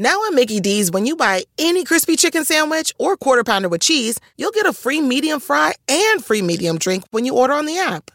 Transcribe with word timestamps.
Now 0.00 0.24
at 0.26 0.32
Mickey 0.32 0.60
D's, 0.60 0.90
when 0.90 1.04
you 1.04 1.14
buy 1.14 1.44
any 1.58 1.84
crispy 1.84 2.16
chicken 2.16 2.46
sandwich 2.46 2.90
or 2.98 3.18
quarter 3.18 3.44
pounder 3.44 3.68
with 3.68 3.82
cheese, 3.82 4.18
you'll 4.38 4.50
get 4.50 4.64
a 4.64 4.72
free 4.72 5.02
medium 5.02 5.40
fry 5.40 5.74
and 5.88 6.24
free 6.24 6.40
medium 6.40 6.78
drink 6.78 7.04
when 7.10 7.26
you 7.26 7.36
order 7.36 7.52
on 7.52 7.66
the 7.66 7.76
app. 7.76 8.10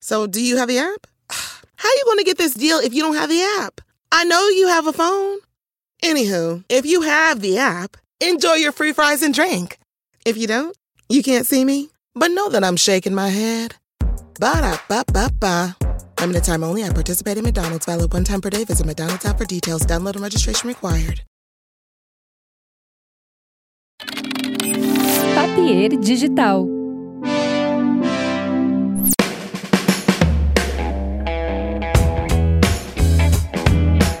So, 0.00 0.26
do 0.26 0.42
you 0.42 0.56
have 0.56 0.66
the 0.66 0.78
app? 0.78 1.06
How 1.30 1.88
you 1.88 2.02
going 2.04 2.18
to 2.18 2.24
get 2.24 2.36
this 2.36 2.54
deal 2.54 2.78
if 2.78 2.92
you 2.92 3.00
don't 3.00 3.14
have 3.14 3.28
the 3.28 3.42
app? 3.60 3.80
I 4.10 4.24
know 4.24 4.48
you 4.48 4.66
have 4.66 4.88
a 4.88 4.92
phone. 4.92 5.38
Anywho, 6.02 6.64
if 6.68 6.84
you 6.84 7.02
have 7.02 7.40
the 7.40 7.58
app, 7.58 7.96
enjoy 8.20 8.54
your 8.54 8.72
free 8.72 8.92
fries 8.92 9.22
and 9.22 9.32
drink. 9.32 9.78
If 10.26 10.36
you 10.36 10.48
don't, 10.48 10.76
you 11.08 11.22
can't 11.22 11.46
see 11.46 11.64
me, 11.64 11.90
but 12.12 12.32
know 12.32 12.48
that 12.48 12.64
I'm 12.64 12.76
shaking 12.76 13.14
my 13.14 13.28
head. 13.28 13.76
Ba 14.40 14.58
da 14.62 14.78
ba 14.88 15.04
ba 15.06 15.30
ba. 15.38 15.89
Limited 16.20 16.44
time 16.44 16.62
only. 16.62 16.84
I 16.84 16.90
participate 16.90 17.38
in 17.38 17.44
McDonald's. 17.44 17.86
Valid 17.86 18.12
one 18.12 18.24
time 18.24 18.42
per 18.42 18.50
day. 18.50 18.64
Visit 18.64 18.86
McDonald's 18.86 19.24
app 19.24 19.38
for 19.38 19.46
details. 19.46 19.86
Download 19.86 20.16
and 20.16 20.22
registration 20.22 20.68
required. 20.68 21.22
Papier 25.34 25.88
Digital. 25.98 26.68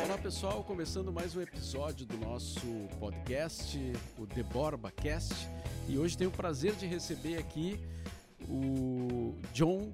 Olá 0.06 0.18
pessoal, 0.22 0.64
começando 0.64 1.12
mais 1.12 1.36
um 1.36 1.42
episódio 1.42 2.06
do 2.06 2.16
nosso 2.16 2.60
podcast, 2.98 3.78
o 4.18 4.26
The 4.26 4.42
Borba 4.44 4.90
Cast, 4.90 5.34
e 5.86 5.98
hoje 5.98 6.16
tenho 6.16 6.30
o 6.30 6.32
prazer 6.32 6.74
de 6.76 6.86
receber 6.86 7.36
aqui 7.36 7.78
o 8.48 9.34
John 9.52 9.92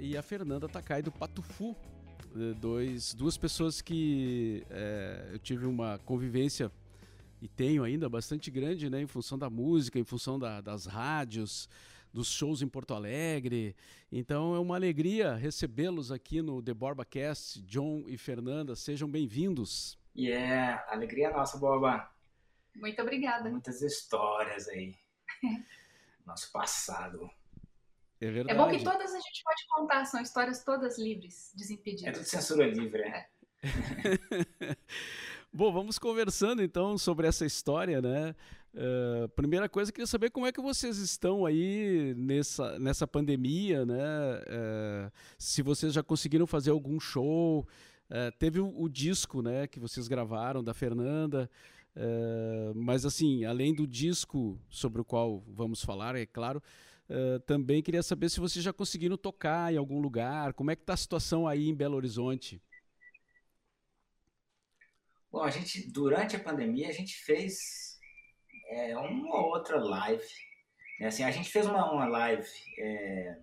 e 0.00 0.16
a 0.16 0.22
Fernanda 0.22 0.68
Takai 0.68 1.02
do 1.02 1.12
Patufu, 1.12 1.76
eh, 2.34 2.54
dois, 2.60 3.14
duas 3.14 3.36
pessoas 3.38 3.80
que 3.80 4.64
eh, 4.70 5.30
eu 5.32 5.38
tive 5.38 5.66
uma 5.66 5.98
convivência 6.00 6.70
e 7.40 7.48
tenho 7.48 7.84
ainda 7.84 8.08
bastante 8.08 8.50
grande, 8.50 8.90
né, 8.90 9.00
em 9.00 9.06
função 9.06 9.38
da 9.38 9.48
música, 9.48 9.98
em 9.98 10.04
função 10.04 10.38
da- 10.38 10.60
das 10.60 10.86
rádios, 10.86 11.68
dos 12.12 12.28
shows 12.28 12.60
em 12.62 12.68
Porto 12.68 12.92
Alegre. 12.92 13.74
Então 14.10 14.54
é 14.54 14.58
uma 14.58 14.74
alegria 14.74 15.34
recebê-los 15.36 16.10
aqui 16.10 16.42
no 16.42 16.60
The 16.60 16.74
Borba 16.74 17.04
Cast, 17.04 17.62
John 17.62 18.04
e 18.06 18.18
Fernanda. 18.18 18.74
Sejam 18.74 19.08
bem-vindos. 19.08 19.96
Yeah, 20.16 20.84
alegria 20.88 21.30
nossa, 21.30 21.56
Boba. 21.56 22.10
Muito 22.74 23.00
obrigada. 23.00 23.48
Muitas 23.48 23.80
histórias 23.80 24.68
aí. 24.68 24.96
Nosso 26.26 26.50
passado. 26.52 27.30
É 28.20 28.26
É 28.26 28.30
verdade. 28.30 28.58
bom 28.58 28.68
que 28.70 28.84
todas 28.84 29.12
a 29.14 29.18
gente 29.18 29.42
pode 29.44 29.66
contar, 29.68 30.04
são 30.04 30.20
histórias 30.20 30.62
todas 30.64 30.98
livres, 30.98 31.52
É 31.54 31.58
desimpedidas. 31.58 32.14
tudo 32.18 32.24
censura 32.26 32.66
livre, 32.66 33.02
né? 33.02 33.26
Bom, 35.52 35.72
vamos 35.72 35.98
conversando 35.98 36.62
então 36.62 36.96
sobre 36.96 37.26
essa 37.26 37.44
história, 37.44 38.00
né? 38.00 38.34
Eh, 38.72 39.28
primeira 39.34 39.68
coisa, 39.68 39.90
eu 39.90 39.92
queria 39.92 40.06
saber 40.06 40.30
como 40.30 40.46
é 40.46 40.52
que 40.52 40.60
vocês 40.60 40.98
estão 40.98 41.44
aí 41.44 42.14
nessa, 42.16 42.78
nessa 42.78 43.06
pandemia, 43.06 43.84
né? 43.84 43.98
Eh, 44.46 45.10
se 45.36 45.60
vocês 45.60 45.92
já 45.92 46.02
conseguiram 46.02 46.46
fazer 46.46 46.70
algum 46.70 47.00
show. 47.00 47.66
Eh, 48.08 48.30
teve 48.38 48.60
o, 48.60 48.72
o 48.80 48.88
disco, 48.88 49.42
né, 49.42 49.66
que 49.66 49.80
vocês 49.80 50.06
gravaram 50.08 50.62
da 50.62 50.72
Fernanda. 50.74 51.50
mas 52.76 53.04
assim, 53.04 53.44
além 53.44 53.74
do 53.74 53.86
disco 53.86 54.56
sobre 54.70 55.00
o 55.00 55.04
qual 55.04 55.42
vamos 55.48 55.82
falar, 55.84 56.14
é 56.16 56.24
claro, 56.24 56.62
também 57.46 57.82
queria 57.82 58.02
saber 58.02 58.28
se 58.28 58.40
vocês 58.40 58.64
já 58.64 58.72
conseguiram 58.72 59.16
tocar 59.16 59.72
em 59.72 59.76
algum 59.76 60.00
lugar. 60.00 60.52
Como 60.54 60.70
é 60.70 60.76
que 60.76 60.84
tá 60.84 60.94
a 60.94 60.96
situação 60.96 61.46
aí 61.46 61.68
em 61.68 61.74
Belo 61.74 61.96
Horizonte? 61.96 62.62
Bom, 65.30 65.42
a 65.42 65.50
gente, 65.50 65.90
durante 65.90 66.34
a 66.34 66.42
pandemia, 66.42 66.88
a 66.88 66.92
gente 66.92 67.14
fez 67.14 67.98
é, 68.68 68.96
uma 68.96 69.36
ou 69.36 69.50
outra 69.50 69.78
live. 69.78 70.24
né? 70.98 71.06
Assim, 71.06 71.22
a 71.22 71.30
gente 71.30 71.50
fez 71.50 71.66
uma, 71.66 71.90
uma 71.92 72.06
live, 72.06 72.48
é, 72.78 73.38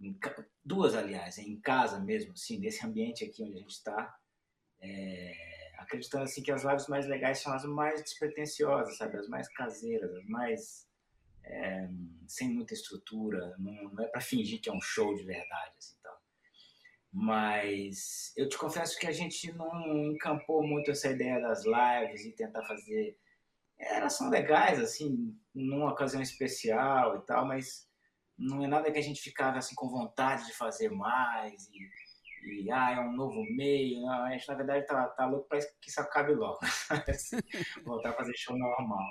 em 0.00 0.18
duas, 0.64 0.94
aliás, 0.94 1.38
em 1.38 1.60
casa 1.60 1.98
mesmo, 2.00 2.32
assim, 2.32 2.58
nesse 2.58 2.84
ambiente 2.86 3.24
aqui 3.24 3.42
onde 3.42 3.56
a 3.56 3.60
gente 3.60 3.70
está. 3.70 4.16
acreditando 5.78 6.24
assim, 6.24 6.42
que 6.42 6.52
as 6.52 6.64
lives 6.64 6.88
mais 6.88 7.06
legais 7.06 7.38
são 7.38 7.52
as 7.52 7.64
mais 7.64 8.02
despretensiosas, 8.02 8.96
sabe? 8.96 9.16
As 9.16 9.28
mais 9.28 9.48
caseiras, 9.48 10.12
as 10.14 10.26
mais 10.26 10.91
é, 11.44 11.88
sem 12.26 12.48
muita 12.48 12.74
estrutura. 12.74 13.54
Não, 13.58 13.72
não 13.90 14.04
é 14.04 14.08
para 14.08 14.20
fingir 14.20 14.60
que 14.60 14.68
é 14.68 14.72
um 14.72 14.80
show 14.80 15.14
de 15.14 15.24
verdade, 15.24 15.74
assim. 15.78 16.02
Mas 17.12 18.32
eu 18.38 18.48
te 18.48 18.56
confesso 18.56 18.98
que 18.98 19.06
a 19.06 19.12
gente 19.12 19.52
não 19.52 20.12
encampou 20.12 20.66
muito 20.66 20.90
essa 20.90 21.10
ideia 21.10 21.38
das 21.40 21.62
lives 21.66 22.24
e 22.24 22.32
tentar 22.32 22.62
fazer. 22.62 23.18
Elas 23.78 24.14
são 24.14 24.30
legais, 24.30 24.80
assim, 24.80 25.38
numa 25.54 25.92
ocasião 25.92 26.22
especial 26.22 27.18
e 27.18 27.26
tal, 27.26 27.46
mas 27.46 27.86
não 28.38 28.64
é 28.64 28.66
nada 28.66 28.90
que 28.90 28.98
a 28.98 29.02
gente 29.02 29.20
ficava 29.20 29.58
assim 29.58 29.74
com 29.74 29.90
vontade 29.90 30.46
de 30.46 30.54
fazer 30.54 30.90
mais 30.90 31.68
e, 31.68 32.62
e 32.62 32.70
ah, 32.70 32.92
é 32.92 33.00
um 33.00 33.12
novo 33.12 33.42
meio. 33.54 34.08
A 34.08 34.30
gente, 34.30 34.48
na 34.48 34.54
verdade, 34.54 34.86
tá, 34.86 35.06
tá 35.08 35.26
louco 35.26 35.48
para 35.48 35.58
que 35.58 35.90
isso 35.90 36.00
acabe 36.00 36.32
logo. 36.32 36.60
assim, 37.10 37.36
voltar 37.84 38.10
a 38.10 38.14
fazer 38.14 38.32
show 38.36 38.56
normal. 38.56 39.06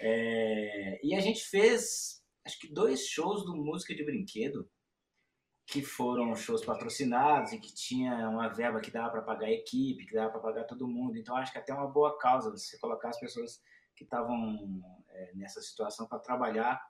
É, 0.00 1.00
e 1.02 1.14
a 1.14 1.20
gente 1.20 1.44
fez, 1.44 2.22
acho 2.44 2.58
que 2.58 2.72
dois 2.72 3.06
shows 3.06 3.44
do 3.44 3.56
Música 3.56 3.94
de 3.94 4.04
Brinquedo 4.04 4.68
que 5.66 5.82
foram 5.82 6.34
shows 6.36 6.64
patrocinados 6.64 7.52
e 7.52 7.58
que 7.58 7.74
tinha 7.74 8.28
uma 8.28 8.48
verba 8.48 8.80
que 8.80 8.90
dava 8.90 9.10
para 9.10 9.22
pagar 9.22 9.46
a 9.46 9.52
equipe, 9.52 10.04
que 10.04 10.14
dava 10.14 10.30
para 10.30 10.40
pagar 10.40 10.64
todo 10.64 10.86
mundo. 10.86 11.16
Então 11.16 11.36
acho 11.36 11.52
que 11.52 11.58
até 11.58 11.72
uma 11.72 11.88
boa 11.88 12.18
causa 12.18 12.50
você 12.50 12.78
colocar 12.78 13.08
as 13.08 13.18
pessoas 13.18 13.62
que 13.96 14.04
estavam 14.04 14.82
é, 15.08 15.32
nessa 15.34 15.62
situação 15.62 16.06
para 16.06 16.18
trabalhar 16.18 16.80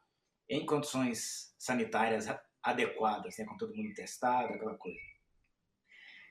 em 0.49 0.67
condições 0.67 1.55
sanitárias 1.59 2.27
adequadas, 2.63 3.37
né, 3.39 3.45
com 3.45 3.57
todo 3.57 3.75
mundo 3.75 3.95
testado, 3.95 4.55
aquela 4.55 4.75
coisa. 4.75 4.99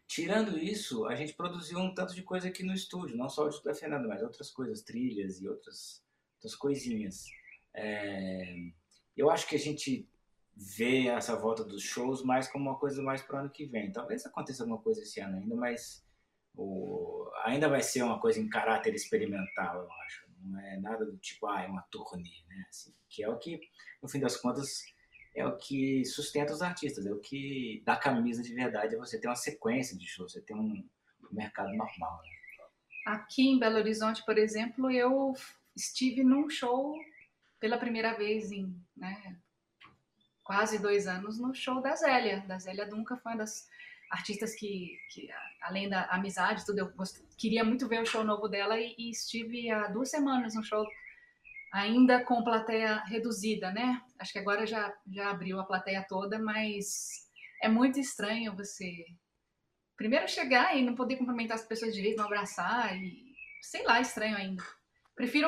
Tirando 0.07 0.57
isso, 0.57 1.05
a 1.05 1.15
gente 1.15 1.33
produziu 1.33 1.79
um 1.79 1.93
tanto 1.93 2.13
de 2.13 2.23
coisa 2.23 2.47
aqui 2.47 2.63
no 2.63 2.73
estúdio, 2.73 3.17
não 3.17 3.29
só 3.29 3.45
o 3.45 3.49
disco 3.49 3.63
da 3.63 3.73
Fernanda, 3.73 4.07
mas 4.07 4.21
outras 4.21 4.51
coisas, 4.51 4.83
trilhas 4.83 5.41
e 5.41 5.47
outras, 5.47 6.03
outras 6.43 6.55
coisinhas. 6.55 7.25
É, 7.73 8.55
eu 9.15 9.29
acho 9.29 9.47
que 9.47 9.55
a 9.55 9.59
gente 9.59 10.07
ver 10.55 11.07
essa 11.07 11.35
volta 11.35 11.63
dos 11.63 11.81
shows 11.81 12.23
mais 12.23 12.47
como 12.47 12.69
uma 12.69 12.77
coisa 12.77 13.01
mais 13.01 13.21
para 13.21 13.37
o 13.37 13.39
ano 13.39 13.49
que 13.49 13.65
vem. 13.65 13.91
Talvez 13.91 14.25
aconteça 14.25 14.63
alguma 14.63 14.79
coisa 14.79 15.01
esse 15.01 15.19
ano 15.19 15.37
ainda, 15.37 15.55
mas 15.55 16.05
o, 16.55 17.31
ainda 17.45 17.67
vai 17.69 17.81
ser 17.81 18.03
uma 18.03 18.19
coisa 18.19 18.39
em 18.39 18.49
caráter 18.49 18.93
experimental, 18.93 19.81
eu 19.81 19.91
acho. 20.05 20.23
Não 20.43 20.59
é 20.59 20.77
nada 20.77 21.05
do 21.05 21.17
tipo, 21.17 21.47
ah, 21.47 21.63
é 21.63 21.67
uma 21.67 21.83
turnê, 21.83 22.43
né? 22.49 22.65
Assim, 22.69 22.93
que 23.09 23.23
é 23.23 23.29
o 23.29 23.37
que, 23.37 23.61
no 24.01 24.09
fim 24.09 24.19
das 24.19 24.35
contas, 24.35 24.83
é 25.33 25.47
o 25.47 25.55
que 25.57 26.03
sustenta 26.03 26.53
os 26.53 26.61
artistas, 26.61 27.05
é 27.05 27.11
o 27.11 27.19
que 27.19 27.81
dá 27.85 27.95
camisa 27.95 28.43
de 28.43 28.53
verdade, 28.53 28.97
você 28.97 29.19
ter 29.19 29.27
uma 29.27 29.35
sequência 29.35 29.97
de 29.97 30.05
shows, 30.05 30.33
você 30.33 30.41
ter 30.41 30.53
um, 30.53 30.59
um 30.59 30.87
mercado 31.31 31.73
normal. 31.73 32.21
Né? 32.21 32.29
Aqui 33.07 33.47
em 33.49 33.57
Belo 33.57 33.77
Horizonte, 33.77 34.23
por 34.25 34.37
exemplo, 34.37 34.91
eu 34.91 35.33
estive 35.75 36.23
num 36.23 36.49
show 36.49 36.95
pela 37.59 37.77
primeira 37.77 38.13
vez 38.13 38.51
em 38.51 38.75
né, 38.95 39.37
quase 40.43 40.79
dois 40.79 41.07
anos 41.07 41.39
no 41.39 41.53
show 41.53 41.81
da 41.81 41.95
Zélia. 41.95 42.41
Da 42.41 42.59
Zélia 42.59 42.85
Dunca 42.85 43.17
foi 43.17 43.31
uma 43.31 43.39
das 43.39 43.67
artistas 44.11 44.53
que, 44.55 44.97
que 45.09 45.27
além 45.61 45.89
da 45.89 46.05
amizade, 46.05 46.65
tudo, 46.65 46.79
eu 46.79 46.91
gost- 46.93 47.23
queria 47.37 47.63
muito 47.63 47.87
ver 47.87 48.01
o 48.01 48.05
show 48.05 48.23
novo 48.23 48.47
dela 48.47 48.79
e, 48.79 48.93
e 48.97 49.09
estive 49.09 49.71
há 49.71 49.87
duas 49.87 50.09
semanas 50.09 50.53
no 50.55 50.63
show 50.63 50.85
ainda 51.71 52.23
com 52.23 52.43
plateia 52.43 52.97
reduzida, 53.05 53.71
né? 53.71 53.99
Acho 54.19 54.31
que 54.33 54.39
agora 54.39 54.67
já, 54.67 54.93
já 55.11 55.31
abriu 55.31 55.59
a 55.59 55.65
plateia 55.65 56.05
toda, 56.07 56.37
mas 56.37 57.27
é 57.63 57.67
muito 57.67 57.99
estranho 57.99 58.55
você 58.55 59.05
primeiro 59.97 60.27
chegar 60.27 60.77
e 60.77 60.83
não 60.83 60.93
poder 60.93 61.15
cumprimentar 61.15 61.55
as 61.55 61.65
pessoas 61.65 61.93
direito, 61.95 62.17
não 62.17 62.25
abraçar 62.25 62.95
e 62.95 63.33
sei 63.61 63.83
lá, 63.83 63.99
estranho 63.99 64.35
ainda. 64.35 64.63
Prefiro 65.15 65.47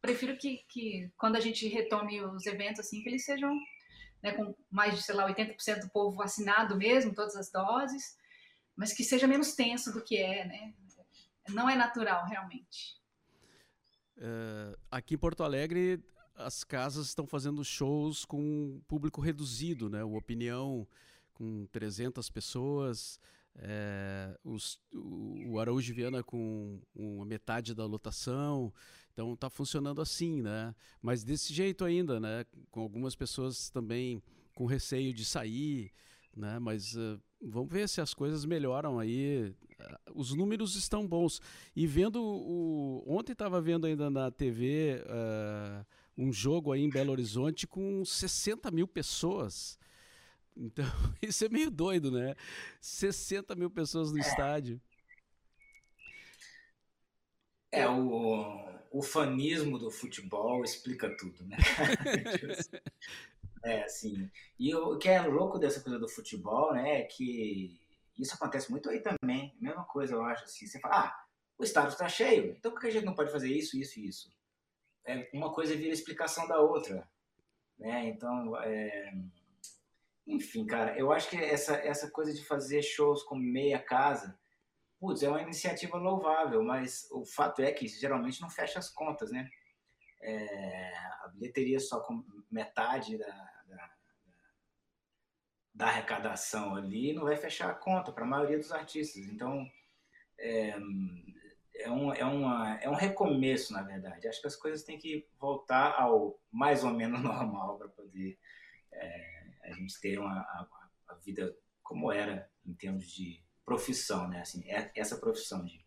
prefiro 0.00 0.36
que, 0.38 0.64
que 0.68 1.10
quando 1.18 1.36
a 1.36 1.40
gente 1.40 1.68
retome 1.68 2.22
os 2.22 2.46
eventos 2.46 2.80
assim 2.80 3.02
que 3.02 3.08
eles 3.10 3.24
sejam 3.24 3.54
né, 4.22 4.32
com 4.32 4.54
mais 4.70 4.94
de, 4.94 5.02
sei 5.02 5.14
lá, 5.14 5.26
80% 5.30 5.80
do 5.80 5.90
povo 5.90 6.16
vacinado 6.16 6.76
mesmo, 6.76 7.14
todas 7.14 7.36
as 7.36 7.50
doses, 7.50 8.16
mas 8.76 8.92
que 8.94 9.04
seja 9.04 9.26
menos 9.26 9.54
tenso 9.54 9.92
do 9.92 10.02
que 10.02 10.16
é, 10.16 10.46
né? 10.46 10.74
Não 11.50 11.68
é 11.68 11.76
natural, 11.76 12.26
realmente. 12.26 12.98
Eh, 14.16 14.76
aqui 14.90 15.14
em 15.14 15.18
Porto 15.18 15.42
Alegre, 15.42 16.02
as 16.34 16.62
casas 16.64 17.06
estão 17.06 17.26
fazendo 17.26 17.64
shows 17.64 18.24
com 18.24 18.80
público 18.86 19.20
reduzido, 19.20 19.88
né? 19.90 20.04
O 20.04 20.14
Opinião 20.16 20.86
com 21.34 21.66
300 21.72 22.30
pessoas, 22.30 23.18
eh, 23.56 24.38
os- 24.44 24.78
o, 24.92 25.52
o 25.52 25.58
Araújo 25.58 25.94
Viana 25.94 26.22
com 26.22 26.80
uma 26.94 27.24
metade 27.24 27.74
da 27.74 27.86
lotação. 27.86 28.72
Então 29.12 29.34
está 29.34 29.50
funcionando 29.50 30.00
assim, 30.00 30.42
né? 30.42 30.74
Mas 31.02 31.24
desse 31.24 31.52
jeito 31.52 31.84
ainda, 31.84 32.18
né? 32.18 32.44
Com 32.70 32.80
algumas 32.80 33.14
pessoas 33.14 33.70
também 33.70 34.22
com 34.54 34.66
receio 34.66 35.12
de 35.12 35.24
sair, 35.24 35.92
né? 36.36 36.58
Mas 36.58 36.96
eh, 36.96 37.18
vamos 37.40 37.70
ver 37.70 37.88
se 37.88 38.00
as 38.00 38.14
coisas 38.14 38.44
melhoram 38.44 38.98
aí. 38.98 39.54
Os 40.14 40.34
números 40.34 40.76
estão 40.76 41.06
bons. 41.06 41.40
E 41.74 41.86
vendo 41.86 42.22
o. 42.22 43.02
Ontem 43.06 43.32
estava 43.32 43.60
vendo 43.60 43.86
ainda 43.86 44.10
na 44.10 44.30
TV 44.30 45.02
uh, 45.06 45.86
um 46.16 46.32
jogo 46.32 46.72
aí 46.72 46.82
em 46.82 46.90
Belo 46.90 47.12
Horizonte 47.12 47.66
com 47.66 48.04
60 48.04 48.70
mil 48.70 48.86
pessoas. 48.86 49.78
Então, 50.56 50.84
isso 51.22 51.44
é 51.44 51.48
meio 51.48 51.70
doido, 51.70 52.10
né? 52.10 52.34
60 52.80 53.54
mil 53.54 53.70
pessoas 53.70 54.12
no 54.12 54.18
é. 54.18 54.20
estádio. 54.20 54.80
É, 57.72 57.88
o, 57.88 58.69
o 58.90 59.02
fanismo 59.02 59.78
do 59.78 59.90
futebol 59.90 60.64
explica 60.64 61.16
tudo, 61.16 61.44
né? 61.44 61.56
é, 63.64 63.84
assim. 63.84 64.28
E 64.58 64.74
o 64.74 64.98
que 64.98 65.08
é 65.08 65.20
louco 65.20 65.58
dessa 65.58 65.80
coisa 65.80 65.98
do 65.98 66.08
futebol, 66.08 66.74
né, 66.74 67.00
é 67.00 67.04
que 67.04 67.80
isso 68.18 68.34
acontece 68.34 68.70
muito 68.70 68.90
aí 68.90 69.00
também. 69.00 69.56
Mesma 69.60 69.84
coisa, 69.84 70.14
eu 70.14 70.24
acho, 70.24 70.44
assim. 70.44 70.66
Você 70.66 70.80
fala, 70.80 71.06
ah, 71.06 71.24
o 71.56 71.62
estádio 71.62 71.90
está 71.92 72.08
cheio, 72.08 72.56
então 72.58 72.72
por 72.72 72.80
que 72.80 72.88
a 72.88 72.90
gente 72.90 73.04
não 73.04 73.14
pode 73.14 73.30
fazer 73.30 73.48
isso, 73.48 73.78
isso 73.78 74.00
e 74.00 74.08
isso? 74.08 74.32
É, 75.04 75.30
uma 75.32 75.52
coisa 75.52 75.76
vira 75.76 75.92
explicação 75.92 76.48
da 76.48 76.60
outra, 76.60 77.08
né? 77.78 78.08
Então, 78.08 78.56
é... 78.60 79.14
enfim, 80.26 80.66
cara, 80.66 80.98
eu 80.98 81.12
acho 81.12 81.30
que 81.30 81.36
essa, 81.36 81.74
essa 81.76 82.10
coisa 82.10 82.34
de 82.34 82.44
fazer 82.44 82.82
shows 82.82 83.22
com 83.22 83.36
meia 83.36 83.78
casa 83.78 84.39
putz, 85.00 85.22
é 85.22 85.28
uma 85.28 85.40
iniciativa 85.40 85.96
louvável, 85.96 86.62
mas 86.62 87.08
o 87.10 87.24
fato 87.24 87.62
é 87.62 87.72
que 87.72 87.88
geralmente 87.88 88.40
não 88.40 88.50
fecha 88.50 88.78
as 88.78 88.90
contas, 88.90 89.32
né? 89.32 89.48
É, 90.22 90.92
a 91.22 91.28
bilheteria 91.28 91.80
só 91.80 92.00
com 92.00 92.22
metade 92.50 93.16
da, 93.16 93.26
da, 93.66 93.90
da, 95.74 95.86
arrecadação 95.86 96.74
ali 96.74 97.14
não 97.14 97.24
vai 97.24 97.38
fechar 97.38 97.70
a 97.70 97.74
conta 97.74 98.12
para 98.12 98.24
a 98.24 98.28
maioria 98.28 98.58
dos 98.58 98.70
artistas. 98.70 99.24
Então, 99.24 99.66
é, 100.38 100.74
é, 101.76 101.90
um, 101.90 102.12
é, 102.12 102.24
uma, 102.24 102.78
é 102.82 102.90
um 102.90 102.94
recomeço, 102.94 103.72
na 103.72 103.82
verdade. 103.82 104.28
Acho 104.28 104.42
que 104.42 104.46
as 104.46 104.56
coisas 104.56 104.84
têm 104.84 104.98
que 104.98 105.26
voltar 105.38 105.98
ao 105.98 106.38
mais 106.52 106.84
ou 106.84 106.90
menos 106.90 107.20
normal 107.24 107.78
para 107.78 107.88
poder 107.88 108.38
é, 108.92 109.46
a 109.64 109.72
gente 109.72 109.98
ter 110.00 110.18
uma, 110.18 110.40
a, 110.40 110.68
a 111.08 111.14
vida 111.14 111.56
como 111.82 112.12
era 112.12 112.50
em 112.66 112.74
termos 112.74 113.10
de 113.10 113.42
profissão, 113.70 114.26
né? 114.26 114.40
Assim, 114.40 114.68
é, 114.68 114.90
essa 114.96 115.16
profissão 115.16 115.64
de 115.64 115.80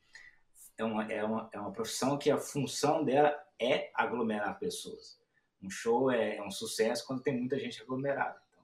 é 0.78 0.86
uma, 0.86 1.12
é, 1.12 1.22
uma, 1.22 1.50
é 1.52 1.60
uma 1.60 1.74
profissão 1.74 2.18
que 2.18 2.32
a 2.32 2.38
função 2.38 3.04
dela 3.04 3.38
é 3.60 3.92
aglomerar 3.94 4.58
pessoas. 4.58 5.20
Um 5.62 5.70
show 5.70 6.10
é, 6.10 6.38
é 6.38 6.42
um 6.42 6.50
sucesso 6.50 7.06
quando 7.06 7.22
tem 7.22 7.38
muita 7.38 7.60
gente 7.60 7.82
aglomerada. 7.82 8.42
Então, 8.50 8.64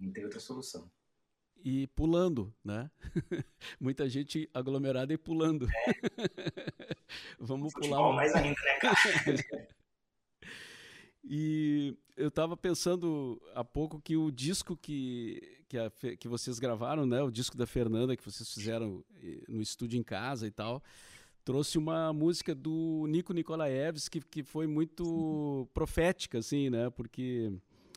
não 0.00 0.12
tem 0.12 0.24
outra 0.24 0.40
solução. 0.40 0.90
E 1.64 1.86
pulando, 1.88 2.52
né? 2.64 2.90
muita 3.80 4.08
gente 4.08 4.50
aglomerada 4.52 5.12
e 5.12 5.16
pulando. 5.16 5.68
É. 5.68 5.84
Vamos 7.38 7.72
Futebol 7.72 8.10
pular. 8.10 8.16
mais 8.16 8.34
ainda, 8.34 8.60
né, 8.60 8.78
cara? 8.80 8.96
E 11.28 11.96
eu 12.16 12.28
estava 12.28 12.56
pensando 12.56 13.42
há 13.54 13.64
pouco 13.64 14.00
que 14.00 14.16
o 14.16 14.30
disco 14.30 14.76
que, 14.76 15.42
que, 15.68 15.76
a, 15.76 15.90
que 16.16 16.28
vocês 16.28 16.60
gravaram, 16.60 17.04
né, 17.04 17.20
o 17.20 17.30
disco 17.30 17.56
da 17.56 17.66
Fernanda 17.66 18.16
que 18.16 18.24
vocês 18.24 18.48
fizeram 18.52 19.04
eh, 19.22 19.42
no 19.48 19.60
estúdio 19.60 19.98
em 19.98 20.04
casa 20.04 20.46
e 20.46 20.50
tal, 20.52 20.80
trouxe 21.44 21.78
uma 21.78 22.12
música 22.12 22.54
do 22.54 23.06
Nico 23.08 23.32
Nikolaevs 23.32 24.08
que, 24.08 24.20
que 24.20 24.44
foi 24.44 24.68
muito 24.68 25.68
profética, 25.74 26.38
assim, 26.38 26.70
né? 26.70 26.90
Porque 26.90 27.52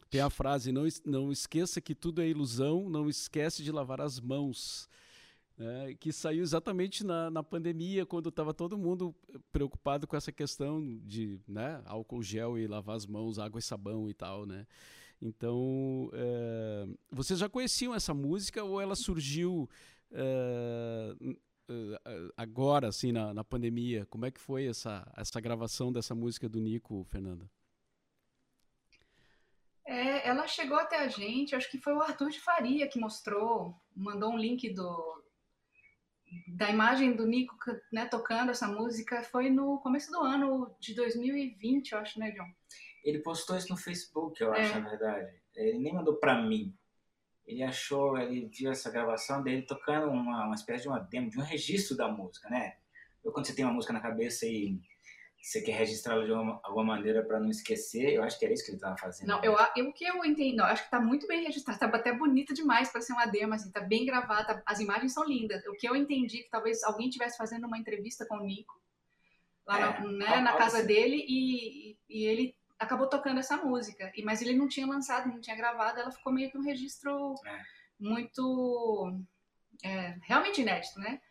tem 0.09 0.21
a 0.21 0.29
frase: 0.29 0.71
não, 0.71 0.87
não 1.05 1.31
esqueça 1.31 1.79
que 1.79 1.93
tudo 1.93 2.21
é 2.21 2.27
ilusão, 2.27 2.89
não 2.89 3.07
esquece 3.07 3.61
de 3.63 3.71
lavar 3.71 4.01
as 4.01 4.19
mãos 4.19 4.89
né, 5.59 5.93
que 5.99 6.13
saiu 6.13 6.41
exatamente 6.41 7.05
na, 7.05 7.29
na 7.29 7.43
pandemia, 7.43 8.05
quando 8.05 8.29
estava 8.29 8.53
todo 8.53 8.77
mundo 8.77 9.13
preocupado 9.51 10.07
com 10.07 10.15
essa 10.15 10.31
questão 10.31 10.81
de 11.03 11.37
né, 11.45 11.81
álcool 11.85 12.23
gel 12.23 12.57
e 12.57 12.65
lavar 12.65 12.95
as 12.95 13.05
mãos, 13.05 13.37
água 13.37 13.59
e 13.59 13.61
sabão 13.61 14.09
e 14.09 14.13
tal, 14.13 14.45
né? 14.45 14.65
Então, 15.21 16.09
é, 16.13 16.87
vocês 17.11 17.37
já 17.37 17.49
conheciam 17.49 17.93
essa 17.93 18.13
música 18.13 18.63
ou 18.63 18.79
ela 18.79 18.95
surgiu 18.95 19.69
é, 20.11 21.13
agora, 22.37 22.87
assim, 22.87 23.11
na, 23.11 23.33
na 23.33 23.43
pandemia? 23.43 24.05
Como 24.05 24.25
é 24.25 24.31
que 24.31 24.39
foi 24.39 24.65
essa, 24.67 25.05
essa 25.17 25.41
gravação 25.41 25.91
dessa 25.91 26.15
música 26.15 26.47
do 26.47 26.61
Nico, 26.61 27.03
Fernanda? 27.09 27.51
É, 29.85 30.25
ela 30.25 30.47
chegou 30.47 30.77
até 30.77 30.99
a 30.99 31.07
gente, 31.09 31.53
acho 31.53 31.69
que 31.69 31.79
foi 31.79 31.93
o 31.93 32.01
Arthur 32.01 32.29
de 32.29 32.39
Faria 32.39 32.87
que 32.87 32.99
mostrou, 32.99 33.75
mandou 33.95 34.31
um 34.31 34.37
link 34.37 34.69
do, 34.71 35.18
da 36.47 36.69
imagem 36.69 37.15
do 37.15 37.25
Nico 37.25 37.55
né, 37.91 38.05
tocando 38.05 38.51
essa 38.51 38.67
música 38.67 39.23
foi 39.23 39.49
no 39.49 39.79
começo 39.79 40.11
do 40.11 40.19
ano 40.19 40.75
de 40.79 40.93
2020, 40.93 41.91
eu 41.91 41.99
acho, 41.99 42.19
né, 42.19 42.31
John? 42.31 42.47
Ele 43.03 43.19
postou 43.19 43.57
isso 43.57 43.69
no 43.69 43.77
Facebook, 43.77 44.41
eu 44.41 44.53
é. 44.53 44.61
acho, 44.61 44.79
na 44.79 44.89
verdade. 44.89 45.33
Ele 45.55 45.79
nem 45.79 45.93
mandou 45.93 46.15
pra 46.15 46.41
mim. 46.41 46.75
Ele 47.45 47.63
achou, 47.63 48.17
ele 48.17 48.49
viu 48.53 48.71
essa 48.71 48.91
gravação 48.91 49.41
dele 49.41 49.63
tocando 49.63 50.07
uma, 50.09 50.45
uma 50.45 50.55
espécie 50.55 50.83
de 50.83 50.89
uma 50.89 50.99
demo, 50.99 51.29
de 51.29 51.39
um 51.39 51.43
registro 51.43 51.97
da 51.97 52.07
música, 52.07 52.49
né? 52.49 52.75
Eu, 53.23 53.31
quando 53.31 53.47
você 53.47 53.55
tem 53.55 53.65
uma 53.65 53.73
música 53.73 53.93
na 53.93 53.99
cabeça 53.99 54.45
e 54.45 54.79
você 55.41 55.61
quer 55.61 55.71
registrá-lo 55.71 56.25
de 56.25 56.31
alguma, 56.31 56.59
alguma 56.63 56.83
maneira 56.83 57.23
para 57.23 57.39
não 57.39 57.49
esquecer, 57.49 58.13
eu 58.13 58.23
acho 58.23 58.37
que 58.37 58.45
era 58.45 58.53
isso 58.53 58.63
que 58.63 58.71
ele 58.71 58.77
estava 58.77 58.97
fazendo. 58.97 59.27
Não, 59.27 59.39
né? 59.39 59.47
eu, 59.47 59.55
eu, 59.75 59.89
o 59.89 59.93
que 59.93 60.05
eu 60.05 60.23
entendo, 60.25 60.57
não, 60.57 60.65
acho 60.65 60.81
que 60.81 60.87
está 60.87 60.99
muito 60.99 61.27
bem 61.27 61.43
registrado, 61.43 61.81
está 61.81 61.97
até 61.97 62.13
bonito 62.13 62.53
demais 62.53 62.91
para 62.91 63.01
ser 63.01 63.13
uma 63.13 63.25
demo, 63.25 63.53
assim, 63.53 63.71
tá 63.71 63.79
bem 63.79 64.05
gravada, 64.05 64.55
tá, 64.55 64.63
as 64.65 64.79
imagens 64.79 65.13
são 65.13 65.23
lindas. 65.23 65.65
O 65.65 65.73
que 65.73 65.87
eu 65.87 65.95
entendi 65.95 66.43
que 66.43 66.49
talvez 66.49 66.83
alguém 66.83 67.07
estivesse 67.07 67.37
fazendo 67.37 67.67
uma 67.67 67.77
entrevista 67.77 68.25
com 68.25 68.35
o 68.35 68.43
Nico, 68.43 68.79
lá 69.65 69.79
é, 69.79 69.99
na, 70.01 70.11
né, 70.11 70.41
na 70.41 70.57
casa 70.57 70.83
dele, 70.83 71.25
e, 71.27 71.97
e, 72.09 72.25
ele 72.25 72.55
acabou 72.77 73.07
tocando 73.07 73.39
essa 73.39 73.57
música, 73.57 74.11
e, 74.15 74.23
mas 74.23 74.41
ele 74.41 74.55
não 74.55 74.67
tinha 74.67 74.85
lançado, 74.85 75.29
não 75.29 75.39
tinha 75.39 75.55
gravado, 75.55 75.99
ela 75.99 76.11
ficou 76.11 76.33
meio 76.33 76.51
que 76.51 76.57
um 76.57 76.63
registro 76.63 77.35
é. 77.45 77.61
muito, 77.99 79.13
é, 79.83 80.17
realmente 80.21 80.61
inédito, 80.61 80.99
né? 80.99 81.21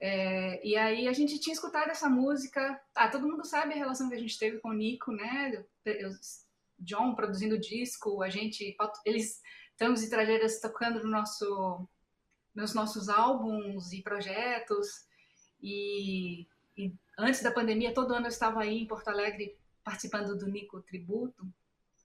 É, 0.00 0.66
e 0.66 0.76
aí 0.76 1.06
a 1.06 1.12
gente 1.12 1.38
tinha 1.38 1.52
escutado 1.52 1.90
essa 1.90 2.08
música. 2.08 2.80
Ah, 2.94 3.08
todo 3.08 3.28
mundo 3.28 3.44
sabe 3.44 3.74
a 3.74 3.76
relação 3.76 4.08
que 4.08 4.14
a 4.14 4.18
gente 4.18 4.38
teve 4.38 4.58
com 4.58 4.70
o 4.70 4.74
Nico, 4.74 5.12
né? 5.12 5.62
Eu, 5.84 6.10
John 6.78 7.14
produzindo 7.14 7.58
disco, 7.58 8.22
a 8.22 8.30
gente, 8.30 8.74
eles, 9.04 9.42
Tangos 9.76 10.02
e 10.02 10.08
Tragédias 10.08 10.60
tocando 10.60 11.02
no 11.04 11.10
nosso, 11.10 11.86
nos 12.54 12.72
nossos 12.72 13.10
álbuns 13.10 13.92
e 13.92 14.02
projetos. 14.02 14.88
E, 15.60 16.46
e, 16.74 16.94
antes 17.18 17.42
da 17.42 17.52
pandemia, 17.52 17.92
todo 17.92 18.14
ano 18.14 18.26
eu 18.26 18.30
estava 18.30 18.62
aí 18.62 18.78
em 18.78 18.86
Porto 18.86 19.08
Alegre 19.08 19.58
participando 19.84 20.38
do 20.38 20.46
Nico 20.46 20.80
Tributo. 20.80 21.46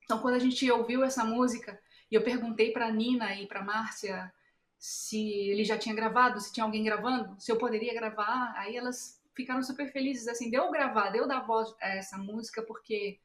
Então, 0.04 0.20
quando 0.20 0.36
a 0.36 0.40
gente 0.40 0.70
ouviu 0.70 1.04
essa 1.04 1.24
música, 1.24 1.80
e 2.12 2.16
eu 2.16 2.24
perguntei 2.24 2.72
para 2.72 2.92
Nina 2.92 3.34
e 3.36 3.48
para 3.48 3.64
Márcia 3.64 4.32
se 4.78 5.50
ele 5.50 5.64
já 5.64 5.78
tinha 5.78 5.96
gravado, 5.96 6.40
se 6.40 6.54
tinha 6.54 6.64
alguém 6.64 6.84
gravando, 6.84 7.36
se 7.40 7.52
eu 7.52 7.58
poderia 7.58 7.94
gravar. 7.94 8.54
Aí 8.58 8.76
elas 8.76 9.22
ficaram 9.34 9.62
super 9.62 9.92
felizes, 9.92 10.28
assim, 10.28 10.50
deu 10.50 10.72
gravar, 10.72 11.10
deu 11.10 11.28
dar 11.28 11.46
voz 11.46 11.76
a 11.82 11.90
essa 11.90 12.18
música, 12.18 12.62
porque 12.62 13.20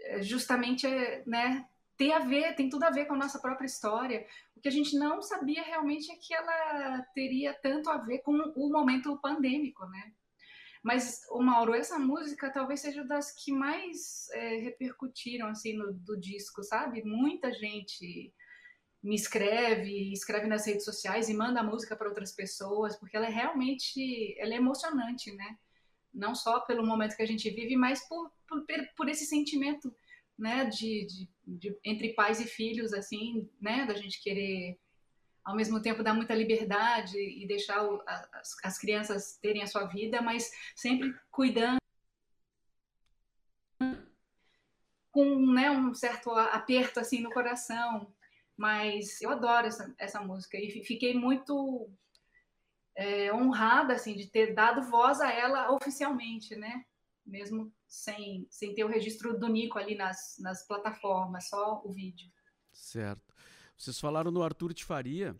é, 0.00 0.22
justamente, 0.22 0.86
é, 0.86 1.22
né, 1.26 1.66
tem 1.96 2.12
a 2.12 2.18
ver, 2.18 2.54
tem 2.54 2.68
tudo 2.68 2.84
a 2.84 2.90
ver 2.90 3.04
com 3.04 3.14
a 3.14 3.18
nossa 3.18 3.38
própria 3.38 3.66
história. 3.66 4.26
O 4.56 4.60
que 4.60 4.68
a 4.68 4.72
gente 4.72 4.96
não 4.96 5.22
sabia 5.22 5.62
realmente 5.62 6.10
é 6.10 6.16
que 6.16 6.34
ela 6.34 7.02
teria 7.14 7.54
tanto 7.54 7.90
a 7.90 7.98
ver 7.98 8.18
com 8.18 8.32
o 8.56 8.70
momento 8.70 9.16
pandêmico, 9.18 9.86
né? 9.86 10.12
Mas, 10.82 11.24
o 11.30 11.40
Mauro, 11.40 11.74
essa 11.74 11.96
música 11.96 12.50
talvez 12.50 12.80
seja 12.80 13.04
das 13.04 13.30
que 13.30 13.52
mais 13.52 14.28
é, 14.32 14.56
repercutiram, 14.56 15.46
assim, 15.46 15.74
no, 15.74 15.92
do 15.92 16.18
disco, 16.18 16.64
sabe? 16.64 17.04
Muita 17.04 17.52
gente 17.52 18.34
me 19.02 19.16
escreve, 19.16 20.12
escreve 20.12 20.46
nas 20.46 20.66
redes 20.66 20.84
sociais 20.84 21.28
e 21.28 21.34
manda 21.34 21.62
música 21.62 21.96
para 21.96 22.08
outras 22.08 22.32
pessoas, 22.32 22.96
porque 22.96 23.16
ela 23.16 23.26
é 23.26 23.30
realmente, 23.30 24.38
ela 24.38 24.54
é 24.54 24.56
emocionante, 24.56 25.32
né? 25.32 25.58
Não 26.14 26.34
só 26.34 26.60
pelo 26.60 26.86
momento 26.86 27.16
que 27.16 27.22
a 27.22 27.26
gente 27.26 27.50
vive, 27.50 27.74
mas 27.76 28.06
por, 28.08 28.30
por, 28.46 28.64
por 28.96 29.08
esse 29.08 29.26
sentimento, 29.26 29.92
né, 30.38 30.66
de, 30.66 31.06
de, 31.06 31.28
de, 31.46 31.76
entre 31.84 32.14
pais 32.14 32.40
e 32.40 32.44
filhos, 32.44 32.92
assim, 32.92 33.48
né, 33.60 33.86
da 33.86 33.94
gente 33.94 34.22
querer 34.22 34.78
ao 35.44 35.56
mesmo 35.56 35.82
tempo 35.82 36.04
dar 36.04 36.14
muita 36.14 36.34
liberdade 36.34 37.18
e 37.18 37.46
deixar 37.46 37.84
o, 37.84 38.00
as, 38.06 38.56
as 38.62 38.78
crianças 38.78 39.36
terem 39.38 39.62
a 39.62 39.66
sua 39.66 39.86
vida, 39.86 40.22
mas 40.22 40.50
sempre 40.76 41.12
cuidando 41.30 41.78
com 45.10 45.52
né, 45.52 45.70
um 45.70 45.92
certo 45.92 46.30
aperto 46.30 47.00
assim 47.00 47.20
no 47.20 47.30
coração, 47.30 48.12
mas 48.62 49.20
eu 49.20 49.30
adoro 49.30 49.66
essa, 49.66 49.92
essa 49.98 50.20
música 50.20 50.56
e 50.56 50.70
fiquei 50.84 51.14
muito 51.14 51.90
é, 52.94 53.34
honrada 53.34 53.94
assim 53.94 54.14
de 54.14 54.28
ter 54.28 54.54
dado 54.54 54.88
voz 54.88 55.20
a 55.20 55.32
ela 55.32 55.72
oficialmente, 55.72 56.54
né? 56.54 56.84
Mesmo 57.26 57.74
sem, 57.88 58.46
sem 58.48 58.72
ter 58.72 58.84
o 58.84 58.88
registro 58.88 59.36
do 59.36 59.48
Nico 59.48 59.80
ali 59.80 59.96
nas, 59.96 60.36
nas 60.38 60.64
plataformas, 60.64 61.48
só 61.48 61.82
o 61.84 61.90
vídeo. 61.90 62.30
Certo. 62.72 63.34
Vocês 63.76 63.98
falaram 63.98 64.30
no 64.30 64.44
Arthur 64.44 64.72
de 64.72 64.84
Faria. 64.84 65.34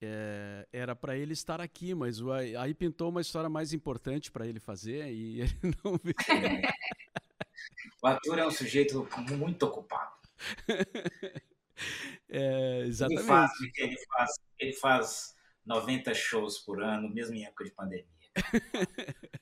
é, 0.00 0.68
era 0.72 0.94
para 0.94 1.16
ele 1.16 1.32
estar 1.32 1.60
aqui, 1.60 1.92
mas 1.92 2.20
o, 2.20 2.30
aí 2.30 2.72
pintou 2.72 3.08
uma 3.08 3.20
história 3.20 3.50
mais 3.50 3.72
importante 3.72 4.30
para 4.30 4.46
ele 4.46 4.60
fazer 4.60 5.10
e 5.10 5.40
ele 5.42 5.58
não 5.82 5.98
veio. 6.04 6.14
o 8.00 8.06
Arthur 8.06 8.38
é 8.38 8.46
um 8.46 8.52
sujeito 8.52 9.08
muito 9.36 9.64
ocupado. 9.64 10.14
é, 12.28 12.84
exatamente. 12.86 13.20
Ele 13.20 13.28
faz, 13.28 13.52
ele, 13.76 13.96
faz, 14.06 14.30
ele 14.58 14.72
faz 14.74 15.34
90 15.64 16.14
shows 16.14 16.58
por 16.58 16.82
ano, 16.82 17.08
mesmo 17.08 17.34
em 17.34 17.44
época 17.44 17.64
de 17.64 17.70
pandemia. 17.70 18.06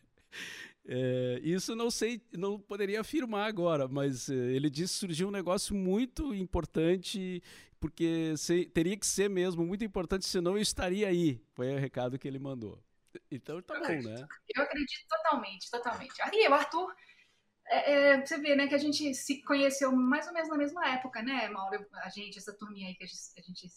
É, 0.90 1.38
isso 1.42 1.76
não 1.76 1.90
sei, 1.90 2.22
não 2.32 2.58
poderia 2.58 3.02
afirmar 3.02 3.46
agora, 3.46 3.86
mas 3.86 4.30
é, 4.30 4.32
ele 4.32 4.70
disse 4.70 4.94
que 4.94 5.00
surgiu 5.00 5.28
um 5.28 5.30
negócio 5.30 5.74
muito 5.74 6.34
importante, 6.34 7.42
porque 7.78 8.34
se, 8.38 8.64
teria 8.64 8.96
que 8.96 9.06
ser 9.06 9.28
mesmo 9.28 9.66
muito 9.66 9.84
importante, 9.84 10.24
senão 10.24 10.52
eu 10.52 10.62
estaria 10.62 11.06
aí. 11.06 11.42
Foi 11.52 11.74
o 11.74 11.78
recado 11.78 12.18
que 12.18 12.26
ele 12.26 12.38
mandou. 12.38 12.82
Então 13.30 13.60
tá 13.60 13.78
bom, 13.78 13.86
né? 13.86 14.26
Eu 14.54 14.62
acredito 14.62 15.06
totalmente, 15.06 15.70
totalmente. 15.70 16.22
Aí 16.22 16.48
o 16.48 16.54
Arthur, 16.54 16.94
é, 17.68 17.92
é, 17.92 18.26
você 18.26 18.38
vê, 18.38 18.56
né, 18.56 18.66
que 18.66 18.74
a 18.74 18.78
gente 18.78 19.14
se 19.14 19.42
conheceu 19.42 19.92
mais 19.92 20.26
ou 20.26 20.32
menos 20.32 20.48
na 20.48 20.56
mesma 20.56 20.88
época, 20.88 21.22
né, 21.22 21.48
Mauro? 21.48 21.86
A 22.02 22.08
gente, 22.08 22.38
essa 22.38 22.52
turminha 22.52 22.88
aí 22.88 22.94
que 22.94 23.04
a 23.04 23.06
gente, 23.06 23.20
a 23.36 23.40
gente 23.42 23.68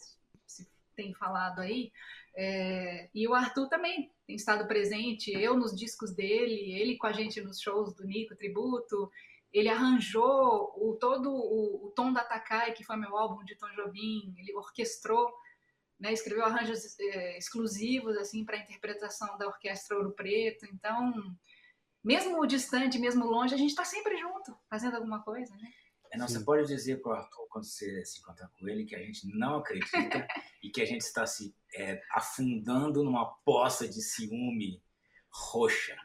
se 0.46 0.68
tem 0.96 1.14
falado 1.14 1.60
aí. 1.60 1.92
É, 2.34 3.10
e 3.14 3.28
o 3.28 3.34
Arthur 3.34 3.68
também 3.68 4.10
tem 4.26 4.36
estado 4.36 4.66
presente, 4.66 5.30
eu 5.32 5.56
nos 5.56 5.76
discos 5.76 6.14
dele, 6.14 6.72
ele 6.72 6.96
com 6.96 7.06
a 7.06 7.12
gente 7.12 7.40
nos 7.42 7.60
shows 7.60 7.94
do 7.94 8.04
Nico 8.04 8.34
Tributo. 8.34 9.10
Ele 9.52 9.68
arranjou 9.68 10.72
o, 10.76 10.96
todo 10.98 11.30
o, 11.30 11.86
o 11.86 11.90
Tom 11.90 12.12
da 12.12 12.24
Takai, 12.24 12.72
que 12.72 12.84
foi 12.84 12.96
meu 12.96 13.16
álbum 13.16 13.44
de 13.44 13.54
Tom 13.56 13.68
Jobim, 13.76 14.34
ele 14.38 14.54
orquestrou, 14.54 15.30
né, 16.00 16.10
escreveu 16.12 16.46
arranjos 16.46 16.98
é, 16.98 17.36
exclusivos 17.36 18.16
assim 18.16 18.44
para 18.44 18.56
interpretação 18.56 19.36
da 19.36 19.46
Orquestra 19.46 19.98
Ouro 19.98 20.12
Preto. 20.12 20.64
Então, 20.72 21.36
mesmo 22.02 22.46
distante, 22.46 22.98
mesmo 22.98 23.24
longe, 23.24 23.54
a 23.54 23.58
gente 23.58 23.70
está 23.70 23.84
sempre 23.84 24.16
junto, 24.16 24.56
fazendo 24.68 24.96
alguma 24.96 25.22
coisa, 25.22 25.54
né? 25.56 25.68
É, 26.12 26.18
não, 26.18 26.28
você 26.28 26.40
pode 26.40 26.66
dizer 26.66 27.00
para 27.00 27.12
o 27.12 27.14
Arthur, 27.14 27.46
quando 27.48 27.64
você 27.64 28.04
se 28.04 28.20
encontrar 28.20 28.48
com 28.48 28.68
ele, 28.68 28.84
que 28.84 28.94
a 28.94 28.98
gente 28.98 29.26
não 29.34 29.56
acredita 29.56 30.26
e 30.62 30.68
que 30.68 30.82
a 30.82 30.84
gente 30.84 31.00
está 31.00 31.26
se 31.26 31.54
é, 31.74 32.02
afundando 32.10 33.02
numa 33.02 33.24
poça 33.44 33.88
de 33.88 34.02
ciúme 34.02 34.82
roxa. 35.30 35.96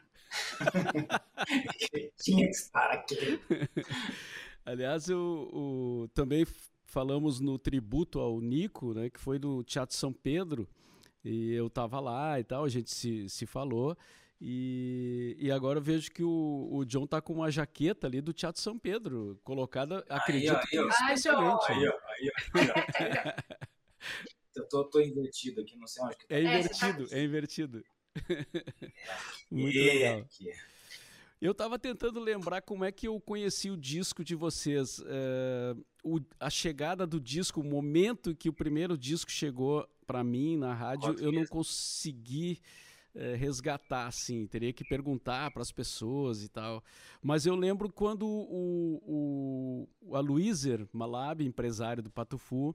Tinha 2.22 2.46
que 2.46 2.54
estar 2.54 2.90
aqui. 2.90 3.40
Aliás, 4.64 5.08
o, 5.10 5.48
o, 5.52 6.08
também 6.14 6.46
falamos 6.84 7.38
no 7.38 7.58
tributo 7.58 8.18
ao 8.18 8.40
Nico, 8.40 8.94
né, 8.94 9.10
que 9.10 9.20
foi 9.20 9.38
do 9.38 9.62
Teatro 9.62 9.94
São 9.94 10.12
Pedro, 10.12 10.68
e 11.22 11.52
eu 11.52 11.66
estava 11.66 12.00
lá 12.00 12.40
e 12.40 12.44
tal, 12.44 12.64
a 12.64 12.68
gente 12.68 12.90
se, 12.90 13.28
se 13.28 13.46
falou. 13.46 13.96
E, 14.40 15.36
e 15.38 15.50
agora 15.50 15.78
eu 15.78 15.82
vejo 15.82 16.12
que 16.12 16.22
o, 16.22 16.68
o 16.70 16.84
John 16.84 17.06
tá 17.06 17.20
com 17.20 17.32
uma 17.32 17.50
jaqueta 17.50 18.06
ali 18.06 18.20
do 18.20 18.32
Teatro 18.32 18.62
São 18.62 18.78
Pedro, 18.78 19.38
colocada, 19.42 20.04
acredito 20.08 20.54
aí, 20.54 20.66
que 20.68 20.78
aí, 20.78 20.88
especialmente. 20.88 21.72
Aí, 21.72 21.86
aí, 21.86 22.30
aí, 22.54 23.32
eu 24.54 24.68
tô, 24.68 24.84
tô, 24.84 25.00
invertido 25.00 25.60
aqui, 25.60 25.76
não 25.76 25.88
sei 25.88 26.04
onde 26.04 26.16
que 26.16 26.26
tá. 26.26 26.34
É 26.36 26.42
invertido, 26.42 27.06
é 27.10 27.24
invertido. 27.24 27.84
Muito 29.50 29.76
legal. 29.76 30.24
Eu 31.40 31.52
estava 31.52 31.78
tentando 31.78 32.20
lembrar 32.20 32.62
como 32.62 32.84
é 32.84 32.90
que 32.92 33.06
eu 33.06 33.20
conheci 33.20 33.70
o 33.70 33.76
disco 33.76 34.24
de 34.24 34.34
vocês. 34.36 35.00
É, 35.06 35.74
o, 36.02 36.20
a 36.38 36.50
chegada 36.50 37.06
do 37.06 37.20
disco, 37.20 37.60
o 37.60 37.64
momento 37.64 38.34
que 38.34 38.48
o 38.48 38.52
primeiro 38.52 38.96
disco 38.96 39.30
chegou 39.30 39.88
para 40.06 40.22
mim 40.22 40.56
na 40.56 40.74
rádio, 40.74 41.16
eu 41.20 41.30
não 41.30 41.46
consegui 41.46 42.60
é, 43.14 43.34
resgatar, 43.34 44.06
assim, 44.06 44.46
teria 44.46 44.72
que 44.72 44.84
perguntar 44.84 45.50
para 45.50 45.62
as 45.62 45.72
pessoas 45.72 46.42
e 46.42 46.48
tal. 46.48 46.82
Mas 47.22 47.46
eu 47.46 47.54
lembro 47.54 47.90
quando 47.90 48.26
o, 48.26 49.86
o, 50.04 50.16
a 50.16 50.20
Luíser 50.20 50.86
Malab, 50.92 51.44
empresário 51.44 52.02
do 52.02 52.10
Patufu, 52.10 52.74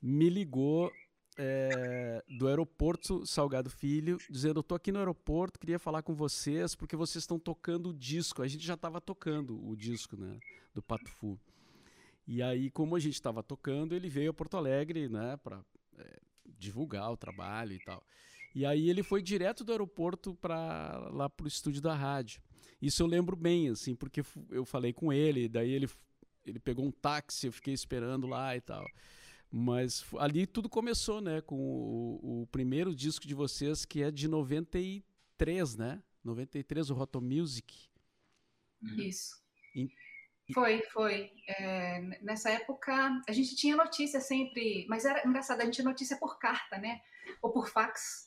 me 0.00 0.28
ligou 0.28 0.90
é, 1.38 2.24
do 2.38 2.48
aeroporto 2.48 3.26
Salgado 3.26 3.68
Filho, 3.68 4.18
dizendo: 4.30 4.60
Eu 4.60 4.64
tô 4.64 4.74
aqui 4.74 4.90
no 4.90 4.98
aeroporto, 4.98 5.58
queria 5.58 5.78
falar 5.78 6.02
com 6.02 6.14
vocês, 6.14 6.74
porque 6.74 6.96
vocês 6.96 7.22
estão 7.22 7.38
tocando 7.38 7.90
o 7.90 7.94
disco. 7.94 8.42
A 8.42 8.48
gente 8.48 8.64
já 8.64 8.74
estava 8.74 9.00
tocando 9.00 9.62
o 9.66 9.76
disco 9.76 10.16
né, 10.16 10.38
do 10.74 10.82
Patufu. 10.82 11.38
E 12.26 12.42
aí, 12.42 12.70
como 12.70 12.96
a 12.96 12.98
gente 12.98 13.14
estava 13.14 13.42
tocando, 13.42 13.94
ele 13.94 14.08
veio 14.08 14.30
a 14.30 14.34
Porto 14.34 14.56
Alegre 14.56 15.08
né, 15.08 15.36
para 15.36 15.62
é, 15.98 16.20
divulgar 16.58 17.12
o 17.12 17.16
trabalho 17.16 17.72
e 17.72 17.78
tal. 17.84 18.02
E 18.56 18.64
aí 18.64 18.88
ele 18.88 19.02
foi 19.02 19.20
direto 19.20 19.62
do 19.62 19.70
aeroporto 19.70 20.34
para 20.36 21.10
lá 21.12 21.28
pro 21.28 21.46
estúdio 21.46 21.82
da 21.82 21.94
rádio. 21.94 22.40
Isso 22.80 23.02
eu 23.02 23.06
lembro 23.06 23.36
bem, 23.36 23.68
assim, 23.68 23.94
porque 23.94 24.22
eu 24.50 24.64
falei 24.64 24.94
com 24.94 25.12
ele, 25.12 25.46
daí 25.46 25.70
ele, 25.70 25.86
ele 26.42 26.58
pegou 26.58 26.86
um 26.86 26.90
táxi, 26.90 27.48
eu 27.48 27.52
fiquei 27.52 27.74
esperando 27.74 28.26
lá 28.26 28.56
e 28.56 28.62
tal. 28.62 28.82
Mas 29.50 30.06
ali 30.18 30.46
tudo 30.46 30.70
começou, 30.70 31.20
né, 31.20 31.42
com 31.42 31.54
o, 31.54 32.44
o 32.44 32.46
primeiro 32.46 32.96
disco 32.96 33.26
de 33.26 33.34
vocês, 33.34 33.84
que 33.84 34.02
é 34.02 34.10
de 34.10 34.26
93, 34.26 35.76
né? 35.76 36.02
93, 36.24 36.88
o 36.88 36.94
Roto 36.94 37.20
Music. 37.20 37.90
Uhum. 38.82 39.02
Isso. 39.02 39.36
E, 39.74 39.90
foi, 40.54 40.80
foi. 40.94 41.30
É, 41.46 42.00
nessa 42.22 42.48
época, 42.48 43.22
a 43.28 43.32
gente 43.32 43.54
tinha 43.54 43.76
notícia 43.76 44.18
sempre, 44.18 44.86
mas 44.88 45.04
era 45.04 45.28
engraçado, 45.28 45.60
a 45.60 45.64
gente 45.66 45.74
tinha 45.74 45.84
notícia 45.84 46.16
por 46.16 46.38
carta, 46.38 46.78
né? 46.78 47.02
Ou 47.42 47.52
por 47.52 47.68
fax. 47.68 48.26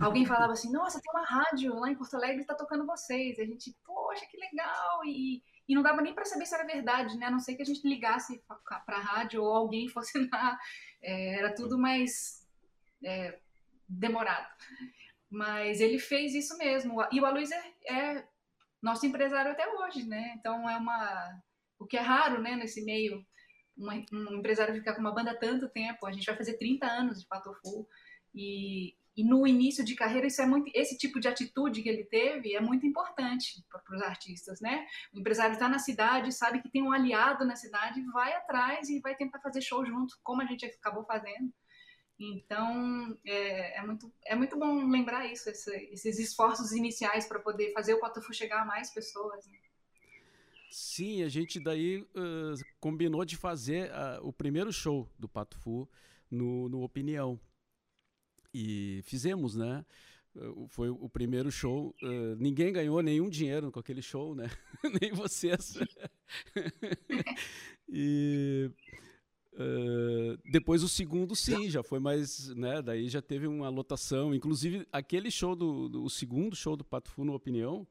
Alguém 0.00 0.26
falava 0.26 0.52
assim, 0.52 0.72
nossa, 0.72 1.00
tem 1.00 1.12
uma 1.12 1.24
rádio 1.24 1.74
lá 1.78 1.90
em 1.90 1.94
Porto 1.94 2.14
Alegre 2.14 2.36
que 2.36 2.42
está 2.42 2.54
tocando 2.54 2.86
vocês. 2.86 3.38
A 3.38 3.44
gente, 3.44 3.76
poxa, 3.84 4.26
que 4.26 4.36
legal. 4.36 5.04
E, 5.04 5.42
e 5.68 5.74
não 5.74 5.82
dava 5.82 6.02
nem 6.02 6.14
para 6.14 6.24
saber 6.24 6.46
se 6.46 6.54
era 6.54 6.66
verdade, 6.66 7.16
né? 7.16 7.26
A 7.26 7.30
não 7.30 7.38
ser 7.38 7.54
que 7.54 7.62
a 7.62 7.66
gente 7.66 7.86
ligasse 7.86 8.42
para 8.86 8.96
a 8.96 9.00
rádio 9.00 9.42
ou 9.42 9.54
alguém 9.54 9.88
fosse 9.90 10.18
lá. 10.30 10.58
É, 11.02 11.38
era 11.38 11.54
tudo 11.54 11.78
mais 11.78 12.46
é, 13.04 13.38
demorado. 13.88 14.48
Mas 15.30 15.80
ele 15.80 15.98
fez 15.98 16.34
isso 16.34 16.56
mesmo. 16.58 16.96
E 17.10 17.20
o 17.20 17.26
Aloysio 17.26 17.56
é, 17.84 17.94
é 17.94 18.28
nosso 18.82 19.06
empresário 19.06 19.52
até 19.52 19.68
hoje, 19.68 20.04
né? 20.04 20.34
Então 20.36 20.68
é 20.68 20.76
uma. 20.76 21.40
O 21.78 21.86
que 21.86 21.96
é 21.96 22.00
raro, 22.00 22.40
né, 22.40 22.54
nesse 22.54 22.84
meio, 22.84 23.24
uma, 23.76 23.94
um 24.12 24.38
empresário 24.38 24.74
ficar 24.74 24.94
com 24.94 25.00
uma 25.00 25.14
banda 25.14 25.38
tanto 25.38 25.68
tempo. 25.68 26.06
A 26.06 26.12
gente 26.12 26.26
vai 26.26 26.36
fazer 26.36 26.56
30 26.56 26.86
anos 26.86 27.20
de 27.20 27.26
Patofu. 27.26 27.86
E, 28.34 28.94
e 29.16 29.22
no 29.22 29.46
início 29.46 29.84
de 29.84 29.94
carreira, 29.94 30.26
isso 30.26 30.42
é 30.42 30.46
muito, 30.46 30.70
esse 30.74 30.98
tipo 30.98 31.20
de 31.20 31.28
atitude 31.28 31.82
que 31.82 31.88
ele 31.88 32.04
teve 32.04 32.54
é 32.54 32.60
muito 32.60 32.84
importante 32.84 33.64
para 33.70 33.96
os 33.96 34.02
artistas, 34.02 34.60
né? 34.60 34.86
O 35.12 35.20
empresário 35.20 35.52
está 35.52 35.68
na 35.68 35.78
cidade, 35.78 36.32
sabe 36.32 36.60
que 36.60 36.68
tem 36.68 36.82
um 36.82 36.92
aliado 36.92 37.44
na 37.44 37.54
cidade, 37.54 38.02
vai 38.12 38.32
atrás 38.32 38.88
e 38.88 39.00
vai 39.00 39.14
tentar 39.14 39.40
fazer 39.40 39.60
show 39.60 39.84
junto, 39.86 40.18
como 40.22 40.42
a 40.42 40.46
gente 40.46 40.66
acabou 40.66 41.04
fazendo. 41.04 41.52
Então, 42.18 43.16
é, 43.24 43.78
é 43.78 43.86
muito, 43.86 44.12
é 44.26 44.34
muito 44.34 44.58
bom 44.58 44.88
lembrar 44.88 45.26
isso, 45.26 45.48
esse, 45.48 45.74
esses 45.92 46.18
esforços 46.18 46.72
iniciais 46.72 47.26
para 47.26 47.38
poder 47.38 47.72
fazer 47.72 47.94
o 47.94 48.00
Patufu 48.00 48.32
chegar 48.32 48.62
a 48.62 48.64
mais 48.64 48.92
pessoas. 48.92 49.46
Né? 49.46 49.58
Sim, 50.70 51.22
a 51.22 51.28
gente 51.28 51.60
daí 51.60 52.00
uh, 52.00 52.54
combinou 52.80 53.24
de 53.24 53.36
fazer 53.36 53.90
uh, 53.90 54.26
o 54.26 54.32
primeiro 54.32 54.72
show 54.72 55.08
do 55.16 55.28
Patufu 55.28 55.88
no, 56.28 56.68
no 56.68 56.82
Opinião. 56.82 57.38
E 58.54 59.00
fizemos, 59.02 59.56
né? 59.56 59.84
Foi 60.68 60.88
o 60.90 61.08
primeiro 61.08 61.50
show. 61.50 61.94
Uh, 62.02 62.36
ninguém 62.38 62.72
ganhou 62.72 63.00
nenhum 63.02 63.28
dinheiro 63.28 63.70
com 63.70 63.80
aquele 63.80 64.02
show, 64.02 64.34
né? 64.34 64.50
Nem 65.00 65.12
vocês. 65.12 65.76
e 67.88 68.70
uh, 69.52 70.38
depois 70.50 70.82
o 70.82 70.88
segundo, 70.88 71.36
sim, 71.36 71.68
já 71.68 71.82
foi 71.82 71.98
mais, 71.98 72.48
né? 72.54 72.80
Daí 72.80 73.08
já 73.08 73.22
teve 73.22 73.46
uma 73.46 73.68
lotação. 73.68 74.34
Inclusive, 74.34 74.86
aquele 74.92 75.30
show 75.30 75.54
do, 75.54 75.88
do 75.88 76.04
o 76.04 76.10
segundo 76.10 76.56
show 76.56 76.76
do 76.76 76.84
Pato 76.84 77.10
Fu, 77.10 77.24
na 77.24 77.32
opinião, 77.32 77.86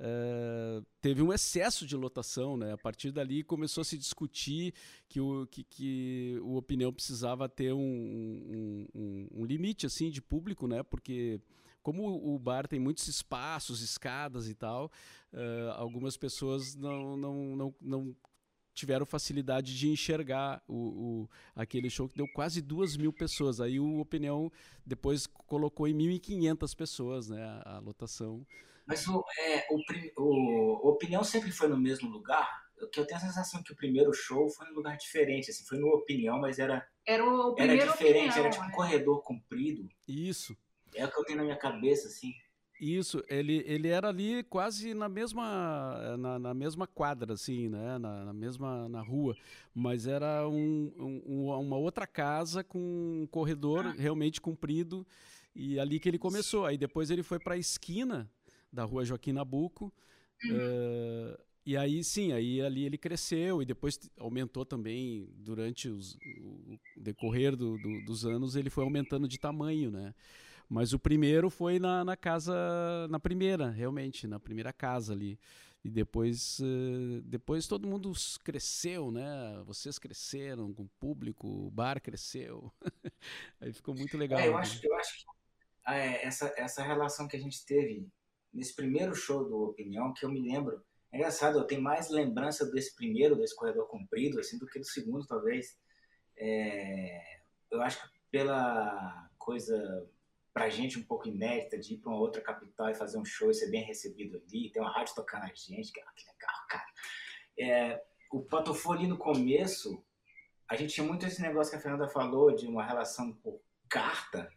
Uh, 0.00 0.82
teve 1.02 1.20
um 1.20 1.30
excesso 1.30 1.86
de 1.86 1.94
lotação, 1.94 2.56
né? 2.56 2.72
A 2.72 2.78
partir 2.78 3.12
dali 3.12 3.44
começou 3.44 3.82
a 3.82 3.84
se 3.84 3.98
discutir 3.98 4.72
que 5.06 5.20
o, 5.20 5.46
que, 5.46 5.62
que 5.62 6.38
o 6.40 6.56
opinião 6.56 6.90
precisava 6.90 7.46
ter 7.50 7.74
um, 7.74 7.78
um, 7.78 8.86
um, 8.94 9.28
um, 9.30 9.44
limite 9.44 9.84
assim 9.84 10.08
de 10.08 10.22
público, 10.22 10.66
né? 10.66 10.82
Porque 10.82 11.38
como 11.82 12.34
o 12.34 12.38
bar 12.38 12.66
tem 12.66 12.80
muitos 12.80 13.08
espaços, 13.08 13.82
escadas 13.82 14.48
e 14.48 14.54
tal, 14.54 14.90
uh, 15.34 15.72
algumas 15.76 16.16
pessoas 16.16 16.74
não, 16.74 17.14
não, 17.18 17.56
não, 17.56 17.74
não 17.78 18.16
tiveram 18.72 19.04
facilidade 19.04 19.78
de 19.78 19.86
enxergar 19.90 20.62
o, 20.66 20.74
o, 20.74 21.30
aquele 21.54 21.90
show 21.90 22.08
que 22.08 22.16
deu 22.16 22.26
quase 22.32 22.62
duas 22.62 22.96
mil 22.96 23.12
pessoas. 23.12 23.60
Aí 23.60 23.78
o 23.78 23.98
Opinião 23.98 24.50
depois 24.86 25.26
colocou 25.26 25.86
em 25.86 25.94
1.500 25.94 26.74
pessoas 26.74 27.28
né, 27.28 27.42
a, 27.42 27.76
a 27.76 27.78
lotação. 27.80 28.46
Mas 28.90 29.06
o, 29.06 29.24
é, 29.38 29.66
o, 29.70 30.22
o, 30.22 30.88
a 30.88 30.90
opinião 30.90 31.22
sempre 31.24 31.52
foi 31.52 31.68
no 31.68 31.78
mesmo 31.78 32.10
lugar? 32.10 32.60
que 32.90 32.98
eu 32.98 33.06
tenho 33.06 33.18
a 33.18 33.22
sensação 33.22 33.62
que 33.62 33.72
o 33.72 33.76
primeiro 33.76 34.12
show 34.12 34.48
foi 34.48 34.66
num 34.68 34.76
lugar 34.76 34.96
diferente, 34.96 35.50
assim, 35.50 35.64
foi 35.66 35.78
no 35.78 35.88
Opinião, 35.88 36.40
mas 36.40 36.58
era 36.58 36.86
Era 37.06 37.24
o 37.24 37.54
era 37.58 37.76
diferente, 37.76 38.30
opinião, 38.30 38.38
era 38.38 38.50
tipo 38.50 38.64
um 38.64 38.68
é. 38.68 38.72
corredor 38.72 39.22
comprido. 39.22 39.88
Isso. 40.08 40.56
É 40.94 41.04
o 41.04 41.10
que 41.10 41.18
eu 41.20 41.24
tenho 41.24 41.38
na 41.38 41.44
minha 41.44 41.58
cabeça, 41.58 42.08
assim. 42.08 42.32
Isso, 42.80 43.22
ele, 43.28 43.62
ele 43.66 43.88
era 43.88 44.08
ali 44.08 44.42
quase 44.44 44.94
na 44.94 45.06
mesma 45.06 46.16
na, 46.16 46.38
na 46.38 46.54
mesma 46.54 46.86
quadra, 46.86 47.34
assim, 47.34 47.68
né? 47.68 47.98
Na, 47.98 48.24
na 48.24 48.32
mesma 48.32 48.88
na 48.88 49.02
rua, 49.02 49.36
mas 49.74 50.06
era 50.06 50.48
um- 50.48 50.90
um- 50.98 51.50
uma 51.50 51.76
outra 51.76 52.06
casa 52.06 52.64
com 52.64 52.78
um 52.78 53.26
corredor 53.26 53.84
Ah. 53.86 53.94
realmente 53.98 54.40
comprido 54.40 55.06
e 55.54 55.78
ali 55.78 56.00
que 56.00 56.08
ele 56.08 56.18
começou. 56.18 56.64
Aí 56.64 56.78
depois 56.78 57.10
ele 57.10 57.22
foi 57.22 57.38
para 57.38 57.54
a 57.54 57.58
esquina 57.58 58.30
da 58.72 58.84
rua 58.84 59.04
Joaquim 59.04 59.32
Nabuco. 59.32 59.92
Uhum. 60.44 60.56
eh, 60.56 61.38
e 61.66 61.76
aí 61.76 62.02
sim, 62.02 62.32
aí 62.32 62.60
ali 62.62 62.84
ele 62.84 62.96
cresceu 62.96 63.60
e 63.62 63.66
depois 63.66 63.98
aumentou 64.18 64.64
também 64.64 65.28
durante 65.36 65.88
os- 65.88 66.14
o 66.40 66.78
decorrer 66.96 67.54
do- 67.54 67.76
do- 67.78 68.04
dos 68.04 68.24
anos, 68.24 68.56
ele 68.56 68.70
foi 68.70 68.82
aumentando 68.84 69.28
de 69.28 69.38
tamanho, 69.38 69.90
né? 69.90 70.14
Mas 70.68 70.92
o 70.92 70.98
primeiro 70.98 71.50
foi 71.50 71.78
na, 71.78 72.04
na 72.04 72.16
casa, 72.16 72.54
na 73.10 73.18
primeira, 73.20 73.70
realmente, 73.70 74.26
na 74.26 74.38
primeira 74.40 74.72
casa 74.72 75.12
ali. 75.12 75.38
E 75.84 75.90
depois, 75.90 76.60
eh, 76.60 77.20
depois 77.24 77.66
todo 77.66 77.88
mundo 77.88 78.12
cresceu, 78.44 79.10
né? 79.10 79.62
Vocês 79.66 79.98
cresceram 79.98 80.72
com 80.72 80.84
o 80.84 80.88
público, 81.00 81.46
o 81.48 81.70
bar 81.70 82.00
cresceu. 82.00 82.72
Aí 83.60 83.72
ficou 83.72 83.94
muito 83.94 84.16
legal. 84.16 84.38
É, 84.40 84.48
eu 84.48 84.52
né? 84.52 84.58
acho, 84.60 84.80
eu 84.86 84.94
acho 84.96 85.18
que 85.18 85.24
é, 85.92 86.26
essa, 86.26 86.52
essa 86.56 86.82
relação 86.82 87.26
que 87.26 87.36
a 87.36 87.40
gente 87.40 87.64
teve 87.64 88.06
nesse 88.52 88.74
primeiro 88.74 89.14
show 89.14 89.44
do 89.44 89.64
Opinião, 89.64 90.12
que 90.12 90.24
eu 90.24 90.30
me 90.30 90.40
lembro, 90.40 90.82
é 91.12 91.16
engraçado, 91.16 91.58
eu 91.58 91.64
tenho 91.64 91.82
mais 91.82 92.08
lembrança 92.08 92.70
desse 92.70 92.94
primeiro, 92.94 93.36
desse 93.36 93.54
corredor 93.54 93.86
comprido, 93.88 94.38
assim, 94.38 94.58
do 94.58 94.66
que 94.66 94.78
do 94.78 94.84
segundo, 94.84 95.26
talvez. 95.26 95.78
É, 96.36 97.20
eu 97.70 97.82
acho 97.82 98.00
que 98.00 98.08
pela 98.30 99.28
coisa 99.38 100.08
pra 100.52 100.68
gente 100.68 100.98
um 100.98 101.04
pouco 101.04 101.28
inédita 101.28 101.78
de 101.78 101.94
ir 101.94 101.98
pra 101.98 102.10
uma 102.10 102.20
outra 102.20 102.40
capital 102.40 102.88
e 102.90 102.94
fazer 102.94 103.18
um 103.18 103.24
show 103.24 103.50
e 103.50 103.54
ser 103.54 103.70
bem 103.70 103.84
recebido 103.84 104.36
ali, 104.36 104.70
ter 104.70 104.80
uma 104.80 104.92
rádio 104.92 105.14
tocando 105.14 105.44
a 105.44 105.48
gente, 105.48 105.92
que, 105.92 106.00
que 106.00 106.26
legal, 106.26 106.66
cara. 106.68 106.86
É, 107.58 108.04
o 108.32 108.42
Patofô 108.42 108.92
ali 108.92 109.06
no 109.06 109.18
começo, 109.18 110.04
a 110.68 110.76
gente 110.76 110.94
tinha 110.94 111.06
muito 111.06 111.26
esse 111.26 111.42
negócio 111.42 111.70
que 111.70 111.78
a 111.78 111.80
Fernanda 111.80 112.08
falou 112.08 112.54
de 112.54 112.66
uma 112.66 112.84
relação 112.84 113.32
por 113.32 113.60
carta 113.88 114.50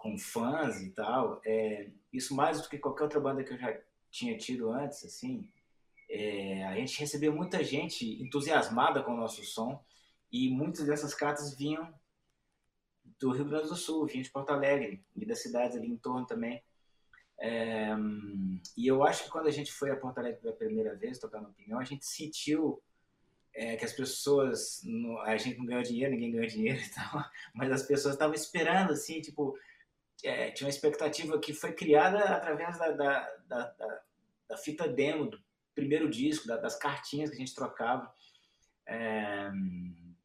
com 0.00 0.16
fãs 0.16 0.80
e 0.80 0.90
tal. 0.90 1.40
É, 1.44 1.90
isso 2.10 2.34
mais 2.34 2.60
do 2.60 2.68
que 2.68 2.78
qualquer 2.78 3.04
outra 3.04 3.20
banda 3.20 3.44
que 3.44 3.52
eu 3.52 3.58
já 3.58 3.78
tinha 4.10 4.36
tido 4.36 4.70
antes, 4.70 5.04
assim. 5.04 5.46
É, 6.08 6.64
a 6.64 6.74
gente 6.74 6.98
recebia 6.98 7.30
muita 7.30 7.62
gente 7.62 8.20
entusiasmada 8.20 9.02
com 9.02 9.12
o 9.12 9.16
nosso 9.16 9.44
som 9.44 9.84
e 10.32 10.48
muitas 10.48 10.86
dessas 10.86 11.14
cartas 11.14 11.54
vinham 11.54 11.92
do 13.18 13.30
Rio 13.30 13.44
Grande 13.44 13.68
do 13.68 13.76
Sul, 13.76 14.06
vinham 14.06 14.22
de 14.22 14.30
Porto 14.30 14.50
Alegre 14.50 15.04
e 15.14 15.26
das 15.26 15.42
cidades 15.42 15.76
ali 15.76 15.86
em 15.86 15.98
torno 15.98 16.26
também. 16.26 16.62
É, 17.38 17.90
e 18.76 18.86
eu 18.86 19.04
acho 19.04 19.24
que 19.24 19.30
quando 19.30 19.48
a 19.48 19.52
gente 19.52 19.70
foi 19.70 19.90
a 19.90 19.96
Porto 19.96 20.18
Alegre 20.18 20.40
pela 20.40 20.56
primeira 20.56 20.96
vez, 20.96 21.18
tocar 21.18 21.42
no 21.42 21.50
Opinião, 21.50 21.78
a 21.78 21.84
gente 21.84 22.06
sentiu 22.06 22.82
é, 23.54 23.76
que 23.76 23.84
as 23.84 23.92
pessoas, 23.92 24.82
a 25.24 25.36
gente 25.36 25.58
não 25.58 25.66
ganhou 25.66 25.82
dinheiro, 25.82 26.12
ninguém 26.12 26.32
ganhou 26.32 26.46
dinheiro 26.46 26.80
e 26.80 26.88
tal, 26.90 27.22
mas 27.54 27.70
as 27.70 27.82
pessoas 27.82 28.14
estavam 28.14 28.34
esperando, 28.34 28.92
assim, 28.92 29.20
tipo, 29.20 29.56
é, 30.24 30.50
tinha 30.50 30.66
uma 30.66 30.70
expectativa 30.70 31.38
que 31.38 31.52
foi 31.52 31.72
criada 31.72 32.18
através 32.36 32.78
da, 32.78 32.90
da, 32.92 33.34
da, 33.46 34.02
da- 34.48 34.56
fita 34.58 34.86
demo 34.88 35.26
do 35.26 35.40
primeiro 35.74 36.10
disco, 36.10 36.46
da- 36.46 36.56
das 36.56 36.76
cartinhas 36.76 37.30
que 37.30 37.36
a 37.36 37.38
gente 37.38 37.54
trocava. 37.54 38.12
É, 38.86 39.50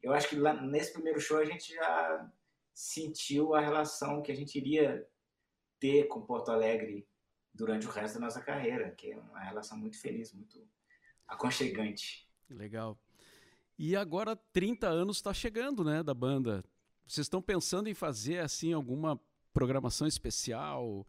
eu 0.01 0.11
acho 0.13 0.27
que 0.29 0.35
lá 0.35 0.53
nesse 0.53 0.93
primeiro 0.93 1.19
show 1.19 1.37
a 1.37 1.45
gente 1.45 1.73
já 1.73 2.31
sentiu 2.73 3.53
a 3.53 3.59
relação 3.61 4.21
que 4.21 4.31
a 4.31 4.35
gente 4.35 4.57
iria 4.57 5.07
ter 5.79 6.05
com 6.07 6.21
Porto 6.21 6.51
Alegre 6.51 7.07
durante 7.53 7.85
o 7.87 7.89
resto 7.89 8.15
da 8.15 8.25
nossa 8.25 8.41
carreira, 8.41 8.91
que 8.91 9.11
é 9.11 9.17
uma 9.17 9.39
relação 9.39 9.77
muito 9.77 9.99
feliz, 9.99 10.33
muito 10.33 10.67
aconchegante. 11.27 12.27
Legal. 12.49 12.99
E 13.77 13.95
agora 13.95 14.35
30 14.51 14.87
anos 14.87 15.17
está 15.17 15.33
chegando, 15.33 15.83
né, 15.83 16.01
da 16.03 16.13
banda. 16.13 16.63
Vocês 17.07 17.25
estão 17.25 17.41
pensando 17.41 17.87
em 17.87 17.93
fazer 17.93 18.39
assim 18.39 18.73
alguma 18.73 19.19
programação 19.55 20.05
especial, 20.05 21.07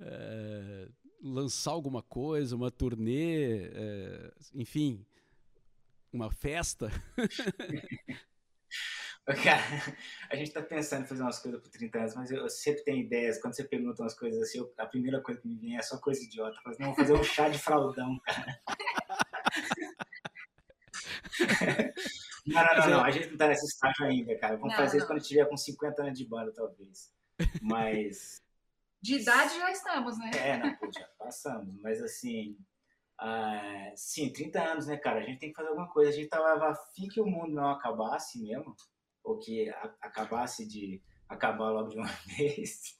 eh, 0.00 0.88
lançar 1.22 1.72
alguma 1.72 2.02
coisa, 2.02 2.56
uma 2.56 2.70
turnê, 2.70 3.66
eh, 3.66 4.32
enfim, 4.54 5.04
uma 6.10 6.30
festa? 6.30 6.90
Cara, 9.44 9.62
a 10.30 10.36
gente 10.36 10.50
tá 10.52 10.62
pensando 10.62 11.04
em 11.04 11.06
fazer 11.06 11.22
umas 11.22 11.38
coisas 11.38 11.60
por 11.60 11.70
30 11.70 11.98
anos, 11.98 12.14
mas 12.16 12.30
eu, 12.30 12.38
eu 12.38 12.48
sempre 12.48 12.82
tenho 12.82 13.04
ideias. 13.04 13.38
Quando 13.40 13.54
você 13.54 13.62
pergunta 13.62 14.02
umas 14.02 14.18
coisas 14.18 14.42
assim, 14.42 14.58
eu- 14.58 14.72
a 14.78 14.86
primeira 14.86 15.20
coisa 15.20 15.40
que 15.40 15.46
me 15.46 15.54
vem 15.56 15.76
é 15.76 15.82
só 15.82 15.98
coisa 15.98 16.20
idiota. 16.24 16.56
Eu 16.56 16.62
falo, 16.62 16.76
Não, 16.80 16.86
vou 16.86 16.96
fazer 16.96 17.12
um 17.12 17.22
chá 17.22 17.48
de 17.48 17.58
fraldão, 17.58 18.18
cara. 18.24 18.60
Não, 22.44 22.60
não, 22.60 22.74
não, 22.74 22.90
não, 22.90 23.04
a 23.04 23.10
gente 23.12 23.30
não 23.30 23.36
tá 23.36 23.46
nesse 23.46 23.64
estágio 23.66 24.04
ainda, 24.04 24.36
cara. 24.36 24.56
Vamos 24.56 24.72
Não, 24.72 24.76
fazer 24.76 24.96
isso 24.98 25.06
quando 25.06 25.22
tiver 25.22 25.48
com 25.48 25.56
50 25.56 26.02
anos 26.02 26.18
de 26.18 26.26
banda, 26.26 26.52
talvez. 26.52 27.12
Mas, 27.60 28.42
De 29.00 29.16
idade 29.16 29.56
já 29.58 29.70
estamos, 29.70 30.18
né? 30.18 30.30
é, 30.34 30.58
não, 30.58 30.74
pô, 30.76 30.90
já 30.92 31.06
passamos. 31.18 31.74
Mas 31.80 32.02
assim, 32.02 32.56
ah, 33.18 33.92
sim, 33.96 34.32
30 34.32 34.62
anos, 34.62 34.86
né, 34.86 34.96
cara? 34.96 35.20
A 35.20 35.22
gente 35.22 35.38
tem 35.38 35.50
que 35.50 35.56
fazer 35.56 35.68
alguma 35.68 35.88
coisa. 35.88 36.10
A 36.10 36.14
gente 36.14 36.28
tava 36.28 36.68
afim 36.70 37.08
que 37.08 37.20
o 37.20 37.26
mundo 37.26 37.52
não 37.54 37.70
acabasse 37.70 38.40
mesmo, 38.42 38.74
ou 39.22 39.38
que 39.38 39.68
a- 39.70 39.94
acabasse 40.00 40.66
de 40.66 41.00
acabar 41.28 41.70
logo 41.70 41.88
de 41.88 41.96
uma 41.96 42.06
vez, 42.38 42.98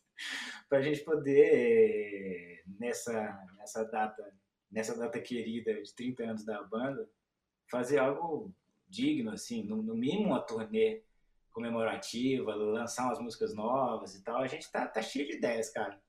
pra 0.68 0.80
gente 0.82 1.00
poder, 1.04 2.62
nessa, 2.78 3.12
nessa 3.56 3.84
data, 3.84 4.34
nessa 4.70 4.96
data 4.96 5.20
querida 5.20 5.82
de 5.82 5.94
30 5.94 6.24
anos 6.24 6.44
da 6.44 6.62
banda, 6.62 7.08
fazer 7.70 7.98
algo 7.98 8.54
digno, 8.88 9.30
assim, 9.32 9.62
no, 9.64 9.82
no 9.82 9.94
mínimo 9.94 10.28
uma 10.28 10.40
turnê 10.40 11.02
comemorativa, 11.52 12.54
lançar 12.54 13.04
umas 13.04 13.20
músicas 13.20 13.54
novas 13.54 14.14
e 14.14 14.22
tal. 14.22 14.38
A 14.38 14.46
gente 14.46 14.70
tá, 14.70 14.86
tá 14.86 15.02
cheio 15.02 15.26
de 15.26 15.36
ideias, 15.36 15.70
cara. 15.70 16.00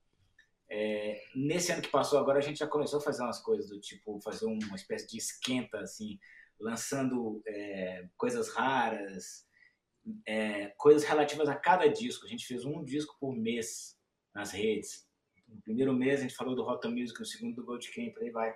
É, 0.69 1.21
nesse 1.36 1.71
ano 1.71 1.82
que 1.82 1.91
passou 1.91 2.17
agora, 2.17 2.39
a 2.39 2.41
gente 2.41 2.60
já 2.60 2.67
começou 2.67 2.99
a 2.99 3.01
fazer 3.01 3.21
umas 3.21 3.39
coisas 3.39 3.69
do 3.69 3.79
tipo, 3.79 4.19
fazer 4.21 4.45
uma 4.45 4.75
espécie 4.75 5.08
de 5.08 5.17
esquenta, 5.17 5.79
assim, 5.79 6.19
lançando 6.60 7.43
é, 7.45 8.08
coisas 8.17 8.49
raras, 8.49 9.45
é, 10.25 10.69
coisas 10.77 11.03
relativas 11.03 11.47
a 11.47 11.56
cada 11.56 11.88
disco. 11.88 12.25
A 12.25 12.29
gente 12.29 12.47
fez 12.47 12.65
um 12.65 12.84
disco 12.84 13.15
por 13.19 13.36
mês 13.36 13.97
nas 14.34 14.51
redes. 14.51 15.08
No 15.47 15.62
primeiro 15.62 15.93
mês 15.93 16.19
a 16.19 16.23
gente 16.23 16.36
falou 16.36 16.56
do 16.56 16.63
Rota 16.63 16.89
Music, 16.89 17.19
no 17.19 17.25
segundo 17.25 17.56
do 17.56 17.65
Gold 17.65 17.91
Camp, 17.91 18.17
aí 18.19 18.32
vai. 18.32 18.53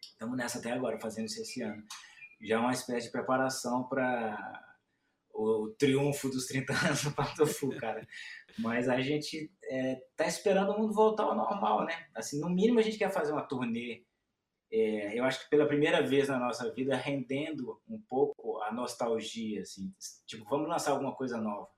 Estamos 0.00 0.36
nessa 0.36 0.58
até 0.58 0.70
agora, 0.70 1.00
fazendo 1.00 1.26
isso 1.26 1.40
esse 1.40 1.62
ano. 1.62 1.82
Já 2.40 2.56
é 2.56 2.58
uma 2.58 2.72
espécie 2.72 3.06
de 3.06 3.12
preparação 3.12 3.82
para 3.88 4.67
o 5.38 5.70
triunfo 5.78 6.28
dos 6.28 6.46
30 6.46 6.72
anos 6.86 7.04
do 7.04 7.12
Patofu, 7.12 7.68
cara. 7.78 8.06
Mas 8.58 8.88
a 8.88 9.00
gente 9.00 9.50
é, 9.70 9.96
tá 10.16 10.26
esperando 10.26 10.72
o 10.72 10.78
mundo 10.78 10.92
voltar 10.92 11.24
ao 11.24 11.36
normal, 11.36 11.84
né? 11.84 12.08
Assim, 12.14 12.40
no 12.40 12.50
mínimo 12.50 12.80
a 12.80 12.82
gente 12.82 12.98
quer 12.98 13.10
fazer 13.10 13.32
uma 13.32 13.46
turnê. 13.46 14.04
é, 14.72 15.18
eu 15.18 15.24
acho 15.24 15.44
que 15.44 15.50
pela 15.50 15.68
primeira 15.68 16.02
vez 16.02 16.28
na 16.28 16.38
nossa 16.38 16.72
vida, 16.72 16.96
rendendo 16.96 17.80
um 17.88 18.00
pouco 18.00 18.60
a 18.62 18.72
nostalgia, 18.72 19.62
assim. 19.62 19.94
Tipo, 20.26 20.44
vamos 20.50 20.68
lançar 20.68 20.90
alguma 20.90 21.14
coisa 21.14 21.40
nova. 21.40 21.68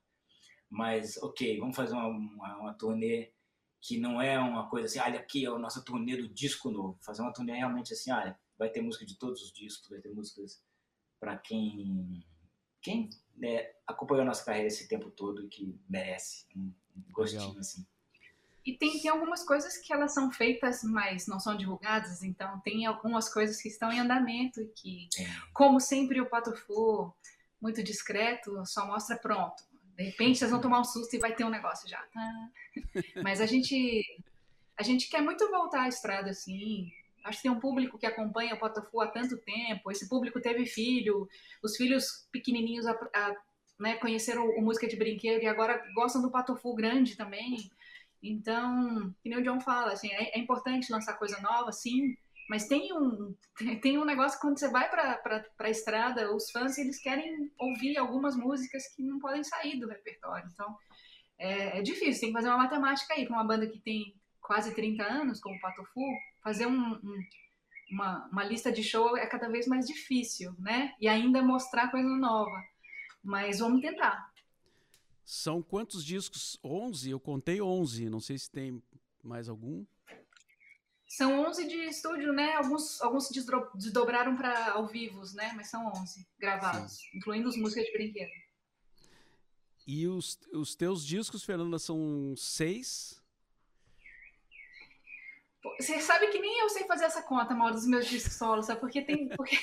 Mas, 0.69 1.17
ok, 1.19 1.59
vamos 1.59 1.77
fazer 1.77 1.95
uma, 1.95 2.07
uma, 2.07 2.57
uma 2.57 2.75
turnê 2.75 3.33
que 3.83 3.99
não 3.99 4.21
é 4.21 4.39
uma 4.39 4.69
coisa 4.69 4.87
assim, 4.87 5.01
olha 5.01 5.19
aqui 5.19 5.45
é 5.45 5.49
a 5.49 5.59
nossa 5.59 5.83
turnê 5.85 6.17
do 6.17 6.29
disco 6.29 6.71
novo. 6.71 6.99
Fazer 7.03 7.23
uma 7.23 7.33
turnê 7.33 7.55
realmente 7.55 7.93
assim, 7.93 8.13
olha, 8.13 8.39
vai 8.59 8.71
ter 8.71 8.81
música 8.81 9.05
de 9.05 9.19
todos 9.19 9.43
os 9.43 9.53
discos, 9.53 9.89
vai 9.89 10.01
ter 10.01 10.11
músicas 10.11 10.63
para 11.19 11.37
quem 11.37 12.25
quem 12.83 13.11
né, 13.41 13.71
acompanhou 13.87 14.23
a 14.23 14.27
nossa 14.27 14.45
carreira 14.45 14.69
esse 14.69 14.87
tempo 14.87 15.11
todo 15.11 15.45
e 15.45 15.49
que 15.49 15.75
merece 15.89 16.47
um, 16.55 16.73
um 16.97 17.13
gostinho 17.13 17.43
Legal. 17.47 17.59
assim. 17.61 17.87
E 18.65 18.77
tem, 18.77 19.01
tem 19.01 19.11
algumas 19.11 19.43
coisas 19.43 19.79
que 19.79 19.91
elas 19.93 20.13
são 20.13 20.31
feitas, 20.31 20.83
mas 20.85 21.27
não 21.27 21.41
são 21.41 21.57
divulgadas, 21.57 22.23
então 22.23 22.61
tem 22.61 22.85
algumas 22.85 23.33
coisas 23.33 23.61
que 23.61 23.69
estão 23.69 23.91
em 23.91 23.99
andamento 23.99 24.61
e 24.61 24.67
que, 24.69 25.09
É. 25.19 25.25
como 25.55 25.81
sempre, 25.81 26.21
o 26.21 26.27
Pato 26.29 26.55
Fu, 26.55 27.11
muito 27.61 27.83
discreto, 27.83 28.63
só 28.67 28.87
mostra 28.87 29.17
pronto. 29.17 29.65
De 29.97 30.05
repente 30.05 30.39
vocês 30.39 30.51
vão 30.51 30.61
tomar 30.61 30.81
um 30.81 30.85
susto 30.85 31.15
e 31.17 31.19
vai 31.19 31.35
ter 31.35 31.45
um 31.45 31.51
negócio 31.51 31.89
já. 31.89 32.01
tá? 32.13 32.51
Mas 33.25 33.41
a 33.41 33.47
gente, 33.47 34.23
a 34.77 34.83
gente 34.83 35.09
quer 35.09 35.23
muito 35.23 35.51
voltar 35.51 35.83
à 35.85 35.89
estrada, 35.89 36.31
assim. 36.31 36.93
Acho 37.25 37.39
que 37.39 37.43
tem 37.43 37.51
um 37.51 37.61
público 37.61 37.99
que 37.99 38.07
acompanha 38.07 38.55
o 38.55 38.83
Fu 38.91 39.01
há 39.01 39.07
tanto 39.07 39.37
tempo. 39.39 39.91
Esse 39.91 40.09
público 40.09 40.41
teve 40.41 40.67
filho, 40.67 41.29
os 41.63 41.77
filhos 41.77 42.29
pequenininhos 42.33 42.87
a, 42.87 42.93
a, 42.93 43.37
né, 43.79 43.97
conheceram 43.97 44.49
o 44.49 44.63
música 44.63 44.87
de 44.87 44.97
brinquedo 44.97 45.43
e 45.43 45.47
agora 45.47 45.83
gostam 45.95 46.23
do 46.23 46.57
Fu 46.57 46.75
grande 46.75 47.17
também. 47.17 47.71
Então, 48.23 49.15
que 49.23 49.29
nem 49.31 49.39
o 49.39 49.43
John 49.43 49.61
fala, 49.61 49.93
assim, 49.93 50.09
é, 50.13 50.37
é 50.37 50.39
importante 50.39 50.93
lançar 50.93 51.19
coisa 51.19 51.41
nova, 51.41 51.73
sim, 51.73 52.15
Mas 52.49 52.67
tem 52.67 52.93
um, 52.93 53.35
tem 53.81 53.99
um 53.99 54.05
negócio 54.05 54.39
quando 54.41 54.59
você 54.59 54.69
vai 54.69 54.91
para 54.91 55.45
a 55.59 55.71
estrada, 55.71 56.35
os 56.35 56.51
fãs 56.51 56.77
eles 56.79 57.01
querem 57.01 57.51
ouvir 57.59 57.97
algumas 57.97 58.37
músicas 58.37 58.87
que 58.95 59.03
não 59.03 59.19
podem 59.19 59.43
sair 59.43 59.79
do 59.79 59.89
repertório. 59.89 60.49
Então 60.53 60.77
é, 61.39 61.79
é 61.79 61.83
difícil, 61.83 62.21
tem 62.21 62.29
que 62.31 62.35
fazer 62.35 62.49
uma 62.49 62.59
matemática 62.59 63.15
aí 63.15 63.25
para 63.27 63.37
uma 63.37 63.47
banda 63.47 63.67
que 63.67 63.79
tem 63.79 64.15
quase 64.51 64.75
30 64.75 65.05
anos, 65.05 65.41
como 65.41 65.55
o 65.55 65.61
Pato 65.61 65.85
Fu, 65.95 66.01
fazer 66.43 66.67
um, 66.67 66.95
um, 66.95 67.25
uma, 67.93 68.27
uma 68.33 68.43
lista 68.43 68.73
de 68.73 68.83
show 68.83 69.17
é 69.17 69.25
cada 69.25 69.49
vez 69.49 69.69
mais 69.69 69.87
difícil, 69.87 70.53
né? 70.59 70.93
E 71.01 71.07
ainda 71.07 71.41
mostrar 71.41 71.89
coisa 71.89 72.09
nova. 72.09 72.61
Mas 73.23 73.61
vamos 73.61 73.81
tentar. 73.81 74.29
São 75.25 75.63
quantos 75.63 76.05
discos? 76.05 76.59
11? 76.65 77.11
Eu 77.11 77.21
contei 77.21 77.63
11. 77.63 78.11
Não 78.11 78.19
sei 78.19 78.37
se 78.39 78.51
tem 78.51 78.83
mais 79.23 79.49
algum. 79.49 79.87
São 81.07 81.47
11 81.47 81.69
de 81.69 81.77
estúdio, 81.85 82.33
né? 82.33 82.55
Alguns, 82.55 83.01
alguns 83.03 83.29
se 83.29 83.45
desdobraram 83.77 84.37
para 84.37 84.73
ao 84.73 84.89
vivo, 84.89 85.23
né? 85.35 85.53
Mas 85.55 85.69
são 85.69 85.87
11 85.87 86.27
gravados, 86.41 86.95
Sim. 86.95 87.19
incluindo 87.19 87.49
os 87.49 87.57
músicas 87.57 87.85
de 87.85 87.93
brinquedo. 87.93 88.33
E 89.87 90.09
os, 90.09 90.41
os 90.53 90.75
teus 90.75 91.07
discos, 91.07 91.45
Fernanda, 91.45 91.79
são 91.79 92.35
seis? 92.37 93.20
Você 95.79 96.01
sabe 96.01 96.29
que 96.29 96.39
nem 96.39 96.61
eu 96.61 96.69
sei 96.71 96.85
fazer 96.85 97.05
essa 97.05 97.23
conta, 97.23 97.55
mal 97.55 97.71
dos 97.71 97.87
meus 97.87 98.07
discos 98.07 98.35
solos, 98.35 98.67
sabe? 98.67 98.81
Porque 98.81 99.03
tem, 99.03 99.29
porque 99.37 99.57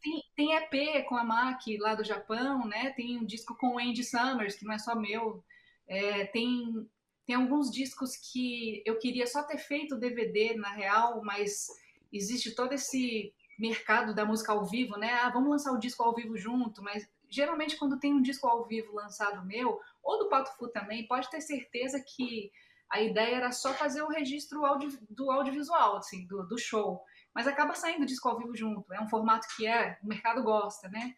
tem, 0.00 0.22
tem 0.34 0.54
EP 0.54 1.04
com 1.06 1.16
a 1.16 1.24
MAC 1.24 1.76
lá 1.78 1.94
do 1.94 2.04
Japão, 2.04 2.66
né? 2.66 2.90
Tem 2.90 3.18
um 3.18 3.24
disco 3.24 3.54
com 3.56 3.74
o 3.74 3.78
Andy 3.78 4.02
Summers, 4.02 4.56
que 4.56 4.64
não 4.64 4.72
é 4.72 4.78
só 4.78 4.94
meu. 4.94 5.44
É, 5.86 6.24
tem 6.26 6.88
tem 7.26 7.36
alguns 7.36 7.70
discos 7.70 8.16
que 8.16 8.82
eu 8.84 8.98
queria 8.98 9.26
só 9.26 9.42
ter 9.42 9.58
feito 9.58 9.98
DVD, 9.98 10.54
na 10.56 10.70
real, 10.70 11.22
mas 11.24 11.68
existe 12.12 12.54
todo 12.54 12.72
esse 12.72 13.32
mercado 13.58 14.14
da 14.14 14.24
música 14.24 14.52
ao 14.52 14.66
vivo, 14.66 14.96
né? 14.98 15.10
Ah, 15.14 15.30
vamos 15.30 15.48
lançar 15.48 15.72
o 15.72 15.78
disco 15.78 16.02
ao 16.02 16.14
vivo 16.14 16.36
junto, 16.36 16.82
mas 16.82 17.08
geralmente 17.30 17.76
quando 17.76 17.98
tem 17.98 18.12
um 18.12 18.20
disco 18.20 18.46
ao 18.46 18.66
vivo 18.66 18.94
lançado 18.94 19.44
meu, 19.46 19.80
ou 20.02 20.18
do 20.18 20.28
Pato 20.28 20.54
Fu 20.56 20.68
também, 20.68 21.06
pode 21.06 21.30
ter 21.30 21.40
certeza 21.40 21.98
que 22.00 22.52
a 22.90 23.00
ideia 23.00 23.36
era 23.36 23.52
só 23.52 23.72
fazer 23.72 24.02
o 24.02 24.08
registro 24.08 24.64
audio, 24.64 24.90
do 25.10 25.30
audiovisual, 25.30 25.96
assim, 25.96 26.26
do, 26.26 26.42
do 26.46 26.58
show. 26.58 27.02
Mas 27.34 27.46
acaba 27.46 27.74
saindo 27.74 28.06
disco 28.06 28.28
ao 28.28 28.38
vivo 28.38 28.54
junto. 28.56 28.92
É 28.92 29.00
um 29.00 29.08
formato 29.08 29.46
que 29.56 29.66
é, 29.66 29.98
o 30.02 30.06
mercado 30.06 30.42
gosta, 30.42 30.88
né? 30.88 31.14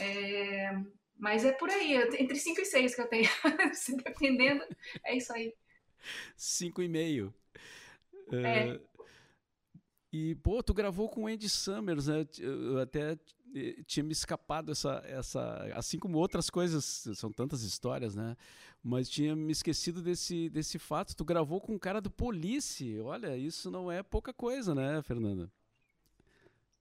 É, 0.00 0.72
mas 1.16 1.44
é 1.44 1.52
por 1.52 1.70
aí, 1.70 1.94
entre 2.18 2.36
5 2.36 2.60
e 2.60 2.64
6 2.64 2.94
que 2.94 3.00
eu 3.00 3.08
tenho. 3.08 3.28
Se 3.74 3.96
dependendo, 3.96 4.64
é 5.04 5.16
isso 5.16 5.32
aí. 5.32 5.54
5 6.36 6.82
e 6.82 6.88
meio. 6.88 7.32
É. 8.32 8.72
Uh, 8.72 8.92
e, 10.12 10.34
pô, 10.36 10.62
tu 10.62 10.74
gravou 10.74 11.08
com 11.08 11.24
o 11.24 11.26
Andy 11.26 11.48
Summers, 11.48 12.06
né? 12.08 12.26
Eu 12.38 12.78
até 12.78 13.16
tinha 13.86 14.02
me 14.02 14.12
escapado 14.12 14.72
essa, 14.72 15.02
essa. 15.04 15.70
Assim 15.74 15.98
como 15.98 16.18
outras 16.18 16.48
coisas, 16.48 16.84
são 17.14 17.30
tantas 17.32 17.62
histórias, 17.62 18.14
né? 18.14 18.36
Mas 18.82 19.08
tinha 19.08 19.36
me 19.36 19.52
esquecido 19.52 20.02
desse, 20.02 20.48
desse 20.48 20.78
fato. 20.78 21.14
Tu 21.14 21.24
gravou 21.24 21.60
com 21.60 21.74
um 21.74 21.78
cara 21.78 22.00
do 22.00 22.10
Police. 22.10 22.98
Olha, 23.00 23.36
isso 23.36 23.70
não 23.70 23.90
é 23.90 24.02
pouca 24.02 24.32
coisa, 24.32 24.74
né, 24.74 25.02
Fernanda? 25.02 25.50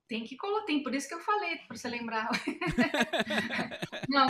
Tem 0.07 0.23
que 0.25 0.35
colocar, 0.35 0.65
tem, 0.65 0.83
por 0.83 0.93
isso 0.93 1.07
que 1.07 1.13
eu 1.13 1.21
falei, 1.21 1.57
para 1.59 1.77
você 1.77 1.87
lembrar. 1.87 2.29
não, 4.09 4.27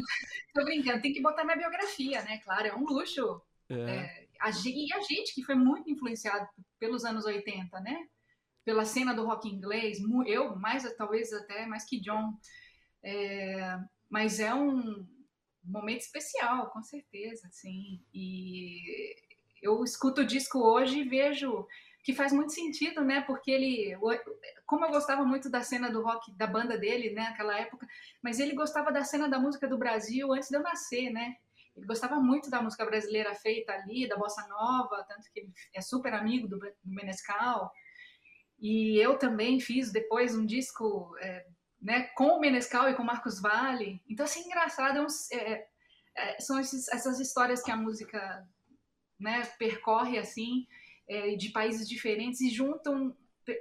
tô 0.53 0.63
brincando, 0.63 1.01
tem 1.01 1.11
que 1.11 1.21
botar 1.21 1.43
minha 1.43 1.57
biografia, 1.57 2.21
né? 2.21 2.37
Claro, 2.43 2.67
é 2.67 2.75
um 2.75 2.85
luxo. 2.85 3.41
É. 3.67 3.73
É, 3.73 4.27
a, 4.39 4.49
e 4.49 4.93
a 4.93 4.99
gente 5.01 5.33
que 5.33 5.43
foi 5.43 5.55
muito 5.55 5.89
influenciado 5.89 6.47
pelos 6.77 7.03
anos 7.03 7.25
80, 7.25 7.79
né? 7.79 8.07
Pela 8.63 8.85
cena 8.85 9.13
do 9.13 9.25
rock 9.25 9.49
inglês, 9.49 9.97
eu 10.27 10.55
mais, 10.55 10.83
talvez 10.95 11.33
até 11.33 11.65
mais 11.65 11.83
que 11.83 11.99
John. 11.99 12.33
É, 13.03 13.79
mas 14.09 14.39
é 14.39 14.53
um 14.53 15.07
momento 15.63 16.01
especial, 16.01 16.69
com 16.69 16.81
certeza, 16.81 17.47
sim. 17.51 18.03
E 18.13 19.15
eu 19.61 19.83
escuto 19.83 20.21
o 20.21 20.25
disco 20.25 20.59
hoje 20.59 20.99
e 20.99 21.07
vejo 21.07 21.67
que 22.03 22.13
faz 22.13 22.33
muito 22.33 22.51
sentido, 22.51 23.03
né? 23.03 23.21
Porque 23.21 23.51
ele, 23.51 23.95
como 24.65 24.85
eu 24.85 24.91
gostava 24.91 25.23
muito 25.23 25.49
da 25.49 25.61
cena 25.61 25.89
do 25.91 26.01
rock 26.01 26.31
da 26.35 26.47
banda 26.47 26.77
dele, 26.77 27.11
né, 27.11 27.29
naquela 27.29 27.57
época, 27.57 27.87
mas 28.23 28.39
ele 28.39 28.55
gostava 28.55 28.91
da 28.91 29.03
cena 29.03 29.29
da 29.29 29.39
música 29.39 29.67
do 29.67 29.77
Brasil 29.77 30.33
antes 30.33 30.49
de 30.49 30.55
eu 30.55 30.63
nascer, 30.63 31.11
né? 31.11 31.35
Ele 31.75 31.85
gostava 31.85 32.19
muito 32.19 32.49
da 32.49 32.61
música 32.61 32.85
brasileira 32.85 33.33
feita 33.35 33.71
ali, 33.71 34.07
da 34.07 34.17
bossa 34.17 34.45
nova, 34.47 35.05
tanto 35.07 35.31
que 35.31 35.39
ele 35.39 35.53
é 35.73 35.81
super 35.81 36.13
amigo 36.13 36.47
do, 36.47 36.57
do 36.59 36.75
Menescal. 36.83 37.71
E 38.61 38.97
eu 38.97 39.17
também 39.17 39.59
fiz 39.59 39.91
depois 39.91 40.35
um 40.35 40.45
disco, 40.45 41.15
é, 41.19 41.47
né, 41.81 42.03
com 42.15 42.37
o 42.37 42.39
Menescal 42.39 42.89
e 42.89 42.93
com 42.93 43.01
o 43.01 43.05
Marcos 43.05 43.41
Vale. 43.41 43.99
Então, 44.07 44.23
assim, 44.23 44.41
engraçado, 44.41 44.99
é, 44.99 45.01
um, 45.01 45.07
é, 45.33 45.67
é, 46.15 46.39
são 46.39 46.59
esses, 46.59 46.87
essas 46.89 47.19
histórias 47.19 47.63
que 47.63 47.71
a 47.71 47.75
música 47.75 48.47
né, 49.19 49.43
percorre 49.57 50.17
assim 50.17 50.67
é, 51.07 51.35
de 51.35 51.49
países 51.49 51.87
diferentes 51.87 52.41
e 52.41 52.49
juntam 52.49 53.15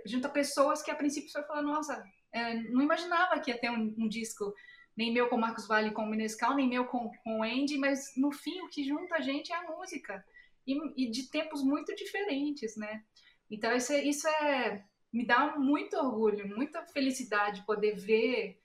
junta 0.05 0.29
pessoas 0.29 0.83
que 0.83 0.91
a 0.91 0.95
princípio 0.95 1.31
você 1.31 1.43
fala, 1.45 1.63
nossa, 1.63 2.05
é, 2.33 2.55
não 2.55 2.83
imaginava 2.83 3.41
que 3.41 3.51
ia 3.51 3.59
ter 3.59 3.71
um, 3.71 3.95
um, 3.99 4.09
disco 4.09 4.55
nem 4.97 5.13
meu 5.13 5.29
com 5.29 5.39
Marcos 5.39 5.67
Vale 5.67 5.91
com 5.91 6.03
o 6.03 6.07
Menescal, 6.07 6.55
nem 6.55 6.69
meu 6.69 6.85
com, 6.85 7.11
com 7.25 7.41
o 7.41 7.43
Andy, 7.43 7.79
mas 7.79 8.13
no 8.17 8.31
fim 8.31 8.61
o 8.61 8.69
que 8.69 8.85
junta 8.85 9.17
a 9.17 9.21
gente 9.21 9.53
é 9.53 9.57
a 9.57 9.63
música 9.63 10.23
e, 10.67 11.05
e 11.05 11.11
de 11.11 11.31
tempos 11.31 11.63
muito 11.63 11.95
diferentes, 11.95 12.77
né? 12.77 13.03
Então 13.51 13.75
isso 13.75 13.93
é, 13.93 14.05
isso 14.05 14.29
é 14.29 14.85
me 15.13 15.27
dá 15.27 15.57
muito 15.59 15.97
orgulho, 15.97 16.49
muita 16.57 16.87
felicidade 16.87 17.65
poder 17.67 17.97
ver 17.97 18.61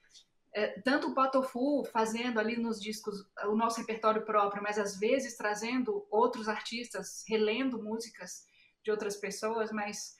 é, 0.53 0.79
tanto 0.81 1.09
o 1.09 1.13
Patofu 1.13 1.83
fazendo 1.91 2.39
ali 2.39 2.55
nos 2.55 2.81
discos 2.81 3.27
o 3.43 3.55
nosso 3.55 3.79
repertório 3.81 4.23
próprio, 4.23 4.63
mas 4.63 4.79
às 4.79 4.97
vezes 4.97 5.35
trazendo 5.35 6.07
outros 6.09 6.47
artistas, 6.47 7.25
relendo 7.27 7.83
músicas 7.83 8.45
de 8.81 8.89
outras 8.89 9.17
pessoas, 9.17 9.69
mas 9.71 10.15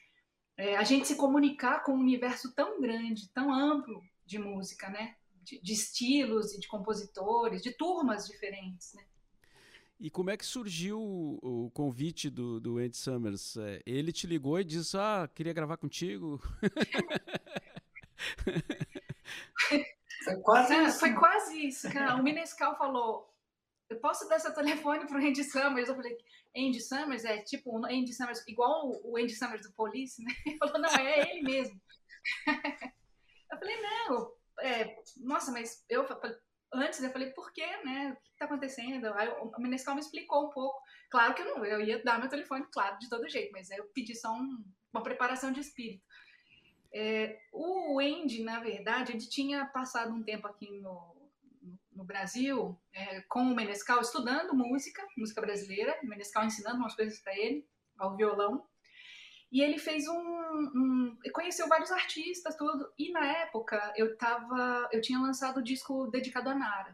é, 0.58 0.76
a 0.76 0.84
gente 0.84 1.08
se 1.08 1.16
comunicar 1.16 1.84
com 1.84 1.94
um 1.94 2.02
universo 2.02 2.54
tão 2.54 2.82
grande, 2.82 3.30
tão 3.32 3.54
amplo 3.54 4.02
de 4.26 4.38
música, 4.38 4.90
né? 4.90 5.16
De, 5.42 5.62
de, 5.62 5.74
estilos 5.74 6.54
e 6.54 6.60
de 6.60 6.68
compositores, 6.68 7.62
de 7.62 7.72
turmas 7.72 8.28
diferentes, 8.28 8.94
né? 8.94 9.06
E 10.00 10.10
como 10.10 10.30
é 10.30 10.36
que 10.36 10.46
surgiu 10.46 11.00
o, 11.00 11.68
o 11.68 11.72
convite 11.72 12.30
do, 12.30 12.60
do 12.60 12.78
Andy 12.78 12.98
Summers? 12.98 13.56
É, 13.58 13.82
ele 13.86 14.12
te 14.12 14.28
ligou 14.28 14.60
e 14.60 14.64
disse, 14.64 14.98
ah, 14.98 15.30
queria 15.34 15.54
gravar 15.54 15.78
contigo? 15.78 16.42
foi 20.24 20.36
quase 20.42 20.76
isso. 20.76 21.00
Foi 21.00 21.14
quase 21.14 21.66
isso, 21.66 21.90
cara. 21.92 22.16
O 22.16 22.24
Minescal 22.24 22.78
falou, 22.78 23.34
eu 23.90 23.98
posso 24.00 24.28
dar 24.28 24.40
seu 24.40 24.54
telefone 24.54 25.08
pro 25.08 25.18
Andy 25.18 25.44
Summers? 25.44 25.88
Eu 25.88 25.96
falei, 25.96 26.18
Andy 26.56 26.82
Summers 26.82 27.24
é 27.24 27.38
tipo 27.38 27.80
o 27.80 27.86
Andy 27.86 28.14
Summers, 28.14 28.46
igual 28.48 29.00
o 29.04 29.18
Andy 29.18 29.34
Summers 29.34 29.62
do 29.62 29.72
Police, 29.74 30.22
né? 30.22 30.34
Ele 30.46 30.58
falou, 30.58 30.80
não, 30.80 30.90
é 30.90 31.32
ele 31.32 31.42
mesmo. 31.42 31.82
eu 33.52 33.58
falei, 33.58 33.82
não, 33.82 34.34
é, 34.60 34.98
nossa, 35.18 35.52
mas 35.52 35.86
eu 35.88 36.06
antes 36.76 37.02
eu 37.02 37.12
falei, 37.12 37.32
por 37.32 37.52
quê, 37.52 37.66
né? 37.84 38.12
O 38.12 38.24
que 38.24 38.32
está 38.32 38.46
acontecendo? 38.46 39.08
Aí 39.14 39.30
o 39.30 39.52
Menescal 39.60 39.96
me 39.96 40.02
explicou 40.02 40.48
um 40.48 40.50
pouco. 40.50 40.82
Claro 41.10 41.34
que 41.34 41.42
eu 41.42 41.46
não, 41.46 41.66
eu 41.66 41.82
ia 41.82 42.04
dar 42.04 42.20
meu 42.20 42.30
telefone, 42.30 42.66
claro, 42.72 42.98
de 43.00 43.10
todo 43.10 43.30
jeito, 43.30 43.52
mas 43.52 43.70
eu 43.72 43.86
pedi 43.94 44.16
só 44.16 44.32
um, 44.34 44.64
uma 44.94 45.04
preparação 45.04 45.52
de 45.52 45.60
espírito. 45.60 46.04
É, 46.94 47.40
o 47.52 48.00
Andy, 48.00 48.44
na 48.44 48.60
verdade, 48.60 49.12
ele 49.12 49.28
tinha 49.28 49.66
passado 49.66 50.14
um 50.14 50.24
tempo 50.24 50.48
aqui 50.48 50.72
no, 50.80 51.16
no 51.92 52.04
Brasil 52.04 52.80
é, 52.94 53.22
com 53.24 53.42
o 53.42 53.56
Menescal 53.56 54.00
estudando 54.00 54.56
música, 54.56 55.06
música 55.18 55.42
brasileira, 55.42 56.00
o 56.04 56.08
Menescal 56.08 56.46
ensinando 56.46 56.78
umas 56.78 56.96
coisas 56.96 57.20
para 57.20 57.38
ele, 57.38 57.68
ao 57.98 58.16
violão. 58.16 58.66
E 59.56 59.62
ele 59.62 59.80
fez 59.80 60.06
um, 60.06 60.20
um, 60.20 61.18
conheceu 61.32 61.66
vários 61.70 61.90
artistas, 61.90 62.58
tudo. 62.58 62.92
E 63.00 63.10
na 63.14 63.26
época 63.26 63.94
eu 63.96 64.18
tava, 64.18 64.90
eu 64.92 65.00
tinha 65.00 65.18
lançado 65.18 65.60
o 65.60 65.64
disco 65.64 66.08
dedicado 66.08 66.50
a 66.50 66.54
Nara. 66.54 66.94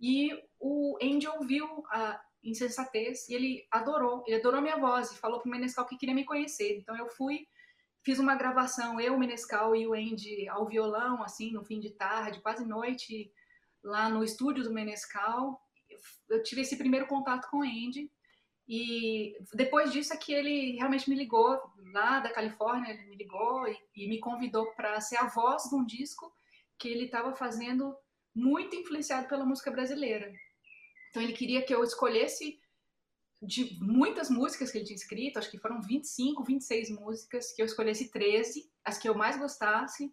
E 0.00 0.30
o 0.60 0.96
Andy 1.02 1.26
ouviu 1.26 1.66
a 1.90 2.22
Insensatez 2.44 3.28
e 3.28 3.34
ele 3.34 3.66
adorou, 3.68 4.22
ele 4.28 4.36
adorou 4.36 4.62
minha 4.62 4.76
voz 4.76 5.10
e 5.10 5.18
falou 5.18 5.40
pro 5.40 5.50
Menescal 5.50 5.84
que 5.86 5.98
queria 5.98 6.14
me 6.14 6.24
conhecer. 6.24 6.78
Então 6.78 6.96
eu 6.96 7.08
fui, 7.08 7.48
fiz 8.04 8.20
uma 8.20 8.36
gravação, 8.36 9.00
eu, 9.00 9.16
o 9.16 9.18
Menescal 9.18 9.74
e 9.74 9.88
o 9.88 9.92
Andy 9.92 10.48
ao 10.48 10.68
violão, 10.68 11.20
assim, 11.20 11.50
no 11.50 11.64
fim 11.64 11.80
de 11.80 11.90
tarde, 11.90 12.40
quase 12.42 12.64
noite, 12.64 13.28
lá 13.82 14.08
no 14.08 14.22
estúdio 14.22 14.62
do 14.62 14.72
Menescal. 14.72 15.60
Eu 16.30 16.44
tive 16.44 16.60
esse 16.60 16.76
primeiro 16.76 17.08
contato 17.08 17.50
com 17.50 17.56
o 17.56 17.64
Andy. 17.64 18.08
E 18.68 19.36
depois 19.54 19.92
disso 19.92 20.12
é 20.12 20.16
que 20.16 20.32
ele 20.32 20.72
realmente 20.72 21.08
me 21.08 21.16
ligou, 21.16 21.60
lá 21.92 22.20
da 22.20 22.32
Califórnia, 22.32 22.92
ele 22.92 23.06
me 23.06 23.16
ligou 23.16 23.66
e, 23.68 23.78
e 23.94 24.08
me 24.08 24.18
convidou 24.18 24.72
para 24.72 25.00
ser 25.00 25.16
a 25.16 25.28
voz 25.28 25.64
de 25.64 25.74
um 25.74 25.84
disco 25.84 26.32
que 26.78 26.88
ele 26.88 27.04
estava 27.04 27.34
fazendo 27.34 27.96
muito 28.34 28.76
influenciado 28.76 29.28
pela 29.28 29.46
música 29.46 29.70
brasileira. 29.70 30.32
Então 31.08 31.22
ele 31.22 31.32
queria 31.32 31.62
que 31.62 31.74
eu 31.74 31.82
escolhesse 31.82 32.60
de 33.40 33.78
muitas 33.80 34.28
músicas 34.28 34.70
que 34.70 34.78
ele 34.78 34.84
tinha 34.84 34.96
escrito, 34.96 35.38
acho 35.38 35.50
que 35.50 35.58
foram 35.58 35.80
25, 35.80 36.44
26 36.44 36.90
músicas, 36.90 37.52
que 37.52 37.62
eu 37.62 37.66
escolhesse 37.66 38.10
13, 38.10 38.70
as 38.84 38.98
que 38.98 39.08
eu 39.08 39.14
mais 39.14 39.38
gostasse. 39.38 40.12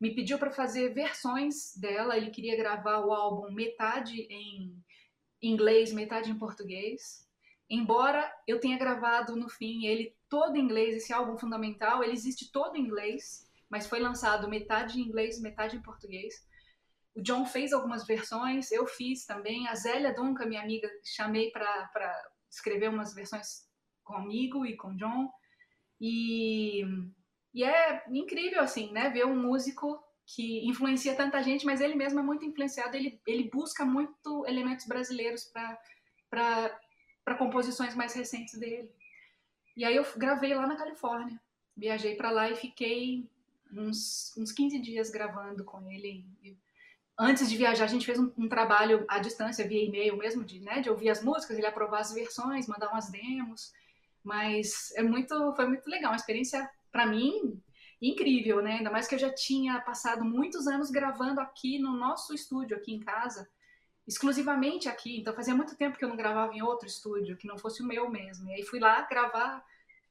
Me 0.00 0.14
pediu 0.14 0.38
para 0.38 0.52
fazer 0.52 0.92
versões 0.92 1.74
dela, 1.76 2.16
ele 2.16 2.30
queria 2.30 2.56
gravar 2.56 3.00
o 3.00 3.12
álbum 3.12 3.50
metade 3.52 4.20
em 4.30 4.76
inglês, 5.42 5.92
metade 5.92 6.30
em 6.30 6.38
português. 6.38 7.25
Embora 7.68 8.32
eu 8.46 8.60
tenha 8.60 8.78
gravado 8.78 9.34
no 9.34 9.48
fim 9.48 9.86
ele 9.86 10.14
todo 10.28 10.56
em 10.56 10.60
inglês, 10.60 10.96
esse 10.96 11.12
álbum 11.12 11.36
fundamental, 11.36 12.02
ele 12.02 12.12
existe 12.12 12.50
todo 12.52 12.76
em 12.76 12.82
inglês, 12.82 13.48
mas 13.68 13.86
foi 13.86 13.98
lançado 13.98 14.48
metade 14.48 15.00
em 15.00 15.04
inglês, 15.04 15.40
metade 15.40 15.76
em 15.76 15.82
português. 15.82 16.34
O 17.14 17.22
John 17.22 17.44
fez 17.46 17.72
algumas 17.72 18.06
versões, 18.06 18.70
eu 18.70 18.86
fiz 18.86 19.24
também. 19.24 19.66
A 19.68 19.74
Zélia 19.74 20.14
Duncan, 20.14 20.46
minha 20.46 20.62
amiga, 20.62 20.88
chamei 21.02 21.50
para 21.50 21.90
escrever 22.50 22.88
umas 22.88 23.14
versões 23.14 23.66
comigo 24.04 24.64
e 24.64 24.76
com 24.76 24.94
John. 24.94 25.30
E, 26.00 26.84
e 27.54 27.64
é 27.64 28.04
incrível, 28.10 28.60
assim, 28.60 28.92
né? 28.92 29.08
Ver 29.10 29.26
um 29.26 29.40
músico 29.40 29.98
que 30.26 30.68
influencia 30.68 31.16
tanta 31.16 31.42
gente, 31.42 31.64
mas 31.64 31.80
ele 31.80 31.94
mesmo 31.94 32.20
é 32.20 32.22
muito 32.22 32.44
influenciado. 32.44 32.96
Ele, 32.96 33.20
ele 33.26 33.48
busca 33.50 33.84
muito 33.84 34.44
elementos 34.46 34.86
brasileiros 34.86 35.50
para 36.30 36.80
composições 37.34 37.94
mais 37.94 38.14
recentes 38.14 38.58
dele. 38.58 38.90
E 39.76 39.84
aí 39.84 39.96
eu 39.96 40.06
gravei 40.16 40.54
lá 40.54 40.66
na 40.66 40.76
Califórnia. 40.76 41.40
Viajei 41.76 42.14
para 42.14 42.30
lá 42.30 42.50
e 42.50 42.56
fiquei 42.56 43.28
uns, 43.72 44.32
uns 44.36 44.52
15 44.52 44.78
dias 44.78 45.10
gravando 45.10 45.64
com 45.64 45.90
ele. 45.90 46.24
Antes 47.18 47.50
de 47.50 47.56
viajar, 47.56 47.84
a 47.84 47.88
gente 47.88 48.06
fez 48.06 48.18
um, 48.18 48.30
um 48.38 48.48
trabalho 48.48 49.04
à 49.08 49.18
distância, 49.18 49.66
via 49.66 49.84
e-mail 49.84 50.16
mesmo, 50.16 50.44
de, 50.44 50.60
né, 50.60 50.80
de 50.80 50.88
ouvir 50.88 51.10
as 51.10 51.22
músicas, 51.22 51.58
ele 51.58 51.66
aprovar 51.66 52.00
as 52.00 52.12
versões, 52.12 52.66
mandar 52.66 52.90
umas 52.90 53.10
demos. 53.10 53.72
Mas 54.22 54.92
é 54.96 55.02
muito, 55.02 55.54
foi 55.54 55.66
muito 55.66 55.88
legal, 55.88 56.12
uma 56.12 56.16
experiência, 56.16 56.68
para 56.90 57.06
mim, 57.06 57.60
incrível, 58.00 58.62
né? 58.62 58.78
Ainda 58.78 58.90
mais 58.90 59.06
que 59.06 59.14
eu 59.14 59.18
já 59.18 59.32
tinha 59.32 59.80
passado 59.80 60.24
muitos 60.24 60.66
anos 60.66 60.90
gravando 60.90 61.40
aqui 61.40 61.78
no 61.78 61.92
nosso 61.92 62.34
estúdio, 62.34 62.76
aqui 62.76 62.94
em 62.94 63.00
casa 63.00 63.48
exclusivamente 64.06 64.88
aqui. 64.88 65.18
Então 65.18 65.34
fazia 65.34 65.54
muito 65.54 65.76
tempo 65.76 65.98
que 65.98 66.04
eu 66.04 66.08
não 66.08 66.16
gravava 66.16 66.54
em 66.54 66.62
outro 66.62 66.86
estúdio, 66.86 67.36
que 67.36 67.48
não 67.48 67.58
fosse 67.58 67.82
o 67.82 67.86
meu 67.86 68.08
mesmo. 68.10 68.48
E 68.48 68.54
aí 68.54 68.62
fui 68.62 68.78
lá 68.78 69.02
gravar 69.02 69.64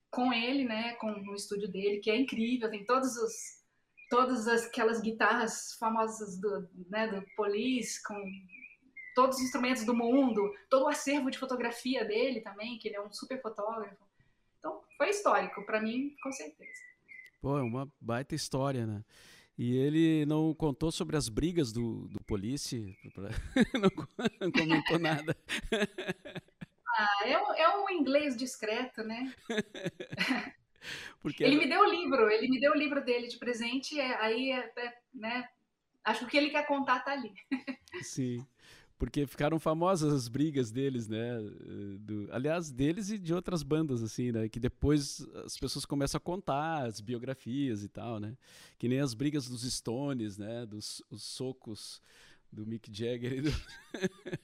com 0.09 0.31
ele, 0.31 0.63
né, 0.63 0.93
com 0.93 1.11
o 1.11 1.35
estúdio 1.35 1.67
dele, 1.67 1.99
que 1.99 2.09
é 2.09 2.15
incrível, 2.15 2.69
tem 2.69 2.85
todos 2.85 3.17
os 3.17 3.63
todas 4.09 4.47
aquelas 4.47 5.01
guitarras 5.01 5.73
famosas 5.79 6.37
do, 6.37 6.69
né, 6.89 7.07
do 7.07 7.25
Police, 7.35 8.01
com 8.03 8.15
todos 9.15 9.37
os 9.37 9.43
instrumentos 9.43 9.83
do 9.83 9.95
mundo, 9.95 10.53
todo 10.69 10.85
o 10.85 10.87
acervo 10.87 11.31
de 11.31 11.39
fotografia 11.39 12.05
dele 12.05 12.39
também, 12.41 12.77
que 12.77 12.87
ele 12.87 12.97
é 12.97 13.01
um 13.01 13.11
super 13.11 13.41
fotógrafo. 13.41 13.97
Então, 14.59 14.81
foi 14.97 15.09
histórico 15.09 15.65
para 15.65 15.81
mim, 15.81 16.15
com 16.21 16.31
certeza. 16.31 16.81
Pô, 17.41 17.57
é 17.57 17.61
uma 17.61 17.91
baita 17.99 18.35
história, 18.35 18.85
né? 18.85 19.03
E 19.57 19.77
ele 19.77 20.25
não 20.25 20.53
contou 20.53 20.91
sobre 20.91 21.15
as 21.15 21.29
brigas 21.29 21.71
do, 21.71 22.07
do 22.09 22.21
Police, 22.23 22.97
não 24.41 24.51
comentou 24.51 24.99
nada. 24.99 25.35
Ah, 26.97 27.27
é 27.27 27.37
um, 27.37 27.53
é 27.53 27.77
um 27.77 27.89
inglês 27.89 28.35
discreto, 28.35 29.03
né? 29.03 29.33
Porque 31.21 31.43
ele 31.43 31.55
me 31.55 31.67
deu 31.67 31.81
o 31.81 31.89
livro, 31.89 32.29
ele 32.29 32.47
me 32.47 32.59
deu 32.59 32.73
o 32.73 32.77
livro 32.77 33.03
dele 33.03 33.27
de 33.27 33.37
presente, 33.37 33.99
aí, 33.99 34.51
é, 34.51 34.71
é, 34.75 34.97
né? 35.13 35.49
Acho 36.03 36.19
que 36.19 36.25
o 36.25 36.29
que 36.29 36.37
ele 36.37 36.49
quer 36.51 36.67
contar 36.67 36.99
tá 36.99 37.13
ali. 37.13 37.33
Sim 38.03 38.45
porque 38.97 39.27
ficaram 39.27 39.59
famosas 39.59 40.13
as 40.13 40.27
brigas 40.27 40.71
deles, 40.71 41.07
né? 41.07 41.37
Do, 41.99 42.27
aliás, 42.31 42.71
deles 42.71 43.09
e 43.09 43.17
de 43.17 43.33
outras 43.33 43.61
bandas, 43.61 44.01
assim, 44.01 44.31
né? 44.31 44.47
Que 44.47 44.59
depois 44.59 45.27
as 45.45 45.57
pessoas 45.57 45.85
começam 45.85 46.17
a 46.17 46.21
contar 46.21 46.85
as 46.85 47.01
biografias 47.01 47.83
e 47.83 47.89
tal, 47.89 48.19
né? 48.19 48.37
Que 48.77 48.87
nem 48.87 48.99
as 48.99 49.13
brigas 49.13 49.49
dos 49.49 49.61
Stones, 49.63 50.37
né? 50.37 50.65
Dos 50.65 51.03
os 51.09 51.23
socos 51.23 52.01
do 52.51 52.65
Mick 52.65 52.89
Jagger 52.91 53.33
e 53.33 53.41
do, 53.41 53.51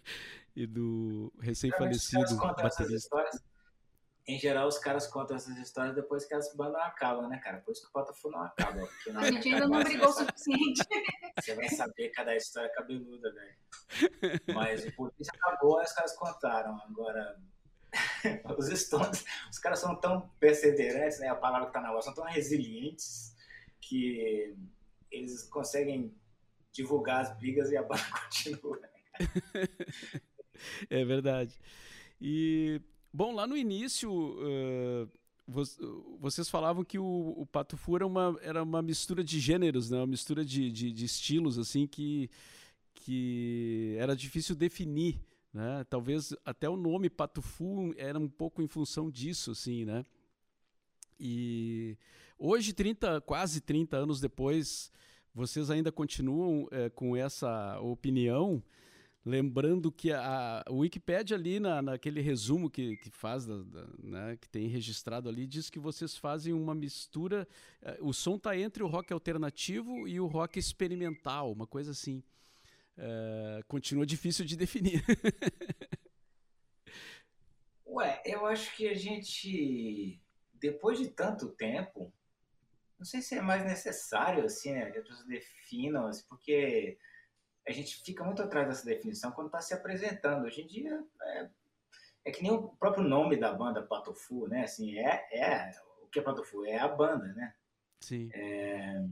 e 0.55 0.67
do 0.67 1.33
recém-falecido 1.39 2.35
baterista 2.35 3.15
em 4.31 4.39
geral, 4.39 4.67
os 4.67 4.77
caras 4.77 5.07
contam 5.07 5.35
essas 5.35 5.57
histórias 5.57 5.93
depois 5.93 6.25
que 6.25 6.33
as 6.33 6.55
bandas 6.55 6.81
acabam, 6.83 7.27
né, 7.27 7.37
cara? 7.39 7.57
Por 7.57 7.71
isso 7.73 7.81
que 7.81 7.89
o 7.89 7.91
Botafogo 7.91 8.35
não 8.35 8.43
acaba. 8.43 8.87
A 9.17 9.31
gente 9.31 9.49
ainda 9.49 9.67
não 9.67 9.83
brigou 9.83 10.07
o 10.07 10.13
suficiente. 10.13 10.81
Você 11.39 11.53
vai 11.53 11.67
saber 11.69 12.09
cada 12.09 12.35
história 12.35 12.71
cabeluda, 12.73 13.33
velho. 13.33 14.43
Mas 14.53 14.85
o 14.85 14.91
polícia 14.93 15.33
acabou, 15.35 15.81
os 15.81 15.91
caras 15.91 16.15
contaram. 16.15 16.81
Agora, 16.83 17.37
os 18.57 18.67
Stones, 18.67 19.25
os 19.51 19.59
caras 19.59 19.79
são 19.79 19.95
tão 19.95 20.29
perseverantes, 20.39 21.19
né? 21.19 21.27
A 21.27 21.35
palavra 21.35 21.67
que 21.67 21.73
tá 21.73 21.81
na 21.81 21.91
voz, 21.91 22.05
são 22.05 22.13
tão 22.13 22.25
resilientes 22.25 23.35
que 23.81 24.55
eles 25.11 25.43
conseguem 25.43 26.15
divulgar 26.71 27.21
as 27.21 27.37
brigas 27.37 27.69
e 27.69 27.75
a 27.75 27.83
banda 27.83 28.01
continua. 28.23 28.79
Né, 28.79 28.89
é 30.89 31.03
verdade. 31.03 31.59
E 32.21 32.81
Bom, 33.13 33.33
lá 33.33 33.45
no 33.45 33.57
início, 33.57 34.09
uh, 34.09 35.09
vocês 36.17 36.47
falavam 36.49 36.81
que 36.83 36.97
o, 36.97 37.33
o 37.37 37.45
Pato 37.45 37.75
Fu 37.75 37.97
era 37.97 38.07
uma, 38.07 38.39
era 38.41 38.63
uma 38.63 38.81
mistura 38.81 39.21
de 39.21 39.37
gêneros, 39.37 39.89
né? 39.89 39.97
uma 39.97 40.07
mistura 40.07 40.45
de, 40.45 40.71
de, 40.71 40.93
de 40.93 41.05
estilos, 41.05 41.59
assim, 41.59 41.85
que, 41.85 42.29
que 42.93 43.95
era 43.99 44.15
difícil 44.15 44.55
definir. 44.55 45.19
Né? 45.53 45.85
Talvez 45.89 46.33
até 46.45 46.69
o 46.69 46.77
nome 46.77 47.09
Pato 47.09 47.41
Fu 47.41 47.93
era 47.97 48.17
um 48.17 48.29
pouco 48.29 48.61
em 48.61 48.67
função 48.67 49.11
disso, 49.11 49.51
assim, 49.51 49.83
né? 49.83 50.05
E 51.19 51.97
hoje, 52.39 52.71
30, 52.71 53.19
quase 53.21 53.59
30 53.59 53.97
anos 53.97 54.21
depois, 54.21 54.89
vocês 55.35 55.69
ainda 55.69 55.91
continuam 55.91 56.67
é, 56.71 56.89
com 56.89 57.15
essa 57.15 57.77
opinião 57.81 58.63
Lembrando 59.23 59.91
que 59.91 60.11
a, 60.11 60.63
a 60.65 60.71
Wikipedia 60.71 61.37
ali, 61.37 61.59
na, 61.59 61.79
naquele 61.79 62.21
resumo 62.21 62.71
que, 62.71 62.97
que 62.97 63.11
faz, 63.11 63.45
da, 63.45 63.57
da, 63.61 63.87
né, 63.99 64.35
que 64.35 64.49
tem 64.49 64.67
registrado 64.67 65.29
ali, 65.29 65.45
diz 65.45 65.69
que 65.69 65.77
vocês 65.77 66.17
fazem 66.17 66.53
uma 66.53 66.73
mistura. 66.73 67.47
Uh, 67.83 68.09
o 68.09 68.13
som 68.13 68.35
está 68.35 68.57
entre 68.57 68.81
o 68.81 68.87
rock 68.87 69.13
alternativo 69.13 70.07
e 70.07 70.19
o 70.19 70.25
rock 70.25 70.57
experimental, 70.57 71.51
uma 71.51 71.67
coisa 71.67 71.91
assim. 71.91 72.23
Uh, 72.97 73.63
continua 73.67 74.07
difícil 74.07 74.43
de 74.43 74.57
definir. 74.57 75.03
Ué, 77.85 78.23
eu 78.25 78.47
acho 78.47 78.75
que 78.75 78.87
a 78.87 78.95
gente, 78.95 80.19
depois 80.55 80.97
de 80.97 81.09
tanto 81.09 81.49
tempo, 81.49 82.11
não 82.97 83.05
sei 83.05 83.21
se 83.21 83.35
é 83.35 83.41
mais 83.41 83.63
necessário 83.63 84.45
assim, 84.45 84.71
né, 84.71 84.89
que 84.89 84.97
as 84.97 85.07
pessoas 85.07 85.27
definam, 85.27 86.07
assim, 86.07 86.23
porque 86.27 86.97
a 87.67 87.71
gente 87.71 88.03
fica 88.03 88.23
muito 88.23 88.41
atrás 88.41 88.67
dessa 88.67 88.85
definição 88.85 89.31
quando 89.31 89.47
está 89.47 89.61
se 89.61 89.73
apresentando. 89.73 90.45
Hoje 90.45 90.61
em 90.61 90.67
dia 90.67 91.03
é, 91.21 91.49
é, 92.25 92.31
que 92.31 92.43
nem 92.43 92.51
o 92.51 92.69
próprio 92.69 93.03
nome 93.03 93.37
da 93.37 93.53
banda 93.53 93.81
Patofu, 93.81 94.47
né? 94.47 94.63
Assim, 94.63 94.97
é, 94.97 95.27
é 95.31 95.71
o 96.03 96.07
que 96.07 96.19
é 96.19 96.21
Patofu? 96.21 96.65
É 96.65 96.77
a 96.77 96.87
banda, 96.87 97.27
né? 97.33 97.53
Sim. 98.01 98.29
É, 98.33 99.03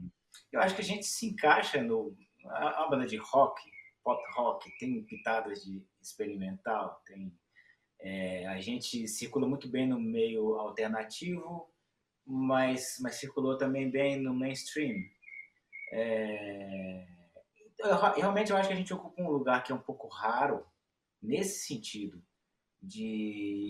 eu 0.52 0.60
acho 0.60 0.74
que 0.74 0.82
a 0.82 0.84
gente 0.84 1.06
se 1.06 1.26
encaixa 1.26 1.82
no 1.82 2.16
a, 2.46 2.84
a 2.84 2.88
banda 2.88 3.06
de 3.06 3.16
rock, 3.16 3.60
pop 4.02 4.22
rock, 4.34 4.70
tem 4.78 5.02
pitadas 5.04 5.64
de 5.64 5.84
experimental, 6.00 7.02
tem 7.06 7.32
é, 8.02 8.46
a 8.46 8.58
gente 8.60 9.06
circula 9.06 9.46
muito 9.46 9.68
bem 9.68 9.86
no 9.86 10.00
meio 10.00 10.54
alternativo, 10.54 11.68
mas, 12.26 12.96
mas 13.00 13.16
circulou 13.16 13.58
também 13.58 13.90
bem 13.90 14.18
no 14.18 14.34
mainstream. 14.34 14.96
É, 15.92 17.06
realmente 18.16 18.50
eu 18.50 18.56
acho 18.56 18.68
que 18.68 18.74
a 18.74 18.76
gente 18.76 18.94
ocupa 18.94 19.22
um 19.22 19.30
lugar 19.30 19.62
que 19.62 19.72
é 19.72 19.74
um 19.74 19.80
pouco 19.80 20.08
raro 20.08 20.66
nesse 21.22 21.66
sentido 21.66 22.22
de 22.82 23.04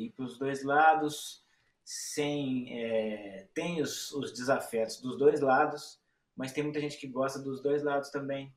ir 0.07 0.13
para 0.17 0.25
os 0.25 0.39
dois 0.39 0.63
lados 0.63 1.45
sem 1.85 2.79
é, 2.79 3.49
tem 3.53 3.81
os, 3.81 4.13
os 4.13 4.33
desafetos 4.33 5.01
dos 5.01 5.17
dois 5.17 5.41
lados 5.41 6.01
mas 6.41 6.53
tem 6.53 6.65
muita 6.65 6.81
gente 6.81 6.97
que 6.97 7.07
gosta 7.07 7.39
dos 7.39 7.61
dois 7.61 7.83
lados 7.83 8.09
também. 8.09 8.51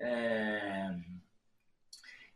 É, 0.00 0.90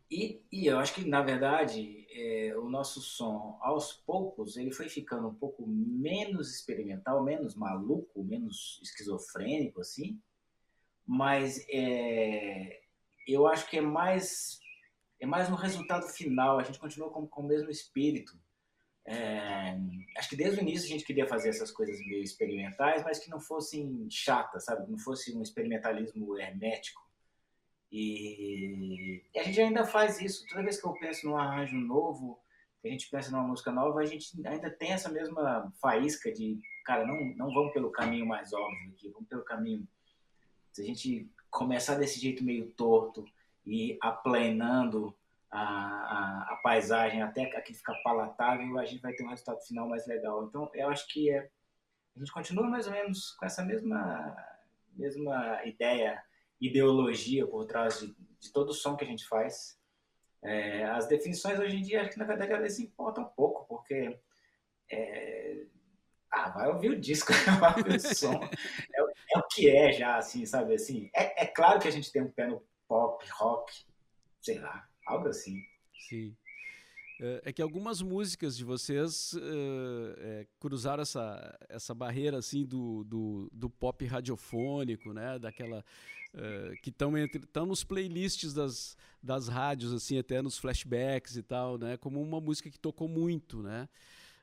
e, 0.08 0.40
e 0.52 0.66
eu 0.68 0.78
acho 0.78 0.94
que 0.94 1.04
na 1.04 1.20
verdade 1.20 2.06
é, 2.12 2.56
o 2.56 2.68
nosso 2.68 3.00
som 3.00 3.58
aos 3.60 3.92
poucos 3.92 4.56
ele 4.56 4.70
foi 4.70 4.88
ficando 4.88 5.26
um 5.26 5.34
pouco 5.34 5.66
menos 5.66 6.54
experimental 6.54 7.24
menos 7.24 7.56
maluco 7.56 8.22
menos 8.22 8.78
esquizofrênico 8.84 9.80
assim 9.80 10.20
mas 11.06 11.64
é, 11.70 12.80
eu 13.26 13.46
acho 13.46 13.68
que 13.68 13.78
é 13.78 13.80
mais 13.80 14.58
é 15.20 15.26
mais 15.26 15.48
no 15.48 15.56
resultado 15.56 16.06
final. 16.08 16.58
A 16.58 16.62
gente 16.62 16.78
continua 16.78 17.10
com, 17.10 17.26
com 17.26 17.42
o 17.42 17.46
mesmo 17.46 17.70
espírito. 17.70 18.38
É, 19.06 19.78
acho 20.18 20.28
que 20.28 20.36
desde 20.36 20.58
o 20.58 20.62
início 20.62 20.86
a 20.86 20.92
gente 20.92 21.04
queria 21.04 21.26
fazer 21.26 21.50
essas 21.50 21.70
coisas 21.70 21.98
meio 22.00 22.22
experimentais, 22.22 23.04
mas 23.04 23.18
que 23.18 23.30
não 23.30 23.40
fossem 23.40 24.08
chatas, 24.10 24.64
sabe? 24.64 24.90
Não 24.90 24.98
fosse 24.98 25.36
um 25.36 25.42
experimentalismo 25.42 26.36
hermético. 26.36 27.00
E, 27.90 29.22
e, 29.32 29.38
a 29.38 29.44
gente 29.44 29.60
ainda 29.60 29.84
faz 29.84 30.20
isso. 30.20 30.44
Toda 30.48 30.64
vez 30.64 30.80
que 30.80 30.86
eu 30.86 30.92
penso 30.94 31.26
num 31.26 31.36
arranjo 31.36 31.76
novo, 31.76 32.38
a 32.84 32.88
gente 32.88 33.08
pensa 33.08 33.30
numa 33.30 33.46
música 33.46 33.70
nova, 33.70 34.00
a 34.00 34.04
gente 34.04 34.28
ainda 34.46 34.70
tem 34.70 34.92
essa 34.92 35.08
mesma 35.08 35.72
faísca 35.80 36.32
de, 36.32 36.58
cara, 36.84 37.06
não, 37.06 37.16
não 37.36 37.54
vamos 37.54 37.72
pelo 37.72 37.92
caminho 37.92 38.26
mais 38.26 38.52
óbvio 38.52 38.92
aqui, 38.92 39.08
vamos 39.10 39.28
pelo 39.28 39.44
caminho. 39.44 39.86
Se 40.76 40.82
a 40.82 40.84
gente 40.84 41.26
começar 41.50 41.94
desse 41.94 42.20
jeito 42.20 42.44
meio 42.44 42.66
torto 42.72 43.24
e 43.64 43.96
aplanando 43.98 45.16
a, 45.50 45.62
a, 45.62 46.52
a 46.52 46.56
paisagem 46.56 47.22
até 47.22 47.44
aquilo 47.44 47.78
ficar 47.78 47.94
palatável, 48.04 48.78
a 48.78 48.84
gente 48.84 49.00
vai 49.00 49.14
ter 49.14 49.24
um 49.24 49.30
resultado 49.30 49.62
final 49.62 49.88
mais 49.88 50.06
legal. 50.06 50.44
Então, 50.44 50.70
eu 50.74 50.90
acho 50.90 51.08
que 51.08 51.30
é, 51.30 51.48
a 52.14 52.18
gente 52.18 52.30
continua 52.30 52.68
mais 52.68 52.86
ou 52.86 52.92
menos 52.92 53.30
com 53.30 53.46
essa 53.46 53.64
mesma, 53.64 54.36
mesma 54.92 55.64
ideia, 55.64 56.22
ideologia 56.60 57.46
por 57.46 57.64
trás 57.64 58.00
de, 58.00 58.14
de 58.38 58.52
todo 58.52 58.68
o 58.68 58.74
som 58.74 58.96
que 58.96 59.04
a 59.04 59.08
gente 59.08 59.26
faz. 59.26 59.80
É, 60.42 60.84
as 60.84 61.08
definições 61.08 61.58
hoje 61.58 61.78
em 61.78 61.82
dia, 61.82 62.02
acho 62.02 62.10
que 62.10 62.18
na 62.18 62.26
verdade 62.26 62.52
elas 62.52 62.78
importam 62.78 63.24
um 63.24 63.28
pouco, 63.28 63.64
porque 63.66 64.20
é, 64.90 65.68
ah, 66.36 66.50
vai 66.50 66.68
ouvir 66.68 66.90
o 66.90 67.00
disco, 67.00 67.32
vai 67.58 67.74
ouvir 67.78 67.96
o 67.96 68.14
som. 68.14 68.34
É, 68.34 69.00
é, 69.00 69.38
o 69.38 69.42
que 69.48 69.70
é 69.70 69.92
já, 69.92 70.18
assim, 70.18 70.44
sabe? 70.44 70.74
Assim, 70.74 71.10
é, 71.14 71.44
é 71.44 71.46
claro 71.46 71.80
que 71.80 71.88
a 71.88 71.90
gente 71.90 72.12
tem 72.12 72.22
um 72.22 72.30
pé 72.30 72.46
no 72.46 72.62
pop, 72.86 73.24
rock, 73.38 73.72
sei 74.42 74.58
lá, 74.58 74.86
algo 75.06 75.28
assim. 75.28 75.62
Sim. 76.08 76.36
É, 77.18 77.42
é 77.46 77.52
que 77.52 77.62
algumas 77.62 78.02
músicas 78.02 78.54
de 78.54 78.64
vocês 78.64 79.34
é, 80.18 80.46
cruzaram 80.60 81.02
essa, 81.02 81.58
essa 81.70 81.94
barreira 81.94 82.36
assim 82.36 82.66
do, 82.66 83.02
do, 83.04 83.48
do 83.50 83.70
pop 83.70 84.04
radiofônico, 84.04 85.14
né? 85.14 85.38
Daquela 85.38 85.82
uh, 86.34 86.82
que 86.82 86.90
estão 86.90 87.16
entre 87.16 87.38
estão 87.38 87.64
nos 87.64 87.82
playlists 87.82 88.52
das, 88.52 88.94
das 89.22 89.48
rádios 89.48 89.94
assim 89.94 90.18
até 90.18 90.42
nos 90.42 90.58
flashbacks 90.58 91.36
e 91.36 91.42
tal, 91.42 91.78
né? 91.78 91.96
Como 91.96 92.20
uma 92.20 92.42
música 92.42 92.70
que 92.70 92.78
tocou 92.78 93.08
muito, 93.08 93.62
né? 93.62 93.88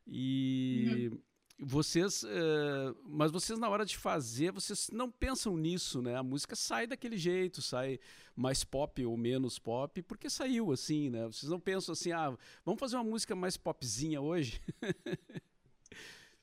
E 0.07 1.09
uhum 1.11 1.21
vocês, 1.63 2.23
uh, 2.23 2.95
mas 3.05 3.31
vocês 3.31 3.57
na 3.57 3.69
hora 3.69 3.85
de 3.85 3.97
fazer, 3.97 4.51
vocês 4.51 4.89
não 4.91 5.09
pensam 5.09 5.55
nisso, 5.57 6.01
né? 6.01 6.15
A 6.15 6.23
música 6.23 6.55
sai 6.55 6.85
daquele 6.85 7.17
jeito, 7.17 7.61
sai 7.61 7.99
mais 8.35 8.63
pop 8.63 9.05
ou 9.05 9.17
menos 9.17 9.59
pop, 9.59 10.01
porque 10.03 10.29
saiu 10.29 10.71
assim, 10.71 11.09
né? 11.09 11.25
Vocês 11.25 11.49
não 11.49 11.59
pensam 11.59 11.93
assim, 11.93 12.11
ah, 12.11 12.35
vamos 12.65 12.79
fazer 12.79 12.95
uma 12.95 13.03
música 13.03 13.35
mais 13.35 13.57
popzinha 13.57 14.21
hoje? 14.21 14.61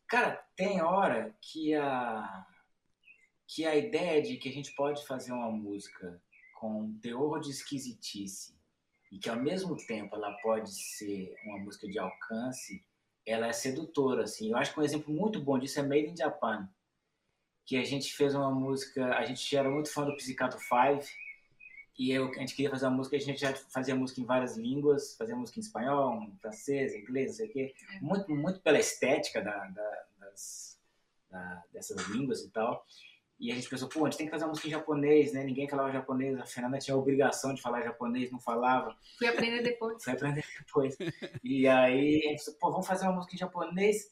Cara, 0.09 0.37
tem 0.57 0.83
hora 0.83 1.37
que 1.41 1.75
a 1.75 2.47
que 3.47 3.67
a 3.67 3.75
ideia 3.75 4.23
de 4.23 4.37
que 4.37 4.49
a 4.49 4.53
gente 4.53 4.73
pode 4.77 5.05
fazer 5.07 5.33
uma 5.33 5.51
música 5.51 6.23
com 6.55 6.83
um 6.83 6.99
teor 7.01 7.41
de 7.41 7.51
esquisitice 7.51 8.55
e 9.11 9.19
que 9.19 9.29
ao 9.29 9.41
mesmo 9.41 9.77
tempo 9.87 10.15
ela 10.15 10.33
pode 10.41 10.71
ser 10.73 11.35
uma 11.45 11.59
música 11.59 11.89
de 11.89 11.99
alcance 11.99 12.85
ela 13.27 13.47
é 13.47 13.53
sedutora, 13.53 14.25
assim. 14.25 14.51
Eu 14.51 14.57
acho 14.57 14.73
que 14.73 14.81
um 14.81 14.83
exemplo 14.83 15.13
muito 15.13 15.41
bom 15.41 15.59
disso 15.59 15.79
é 15.79 15.83
Made 15.83 16.09
in 16.09 16.17
Japan, 16.17 16.69
que 17.65 17.77
a 17.77 17.85
gente 17.85 18.13
fez 18.15 18.35
uma 18.35 18.51
música, 18.51 19.15
a 19.17 19.25
gente 19.25 19.57
era 19.57 19.71
muito 19.71 19.93
fã 19.93 20.05
do 20.05 20.17
Pizzicato 20.17 20.59
5, 20.59 21.07
e 21.99 22.13
eu, 22.13 22.31
a 22.31 22.39
gente 22.41 22.55
queria 22.55 22.71
fazer 22.71 22.87
uma 22.87 22.97
música, 22.97 23.17
a 23.17 23.21
gente 23.21 23.41
já 23.41 23.55
fazia 23.55 23.95
música 23.95 24.21
em 24.21 24.25
várias 24.25 24.57
línguas, 24.57 25.15
fazia 25.17 25.37
música 25.37 25.59
em 25.59 25.63
espanhol, 25.63 26.23
em 26.23 26.37
francês, 26.39 26.95
em 26.95 27.01
inglês, 27.01 27.29
não 27.29 27.37
sei 27.37 27.47
o 27.47 27.53
quê, 27.53 27.75
muito, 28.01 28.31
muito 28.31 28.61
pela 28.61 28.79
estética 28.79 29.43
da, 29.43 29.67
da, 29.67 30.05
das, 30.19 30.81
da, 31.31 31.65
dessas 31.73 32.01
línguas 32.09 32.41
e 32.43 32.49
tal. 32.49 32.85
E 33.41 33.51
a 33.51 33.55
gente 33.55 33.71
pensou, 33.71 33.89
pô, 33.89 34.05
a 34.05 34.11
gente 34.11 34.19
tem 34.19 34.27
que 34.27 34.31
fazer 34.31 34.45
uma 34.45 34.51
música 34.51 34.69
em 34.69 34.73
japonês, 34.73 35.33
né? 35.33 35.43
Ninguém 35.43 35.67
falava 35.67 35.91
japonês, 35.91 36.39
a 36.39 36.45
Fernanda 36.45 36.79
tinha 36.79 36.95
a 36.95 36.99
obrigação 36.99 37.55
de 37.55 37.63
falar 37.63 37.81
japonês, 37.81 38.31
não 38.31 38.39
falava. 38.39 38.95
Fui 39.19 39.27
aprender 39.27 39.63
depois. 39.63 40.05
Fui 40.05 40.13
aprender 40.13 40.45
depois. 40.59 40.95
e 41.43 41.67
aí 41.67 42.19
a 42.19 42.29
gente 42.29 42.37
pensou, 42.37 42.55
pô, 42.61 42.71
vamos 42.71 42.87
fazer 42.87 43.07
uma 43.07 43.15
música 43.15 43.35
em 43.35 43.39
japonês. 43.39 44.11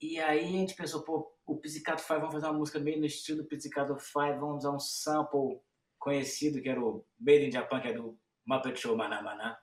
E 0.00 0.18
aí 0.18 0.40
a 0.44 0.48
gente 0.48 0.74
pensou, 0.74 1.02
pô, 1.02 1.32
o 1.46 1.56
Pizzicato 1.56 2.02
Five, 2.02 2.18
vamos 2.18 2.34
fazer 2.34 2.46
uma 2.46 2.58
música 2.58 2.80
meio 2.80 2.98
no 2.98 3.06
estilo 3.06 3.44
Pizzicato 3.44 3.96
Five, 4.00 4.40
vamos 4.40 4.64
usar 4.64 4.72
um 4.72 4.80
sample 4.80 5.60
conhecido, 5.96 6.60
que 6.60 6.68
era 6.68 6.80
o 6.80 7.06
Made 7.20 7.46
in 7.46 7.52
Japan, 7.52 7.80
que 7.80 7.88
é 7.88 7.92
do 7.92 8.18
Muppet 8.44 8.80
Show 8.80 8.96
Manamana. 8.96 9.56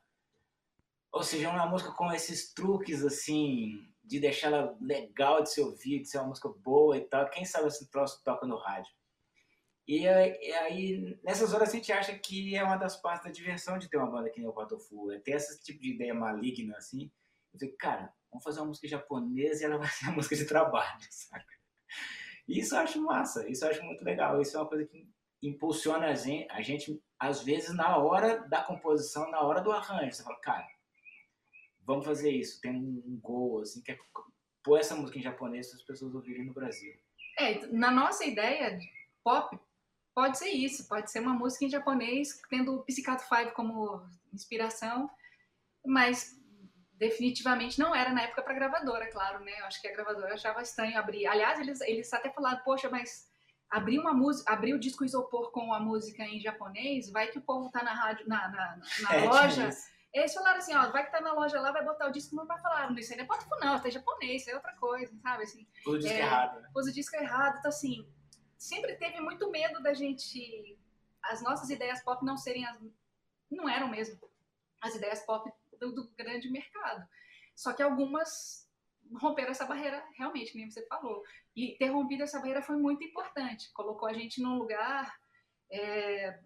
Ou 1.14 1.22
seja, 1.22 1.52
uma 1.52 1.68
música 1.68 1.92
com 1.92 2.12
esses 2.12 2.52
truques, 2.56 3.06
assim, 3.06 3.88
de 4.04 4.20
deixar 4.20 4.48
ela 4.48 4.76
legal 4.82 5.44
de 5.44 5.52
se 5.52 5.62
ouvir, 5.62 6.02
de 6.02 6.10
ser 6.10 6.18
uma 6.18 6.30
música 6.30 6.50
boa 6.50 6.98
e 6.98 7.02
tal. 7.02 7.30
Quem 7.30 7.46
sabe 7.46 7.68
esse 7.68 7.88
troço 7.92 8.24
toca 8.24 8.48
no 8.48 8.58
rádio. 8.58 8.92
E 9.88 10.08
aí, 10.08 11.20
nessas 11.24 11.54
horas, 11.54 11.70
a 11.70 11.72
gente 11.74 11.92
acha 11.92 12.18
que 12.18 12.56
é 12.56 12.64
uma 12.64 12.78
das 12.78 13.00
partes 13.00 13.26
da 13.26 13.32
diversão 13.32 13.78
de 13.78 13.88
ter 13.88 13.98
uma 13.98 14.10
banda 14.10 14.28
aqui 14.28 14.42
no 14.42 14.52
Patofu. 14.52 15.12
É 15.12 15.20
ter 15.20 15.34
esse 15.34 15.62
tipo 15.62 15.80
de 15.80 15.94
ideia 15.94 16.16
maligna, 16.16 16.76
assim. 16.78 17.12
Eu 17.54 17.60
falei, 17.60 17.76
cara, 17.76 18.14
vamos 18.32 18.44
fazer 18.44 18.62
uma 18.62 18.68
música 18.68 18.88
japonesa 18.88 19.62
e 19.62 19.66
ela 19.66 19.78
vai 19.80 19.88
ser 19.90 20.06
uma 20.06 20.16
música 20.16 20.36
de 20.36 20.46
trabalho, 20.46 21.00
saca? 21.12 21.46
Isso 22.48 22.76
eu 22.76 22.80
acho 22.80 23.00
massa, 23.00 23.48
isso 23.48 23.64
eu 23.64 23.70
acho 23.70 23.84
muito 23.84 24.04
legal. 24.04 24.42
Isso 24.42 24.58
é 24.58 24.60
uma 24.60 24.68
coisa 24.68 24.86
que 24.86 25.08
impulsiona 25.44 26.08
a 26.08 26.16
gente, 26.16 26.50
a 26.50 26.62
gente 26.62 27.00
às 27.20 27.44
vezes, 27.44 27.76
na 27.76 27.98
hora 27.98 28.48
da 28.50 28.64
composição, 28.64 29.30
na 29.30 29.42
hora 29.42 29.62
do 29.62 29.72
arranjo. 29.72 30.12
Você 30.12 30.24
fala, 30.24 30.40
cara, 30.40 30.68
vamos 31.86 32.06
fazer 32.06 32.32
isso, 32.32 32.62
tem 32.62 32.76
um 32.76 33.20
gol, 33.22 33.62
assim, 33.62 33.82
que 33.82 33.92
é 33.92 33.98
pôr 34.64 34.80
essa 34.80 34.96
música 34.96 35.20
em 35.20 35.24
japonês 35.24 35.68
para 35.68 35.78
as 35.78 35.84
pessoas 35.84 36.16
ouvirem 36.16 36.46
no 36.46 36.54
Brasil. 36.54 36.94
É, 37.38 37.66
na 37.68 37.92
nossa 37.92 38.26
ideia 38.26 38.78
de 38.78 38.90
pop, 39.24 39.60
pode 40.16 40.38
ser 40.38 40.50
isso, 40.50 40.88
pode 40.88 41.12
ser 41.12 41.20
uma 41.20 41.34
música 41.34 41.66
em 41.66 41.70
japonês, 41.70 42.42
tendo 42.50 42.76
o 42.76 42.84
Pizzicato 42.84 43.24
Five 43.28 43.52
como 43.52 44.02
inspiração, 44.32 45.10
mas 45.86 46.40
definitivamente 46.94 47.80
não 47.80 47.94
era 47.94 48.12
na 48.12 48.22
época 48.22 48.44
para 48.44 48.54
gravadora, 48.54 49.10
claro, 49.12 49.44
né? 49.44 49.60
Eu 49.60 49.66
acho 49.66 49.82
que 49.82 49.88
a 49.88 49.94
gravadora 49.94 50.36
achava 50.36 50.62
estranho 50.62 50.98
abrir. 50.98 51.26
Aliás, 51.28 51.60
eles, 51.60 51.82
eles 51.82 52.14
até 52.14 52.32
falaram, 52.32 52.62
poxa, 52.64 52.90
mas 52.90 53.28
abrir 53.70 54.00
uma 54.00 54.14
música, 54.14 54.54
abrir 54.54 54.74
o 54.74 54.80
disco 54.80 55.04
isopor 55.04 55.52
com 55.52 55.74
a 55.74 55.80
música 55.80 56.24
em 56.24 56.40
japonês, 56.40 57.10
vai 57.10 57.28
que 57.28 57.40
o 57.40 57.42
povo 57.42 57.70
tá 57.72 57.84
na 57.84 57.94
rádio, 57.94 58.28
na, 58.28 58.48
na, 58.48 58.80
na 59.02 59.16
é, 59.16 59.26
loja 59.26 59.70
eles 60.14 60.34
falaram 60.34 60.60
assim, 60.60 60.76
ó, 60.76 60.92
vai 60.92 61.04
que 61.06 61.12
tá 61.12 61.20
na 61.20 61.34
loja 61.34 61.60
lá, 61.60 61.72
vai 61.72 61.84
botar 61.84 62.08
o 62.08 62.12
disco, 62.12 62.36
não 62.36 62.46
vai 62.46 62.60
falar, 62.60 62.90
não, 62.90 62.98
isso 62.98 63.12
aí 63.12 63.18
não 63.18 63.26
é 63.26 63.28
ponto 63.28 63.48
não, 63.60 63.76
isso 63.76 63.88
é 63.88 63.92
japonês, 63.92 64.42
isso 64.42 64.52
é 64.52 64.56
outra 64.56 64.74
coisa, 64.76 65.18
sabe, 65.18 65.44
assim. 65.44 65.68
Pôs 65.84 65.96
o 65.96 66.00
disco 66.00 66.14
é, 66.14 66.20
errado, 66.20 66.62
né? 66.62 66.70
Pôs 66.72 66.88
o 66.88 66.94
disco 66.94 67.16
errado, 67.16 67.58
então 67.58 67.70
assim, 67.70 68.08
sempre 68.58 68.96
teve 68.96 69.20
muito 69.20 69.50
medo 69.50 69.82
da 69.82 69.94
gente, 69.94 70.78
as 71.24 71.42
nossas 71.42 71.70
ideias 71.72 72.04
pop 72.04 72.24
não 72.24 72.38
serem 72.38 72.64
as, 72.66 72.80
não 73.50 73.68
eram 73.68 73.88
mesmo 73.88 74.20
as 74.82 74.96
ideias 74.96 75.26
pop 75.26 75.52
do, 75.80 75.92
do 75.92 76.10
grande 76.12 76.50
mercado. 76.50 77.08
Só 77.56 77.74
que 77.74 77.82
algumas 77.82 78.70
romperam 79.16 79.52
essa 79.52 79.66
barreira, 79.66 80.06
realmente, 80.16 80.56
nem 80.56 80.70
você 80.70 80.86
falou. 80.88 81.24
E 81.56 81.76
ter 81.78 81.88
rompido 81.88 82.24
essa 82.24 82.40
barreira 82.40 82.62
foi 82.62 82.76
muito 82.76 83.04
importante, 83.04 83.72
colocou 83.74 84.08
a 84.08 84.14
gente 84.14 84.42
num 84.42 84.58
lugar... 84.58 85.18
É, 85.72 86.40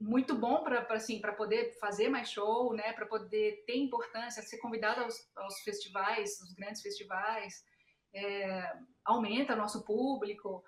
muito 0.00 0.34
bom 0.34 0.64
para 0.64 0.86
assim 0.90 1.20
poder 1.36 1.78
fazer 1.78 2.08
mais 2.08 2.30
show, 2.30 2.72
né? 2.72 2.92
Para 2.94 3.06
poder 3.06 3.62
ter 3.66 3.76
importância, 3.76 4.42
ser 4.42 4.58
convidado 4.58 5.02
aos, 5.02 5.30
aos 5.36 5.60
festivais, 5.60 6.40
os 6.40 6.54
grandes 6.54 6.80
festivais, 6.80 7.62
é, 8.14 8.72
aumenta 9.04 9.54
nosso 9.54 9.84
público. 9.84 10.64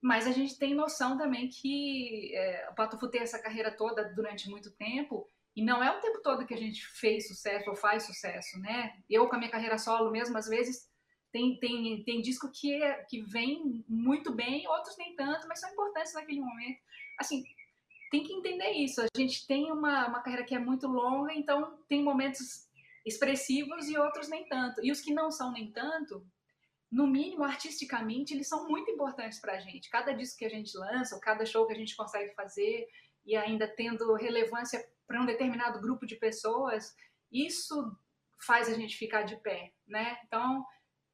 Mas 0.00 0.28
a 0.28 0.30
gente 0.30 0.56
tem 0.56 0.74
noção 0.74 1.18
também 1.18 1.48
que 1.48 2.32
é, 2.36 2.68
o 2.70 2.74
Patofu 2.74 3.08
tem 3.10 3.20
essa 3.20 3.42
carreira 3.42 3.76
toda 3.76 4.04
durante 4.14 4.48
muito 4.48 4.70
tempo 4.76 5.28
e 5.56 5.64
não 5.64 5.82
é 5.82 5.90
o 5.90 6.00
tempo 6.00 6.22
todo 6.22 6.46
que 6.46 6.54
a 6.54 6.58
gente 6.58 6.86
fez 6.86 7.26
sucesso 7.26 7.68
ou 7.68 7.74
faz 7.74 8.04
sucesso, 8.04 8.60
né? 8.60 8.96
Eu 9.10 9.28
com 9.28 9.34
a 9.34 9.38
minha 9.38 9.50
carreira 9.50 9.76
solo 9.76 10.12
mesmo, 10.12 10.38
às 10.38 10.46
vezes 10.46 10.88
tem, 11.32 11.58
tem, 11.58 12.04
tem 12.04 12.22
disco 12.22 12.48
que, 12.52 12.80
é, 12.80 13.04
que 13.04 13.22
vem 13.22 13.84
muito 13.88 14.32
bem, 14.32 14.68
outros 14.68 14.96
nem 14.96 15.16
tanto, 15.16 15.48
mas 15.48 15.58
são 15.58 15.70
importantes 15.70 16.14
naquele 16.14 16.40
momento. 16.40 16.78
Assim, 17.18 17.42
tem 18.10 18.22
que 18.24 18.32
entender 18.32 18.70
isso. 18.72 19.00
A 19.00 19.06
gente 19.16 19.46
tem 19.46 19.70
uma, 19.70 20.08
uma 20.08 20.22
carreira 20.22 20.44
que 20.44 20.54
é 20.54 20.58
muito 20.58 20.86
longa, 20.86 21.32
então 21.32 21.78
tem 21.88 22.02
momentos 22.02 22.68
expressivos 23.04 23.88
e 23.88 23.96
outros 23.96 24.28
nem 24.28 24.46
tanto. 24.48 24.84
E 24.84 24.90
os 24.90 25.00
que 25.00 25.12
não 25.12 25.30
são 25.30 25.52
nem 25.52 25.72
tanto, 25.72 26.26
no 26.90 27.06
mínimo 27.06 27.44
artisticamente, 27.44 28.34
eles 28.34 28.48
são 28.48 28.68
muito 28.68 28.90
importantes 28.90 29.40
para 29.40 29.54
a 29.54 29.60
gente. 29.60 29.90
Cada 29.90 30.12
disco 30.12 30.38
que 30.38 30.44
a 30.44 30.50
gente 30.50 30.76
lança, 30.76 31.14
ou 31.14 31.20
cada 31.20 31.44
show 31.44 31.66
que 31.66 31.72
a 31.72 31.76
gente 31.76 31.96
consegue 31.96 32.34
fazer, 32.34 32.86
e 33.26 33.36
ainda 33.36 33.68
tendo 33.68 34.14
relevância 34.14 34.82
para 35.06 35.20
um 35.20 35.26
determinado 35.26 35.80
grupo 35.80 36.06
de 36.06 36.16
pessoas, 36.16 36.94
isso 37.30 37.94
faz 38.46 38.68
a 38.68 38.74
gente 38.74 38.96
ficar 38.96 39.22
de 39.22 39.36
pé, 39.36 39.72
né? 39.86 40.18
Então 40.24 40.64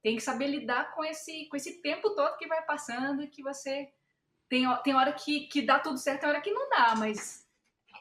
tem 0.03 0.17
que 0.17 0.23
saber 0.23 0.47
lidar 0.47 0.95
com 0.95 1.05
esse 1.05 1.49
com 1.49 1.57
esse 1.57 1.81
tempo 1.81 2.15
todo 2.15 2.37
que 2.37 2.47
vai 2.47 2.65
passando 2.65 3.23
e 3.23 3.29
que 3.29 3.43
você 3.43 3.89
tem, 4.49 4.65
tem 4.83 4.95
hora 4.95 5.13
que, 5.13 5.47
que 5.47 5.63
dá 5.63 5.79
tudo 5.79 5.99
certo, 5.99 6.21
tem 6.21 6.29
hora 6.29 6.41
que 6.41 6.53
não 6.53 6.69
dá, 6.69 6.95
mas 6.97 7.47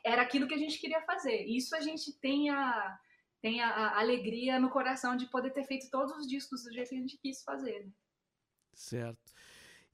era 0.03 0.21
aquilo 0.21 0.47
que 0.47 0.53
a 0.53 0.57
gente 0.57 0.79
queria 0.79 1.01
fazer. 1.01 1.45
Isso 1.45 1.75
a 1.75 1.79
gente 1.79 2.11
tem 2.19 2.49
a, 2.49 2.99
tem 3.41 3.61
a, 3.61 3.69
a 3.69 3.99
alegria 3.99 4.59
no 4.59 4.69
coração 4.69 5.15
de 5.15 5.25
poder 5.27 5.51
ter 5.51 5.65
feito 5.65 5.89
todos 5.89 6.15
os 6.17 6.27
discos 6.27 6.63
do 6.63 6.73
jeito 6.73 6.89
que 6.89 6.95
a 6.95 6.99
gente 6.99 7.17
quis 7.17 7.43
fazer. 7.43 7.85
Né? 7.85 7.91
Certo. 8.73 9.33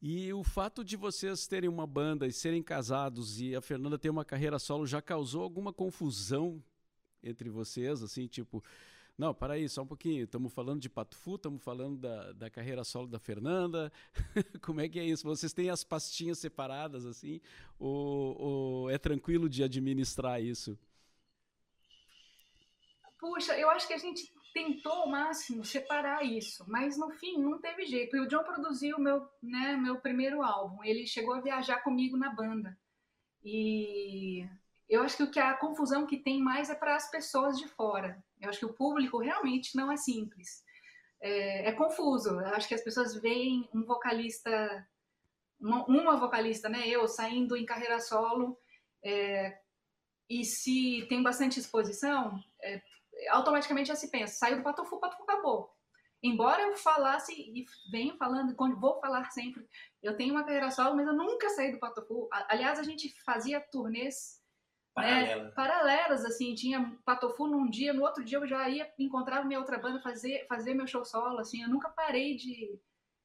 E 0.01 0.31
o 0.31 0.43
fato 0.43 0.83
de 0.83 0.95
vocês 0.95 1.45
terem 1.45 1.69
uma 1.69 1.85
banda 1.85 2.25
e 2.25 2.31
serem 2.31 2.63
casados 2.63 3.41
e 3.41 3.53
a 3.53 3.61
Fernanda 3.61 3.99
ter 3.99 4.09
uma 4.09 4.23
carreira 4.23 4.57
solo 4.57 4.85
já 4.85 5.01
causou 5.01 5.43
alguma 5.43 5.73
confusão 5.73 6.63
entre 7.21 7.49
vocês, 7.49 8.01
assim, 8.01 8.25
tipo, 8.25 8.63
Não, 9.19 9.33
para 9.33 9.55
aí, 9.55 9.67
só 9.67 9.81
um 9.81 9.85
pouquinho. 9.85 10.23
Estamos 10.23 10.53
falando 10.53 10.79
de 10.79 10.89
Patufu, 10.89 11.35
estamos 11.35 11.61
falando 11.61 11.97
da, 11.97 12.31
da 12.31 12.49
carreira 12.49 12.85
solo 12.85 13.05
da 13.05 13.19
Fernanda. 13.19 13.91
Como 14.63 14.79
é 14.79 14.87
que 14.87 14.97
é 14.97 15.03
isso? 15.03 15.25
Vocês 15.27 15.51
têm 15.51 15.69
as 15.69 15.83
pastinhas 15.83 16.39
separadas 16.39 17.05
assim? 17.05 17.41
Ou, 17.77 18.41
ou 18.41 18.89
é 18.89 18.97
tranquilo 18.97 19.49
de 19.49 19.61
administrar 19.61 20.41
isso? 20.41 20.79
Puxa, 23.19 23.59
eu 23.59 23.69
acho 23.69 23.85
que 23.89 23.93
a 23.93 23.97
gente 23.97 24.23
tentou 24.53 24.93
ao 24.93 25.09
máximo 25.09 25.65
separar 25.65 26.23
isso, 26.23 26.63
mas 26.69 26.97
no 26.97 27.11
fim 27.11 27.37
não 27.39 27.59
teve 27.59 27.85
jeito. 27.87 28.15
E 28.15 28.21
o 28.21 28.27
John 28.29 28.45
produziu 28.45 28.97
meu, 28.97 29.27
né, 29.43 29.75
meu 29.75 29.99
primeiro 29.99 30.41
álbum. 30.41 30.81
Ele 30.81 31.05
chegou 31.05 31.33
a 31.33 31.41
viajar 31.41 31.83
comigo 31.83 32.15
na 32.15 32.33
banda. 32.33 32.79
E 33.43 34.47
eu 34.87 35.03
acho 35.03 35.17
que 35.17 35.23
o 35.23 35.29
que 35.29 35.41
a 35.41 35.57
confusão 35.57 36.07
que 36.07 36.15
tem 36.15 36.41
mais 36.41 36.69
é 36.69 36.75
para 36.75 36.95
as 36.95 37.11
pessoas 37.11 37.57
de 37.57 37.67
fora. 37.67 38.23
Eu 38.39 38.49
acho 38.49 38.59
que 38.59 38.65
o 38.65 38.73
público 38.73 39.19
realmente 39.19 39.75
não 39.75 39.91
é 39.91 39.97
simples. 39.97 40.63
É, 41.21 41.69
é 41.69 41.71
confuso. 41.73 42.29
Eu 42.29 42.55
acho 42.55 42.67
que 42.67 42.75
as 42.75 42.83
pessoas 42.83 43.15
veem 43.15 43.69
um 43.73 43.83
vocalista, 43.83 44.87
uma, 45.59 45.85
uma, 45.85 46.17
vocalista, 46.17 46.69
né, 46.69 46.87
eu 46.87 47.07
saindo 47.07 47.57
em 47.57 47.65
carreira 47.65 47.99
solo, 47.99 48.57
é, 49.03 49.59
e 50.29 50.45
se 50.45 51.05
tem 51.09 51.21
bastante 51.23 51.59
exposição, 51.59 52.41
é, 52.61 52.81
automaticamente 53.29 53.87
já 53.87 53.95
se 53.95 54.09
pensa, 54.09 54.35
saiu 54.35 54.57
do 54.57 54.63
Patofu, 54.63 54.99
Patofu 54.99 55.23
acabou. 55.23 55.75
Embora 56.21 56.61
eu 56.61 56.75
falasse 56.75 57.33
e 57.33 57.65
venho 57.89 58.17
falando, 58.17 58.55
vou 58.77 58.99
falar 58.99 59.29
sempre, 59.31 59.65
eu 60.03 60.17
tenho 60.17 60.33
uma 60.33 60.43
carreira 60.43 60.69
solo, 60.69 60.95
mas 60.95 61.07
eu 61.07 61.13
nunca 61.13 61.49
saí 61.49 61.71
do 61.71 61.79
Patofu. 61.79 62.27
Aliás, 62.31 62.77
a 62.77 62.83
gente 62.83 63.13
fazia 63.23 63.61
turnês 63.61 64.38
né, 64.99 65.51
paralelas, 65.51 66.23
assim, 66.25 66.53
tinha 66.53 66.97
Patofu 67.05 67.47
num 67.47 67.69
dia, 67.69 67.93
no 67.93 68.03
outro 68.03 68.23
dia 68.23 68.37
eu 68.37 68.47
já 68.47 68.69
ia 68.69 68.91
encontrar 68.97 69.45
minha 69.45 69.59
outra 69.59 69.77
banda, 69.77 70.01
fazer, 70.01 70.45
fazer 70.47 70.73
meu 70.73 70.87
show 70.87 71.03
solo, 71.03 71.39
assim, 71.39 71.61
eu 71.61 71.69
nunca 71.69 71.89
parei 71.89 72.35
de... 72.35 72.79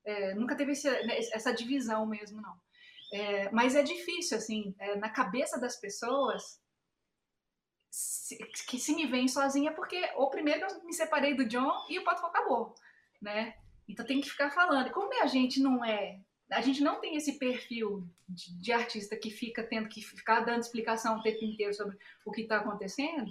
É, 0.05 0.35
nunca 0.35 0.55
teve 0.55 0.73
esse, 0.73 0.91
né, 1.07 1.19
essa 1.19 1.53
divisão 1.53 2.07
mesmo, 2.07 2.41
não. 2.41 2.55
É, 3.13 3.51
mas 3.51 3.75
é 3.75 3.83
difícil, 3.83 4.37
assim, 4.37 4.75
é, 4.79 4.97
na 4.97 5.09
cabeça 5.09 5.59
das 5.59 5.77
pessoas, 5.77 6.61
se, 7.91 8.37
que 8.69 8.79
se 8.79 8.95
me 8.95 9.07
vem 9.07 9.29
sozinha 9.29 9.73
porque 9.73 10.11
o 10.17 10.29
primeiro 10.29 10.67
eu 10.67 10.85
me 10.85 10.93
separei 10.93 11.35
do 11.35 11.47
John 11.47 11.87
e 11.89 11.99
o 11.99 12.05
Pato 12.05 12.27
acabou, 12.27 12.75
né? 13.23 13.55
Então 13.89 14.05
tem 14.05 14.21
que 14.21 14.31
ficar 14.31 14.51
falando. 14.51 14.91
Como 14.91 15.13
a 15.23 15.27
gente 15.27 15.61
não 15.61 15.85
é, 15.85 16.19
a 16.51 16.61
gente 16.61 16.83
não 16.83 17.01
tem 17.01 17.17
esse 17.17 17.39
perfil 17.39 18.07
de, 18.29 18.55
de 18.61 18.73
artista 18.73 19.17
que 19.17 19.31
fica 19.31 19.63
tendo 19.63 19.89
que 19.89 20.03
ficar 20.03 20.41
dando 20.41 20.61
explicação 20.61 21.19
o 21.19 21.23
tempo 21.23 21.45
inteiro 21.45 21.75
sobre 21.75 21.97
o 22.25 22.31
que 22.31 22.43
está 22.43 22.59
acontecendo, 22.59 23.31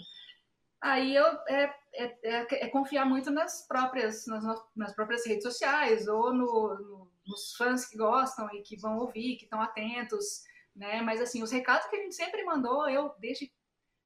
aí 0.82 1.16
eu, 1.16 1.26
é, 1.47 1.76
é, 1.93 2.03
é, 2.24 2.66
é, 2.66 2.68
confiar 2.70 3.05
muito 3.05 3.32
nas 3.32 3.68
próprias, 3.68 4.26
nas, 4.28 4.43
nas 4.76 4.93
próprias 4.93 5.26
redes 5.26 5.43
sociais 5.43 6.07
ou 6.07 6.34
no, 6.34 6.76
no, 6.76 7.11
nos 7.26 7.55
fãs 7.55 7.86
que 7.86 7.97
gostam 7.97 8.49
e 8.53 8.61
que 8.61 8.78
vão 8.78 8.97
ouvir, 8.97 9.38
que 9.38 9.45
estão 9.45 9.61
atentos, 9.61 10.43
né? 10.76 11.01
Mas 11.01 11.22
assim, 11.22 11.43
os 11.43 11.51
recados 11.51 11.88
que 11.88 11.95
a 11.95 11.99
gente 11.99 12.16
sempre 12.16 12.43
mandou, 12.43 12.89
eu 12.89 13.14
desde 13.20 13.51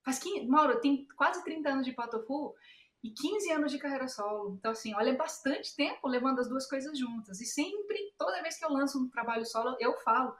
Faz 0.08 0.20
15, 0.20 0.48
Mauro, 0.48 0.80
tem 0.80 1.06
quase 1.18 1.44
30 1.44 1.70
anos 1.70 1.86
de 1.86 1.92
Patofu 1.92 2.56
e 3.04 3.12
15 3.12 3.52
anos 3.52 3.72
de 3.72 3.78
carreira 3.78 4.08
solo. 4.08 4.56
Então, 4.60 4.72
assim, 4.72 4.94
olha, 4.96 5.12
é 5.12 5.16
bastante 5.16 5.76
tempo 5.76 6.08
levando 6.08 6.40
as 6.40 6.50
duas 6.50 6.68
coisas 6.68 6.98
juntas. 6.98 7.40
E 7.40 7.46
sempre, 7.46 8.14
toda 8.18 8.42
vez 8.42 8.58
que 8.58 8.66
eu 8.66 8.72
lanço 8.72 9.00
um 9.00 9.10
trabalho 9.10 9.46
solo, 9.46 9.76
eu 9.80 9.94
falo, 10.00 10.36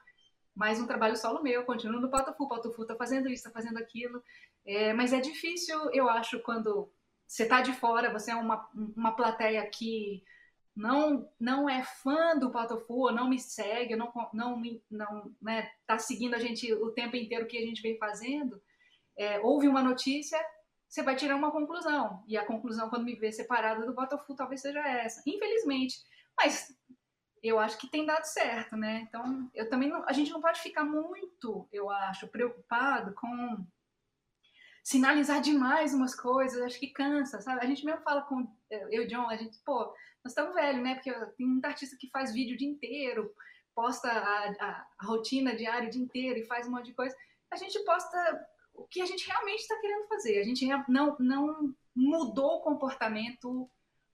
mais 0.56 0.80
um 0.80 0.88
trabalho 0.88 1.16
solo 1.16 1.44
meu, 1.44 1.64
continuo 1.66 2.02
no 2.02 2.10
Patofu, 2.10 2.48
Patofu 2.48 2.86
tá 2.86 2.96
fazendo 2.96 3.30
isso, 3.30 3.44
tá 3.44 3.52
fazendo 3.52 3.78
aquilo. 3.78 4.22
É, 4.66 4.92
mas 4.94 5.14
é 5.14 5.20
difícil, 5.20 5.78
eu 5.92 6.10
acho, 6.10 6.40
quando 6.42 6.92
você 7.28 7.46
tá 7.46 7.62
de 7.62 7.74
fora, 7.74 8.12
você 8.12 8.32
é 8.32 8.36
uma, 8.36 8.68
uma 8.74 9.16
plateia 9.16 9.66
que 9.70 10.24
não 10.76 11.28
não 11.40 11.68
é 11.68 11.84
fã 11.84 12.38
do 12.38 12.52
Patofu, 12.52 13.12
não 13.12 13.28
me 13.30 13.40
segue, 13.40 13.96
não 13.96 14.12
não 14.32 14.62
não 14.90 15.36
né, 15.42 15.72
tá 15.88 15.98
seguindo 15.98 16.36
a 16.36 16.40
gente 16.40 16.72
o 16.72 16.92
tempo 16.92 17.16
inteiro 17.16 17.48
que 17.48 17.58
a 17.58 17.62
gente 17.62 17.82
vem 17.82 17.98
fazendo 17.98 18.62
é, 19.18 19.40
uma 19.40 19.82
notícia, 19.82 20.40
você 20.88 21.04
vai 21.04 21.16
tirar 21.16 21.36
uma 21.36 21.52
conclusão. 21.52 22.24
E 22.28 22.38
a 22.38 22.46
conclusão, 22.46 22.90
quando 22.90 23.06
me 23.06 23.16
vê 23.16 23.32
separada 23.32 23.86
do 23.86 23.94
Botafogo, 23.94 24.36
talvez 24.36 24.62
seja 24.62 24.80
essa. 24.80 25.22
Infelizmente. 25.26 25.98
Mas 26.38 26.76
eu 27.44 27.60
acho 27.60 27.78
que 27.78 27.90
tem 27.90 28.06
dado 28.06 28.24
certo, 28.24 28.76
né? 28.76 29.06
Então, 29.08 29.50
eu 29.54 29.70
também 29.70 29.90
não, 29.90 30.04
a 30.08 30.14
gente 30.14 30.32
não 30.32 30.42
pode 30.42 30.62
ficar 30.62 30.84
muito, 30.84 31.68
eu 31.72 31.90
acho, 31.90 32.28
preocupado 32.28 33.14
com 33.14 33.66
sinalizar 34.84 35.42
demais 35.42 35.94
umas 35.94 36.16
coisas, 36.16 36.62
acho 36.62 36.80
que 36.80 36.88
cansa, 36.88 37.42
sabe? 37.42 37.60
A 37.62 37.66
gente 37.66 37.86
mesmo 37.86 38.02
fala 38.02 38.22
com 38.22 38.48
eu 38.70 39.04
e 39.04 39.08
John, 39.08 39.30
a 39.30 39.36
gente, 39.36 39.58
pô, 39.66 39.94
nós 40.24 40.32
estamos 40.32 40.56
velhos, 40.56 40.82
né? 40.82 40.96
Porque 40.96 41.14
tem 41.36 41.46
muita 41.46 41.68
artista 41.68 41.98
que 42.00 42.10
faz 42.10 42.34
vídeo 42.34 42.56
o 42.56 42.58
dia 42.58 42.70
inteiro, 42.70 43.34
posta 43.76 44.10
a, 44.10 44.50
a, 44.50 44.88
a 45.00 45.06
rotina 45.06 45.56
diária 45.56 45.88
o 45.88 45.92
dia 45.92 46.02
inteiro 46.02 46.40
e 46.40 46.48
faz 46.48 46.68
um 46.68 46.72
monte 46.72 46.86
de 46.86 46.94
coisa. 46.94 47.16
A 47.52 47.58
gente 47.58 47.78
posta 47.84 48.48
o 48.78 48.88
que 48.88 49.02
a 49.02 49.06
gente 49.06 49.28
realmente 49.28 49.62
está 49.62 49.80
querendo 49.80 50.08
fazer. 50.08 50.40
A 50.40 50.44
gente 50.44 50.66
não, 50.88 51.18
não 51.20 51.76
mudou 51.96 52.58
o 52.58 52.62
comportamento 52.62 53.70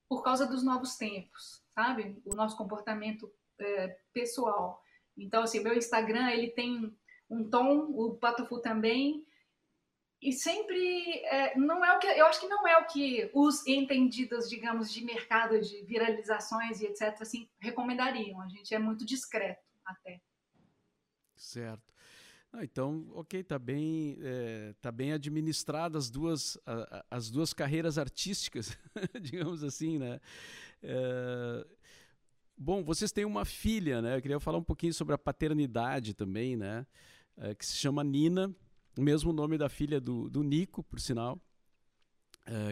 por 0.07 0.23
causa 0.23 0.47
dos 0.47 0.63
novos 0.63 0.95
tempos, 0.95 1.63
sabe? 1.69 2.21
O 2.25 2.35
nosso 2.35 2.57
comportamento 2.57 3.31
é, 3.59 3.99
pessoal. 4.13 4.81
Então, 5.17 5.43
assim, 5.43 5.59
meu 5.59 5.75
Instagram, 5.75 6.29
ele 6.31 6.49
tem 6.49 6.95
um 7.29 7.49
tom, 7.49 7.91
o 7.91 8.15
Patofu 8.15 8.59
também, 8.59 9.25
e 10.21 10.31
sempre 10.31 11.19
é, 11.25 11.57
não 11.57 11.83
é 11.83 11.95
o 11.95 11.99
que 11.99 12.07
eu 12.07 12.25
acho 12.27 12.39
que 12.39 12.47
não 12.47 12.65
é 12.65 12.77
o 12.77 12.87
que 12.87 13.29
os 13.33 13.67
entendidos, 13.67 14.49
digamos, 14.49 14.91
de 14.91 15.03
mercado 15.03 15.59
de 15.59 15.83
viralizações 15.83 16.79
e 16.79 16.85
etc 16.85 17.21
assim 17.21 17.49
recomendariam. 17.59 18.39
A 18.41 18.47
gente 18.47 18.73
é 18.73 18.79
muito 18.79 19.05
discreto 19.05 19.61
até. 19.85 20.21
Certo. 21.35 21.92
Ah, 22.55 22.63
então, 22.63 23.07
ok, 23.15 23.43
tá 23.43 23.57
bem, 23.57 24.15
é, 24.21 24.75
tá 24.79 24.91
bem 24.91 25.11
administrada 25.11 25.97
as 25.97 26.11
duas, 26.11 26.55
a, 26.67 27.03
as 27.09 27.31
duas 27.31 27.51
carreiras 27.51 27.97
artísticas, 27.97 28.77
digamos 29.19 29.63
assim, 29.63 29.97
né? 29.97 30.21
É, 30.83 31.65
bom, 32.55 32.83
vocês 32.83 33.11
têm 33.11 33.25
uma 33.25 33.43
filha, 33.43 34.03
né? 34.03 34.15
Eu 34.15 34.21
queria 34.21 34.39
falar 34.39 34.59
um 34.59 34.63
pouquinho 34.63 34.93
sobre 34.93 35.15
a 35.15 35.17
paternidade 35.17 36.13
também, 36.13 36.55
né? 36.55 36.85
É, 37.37 37.55
que 37.55 37.65
se 37.65 37.75
chama 37.75 38.03
Nina, 38.03 38.55
o 38.95 39.01
mesmo 39.01 39.33
nome 39.33 39.57
da 39.57 39.67
filha 39.67 39.99
do, 39.99 40.29
do 40.29 40.43
Nico, 40.43 40.83
por 40.83 40.99
sinal. 40.99 41.41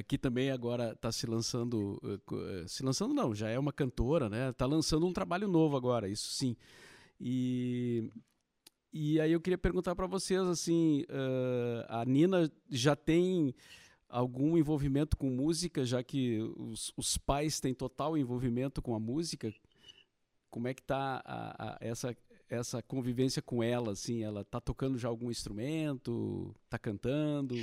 Que 0.05 0.17
também 0.17 0.51
agora 0.51 0.91
está 0.91 1.13
se 1.13 1.25
lançando, 1.25 1.97
se 2.67 2.83
lançando 2.83 3.13
não, 3.13 3.33
já 3.33 3.47
é 3.49 3.57
uma 3.57 3.71
cantora, 3.71 4.29
né? 4.29 4.49
Está 4.49 4.65
lançando 4.65 5.07
um 5.07 5.13
trabalho 5.13 5.47
novo 5.47 5.77
agora, 5.77 6.09
isso 6.09 6.27
sim. 6.33 6.57
E 7.17 8.11
e 8.93 9.19
aí 9.19 9.31
eu 9.31 9.41
queria 9.41 9.57
perguntar 9.57 9.95
para 9.95 10.07
vocês 10.07 10.41
assim, 10.41 11.03
uh, 11.09 11.85
a 11.87 12.05
Nina 12.05 12.51
já 12.69 12.95
tem 12.95 13.55
algum 14.09 14.57
envolvimento 14.57 15.15
com 15.15 15.29
música, 15.29 15.85
já 15.85 16.03
que 16.03 16.39
os, 16.57 16.91
os, 16.97 17.17
pais 17.17 17.59
têm 17.59 17.73
total 17.73 18.17
envolvimento 18.17 18.81
com 18.81 18.93
a 18.93 18.99
música? 18.99 19.53
Como 20.49 20.67
é 20.67 20.73
que 20.73 20.83
tá 20.83 21.77
essa 21.79 22.15
essa 22.49 22.81
convivência 22.81 23.41
com 23.41 23.63
ela, 23.63 23.93
assim, 23.93 24.23
ela 24.23 24.43
tá 24.43 24.59
tocando 24.59 24.97
já 24.97 25.07
algum 25.07 25.31
instrumento, 25.31 26.53
tá 26.69 26.77
cantando? 26.77 27.55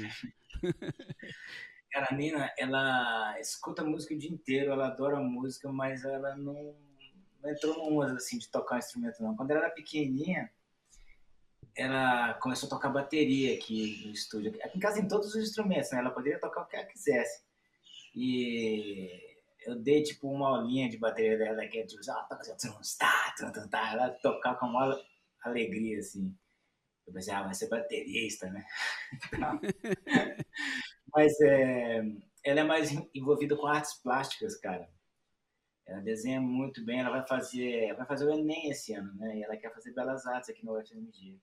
Cara, 1.92 2.08
a 2.10 2.14
Nina, 2.14 2.50
ela 2.58 3.38
escuta 3.38 3.84
música 3.84 4.14
o 4.14 4.18
dia 4.18 4.30
inteiro, 4.30 4.72
ela 4.72 4.88
adora 4.88 5.20
música, 5.20 5.70
mas 5.70 6.04
ela 6.04 6.34
não, 6.36 6.74
não 7.42 7.50
entrou 7.50 7.76
numa 7.76 8.12
assim 8.12 8.38
de 8.38 8.48
tocar 8.48 8.76
um 8.76 8.78
instrumento 8.78 9.22
não. 9.22 9.36
Quando 9.36 9.50
ela 9.50 9.66
era 9.66 9.70
pequenininha, 9.70 10.50
ela 11.78 12.34
começou 12.34 12.66
a 12.66 12.70
tocar 12.70 12.90
bateria 12.90 13.54
aqui 13.54 14.02
no 14.04 14.12
estúdio. 14.12 14.52
Aqui 14.64 14.76
em 14.76 14.80
casa 14.80 14.96
tem 14.96 15.06
todos 15.06 15.28
os 15.28 15.36
instrumentos, 15.36 15.92
né? 15.92 16.00
Ela 16.00 16.10
poderia 16.10 16.40
tocar 16.40 16.62
o 16.62 16.66
que 16.66 16.74
ela 16.74 16.84
quisesse. 16.84 17.40
E 18.14 19.08
eu 19.64 19.76
dei 19.76 20.02
tipo 20.02 20.28
uma 20.28 20.48
aulinha 20.48 20.88
de 20.88 20.98
bateria 20.98 21.38
dela 21.38 21.66
que 21.68 21.78
é 21.78 21.86
tipo, 21.86 22.02
ah, 22.10 22.26
toca 22.28 22.44
tá, 22.98 23.52
tá, 23.52 23.68
tá, 23.68 23.92
ela 23.92 24.10
tocar 24.10 24.56
com 24.56 24.66
maior 24.66 25.00
alegria 25.40 26.00
assim. 26.00 26.36
Eu 27.06 27.12
pensei, 27.12 27.32
ah, 27.32 27.44
vai 27.44 27.54
ser 27.54 27.68
baterista, 27.68 28.50
né? 28.50 28.66
Mas 31.14 31.40
é, 31.40 32.02
ela 32.44 32.60
é 32.60 32.64
mais 32.64 32.90
envolvida 33.14 33.56
com 33.56 33.68
artes 33.68 33.94
plásticas, 34.02 34.56
cara. 34.56 34.90
Ela 35.86 36.00
desenha 36.00 36.40
muito 36.40 36.84
bem, 36.84 37.00
ela 37.00 37.10
vai 37.10 37.26
fazer, 37.26 37.94
vai 37.94 38.04
fazer 38.04 38.26
o 38.26 38.32
Enem 38.32 38.68
esse 38.68 38.92
ano, 38.94 39.14
né? 39.14 39.38
E 39.38 39.42
ela 39.44 39.56
quer 39.56 39.72
fazer 39.72 39.92
Belas 39.92 40.26
Artes 40.26 40.50
aqui 40.50 40.66
no 40.66 40.76
UFMG. 40.76 41.40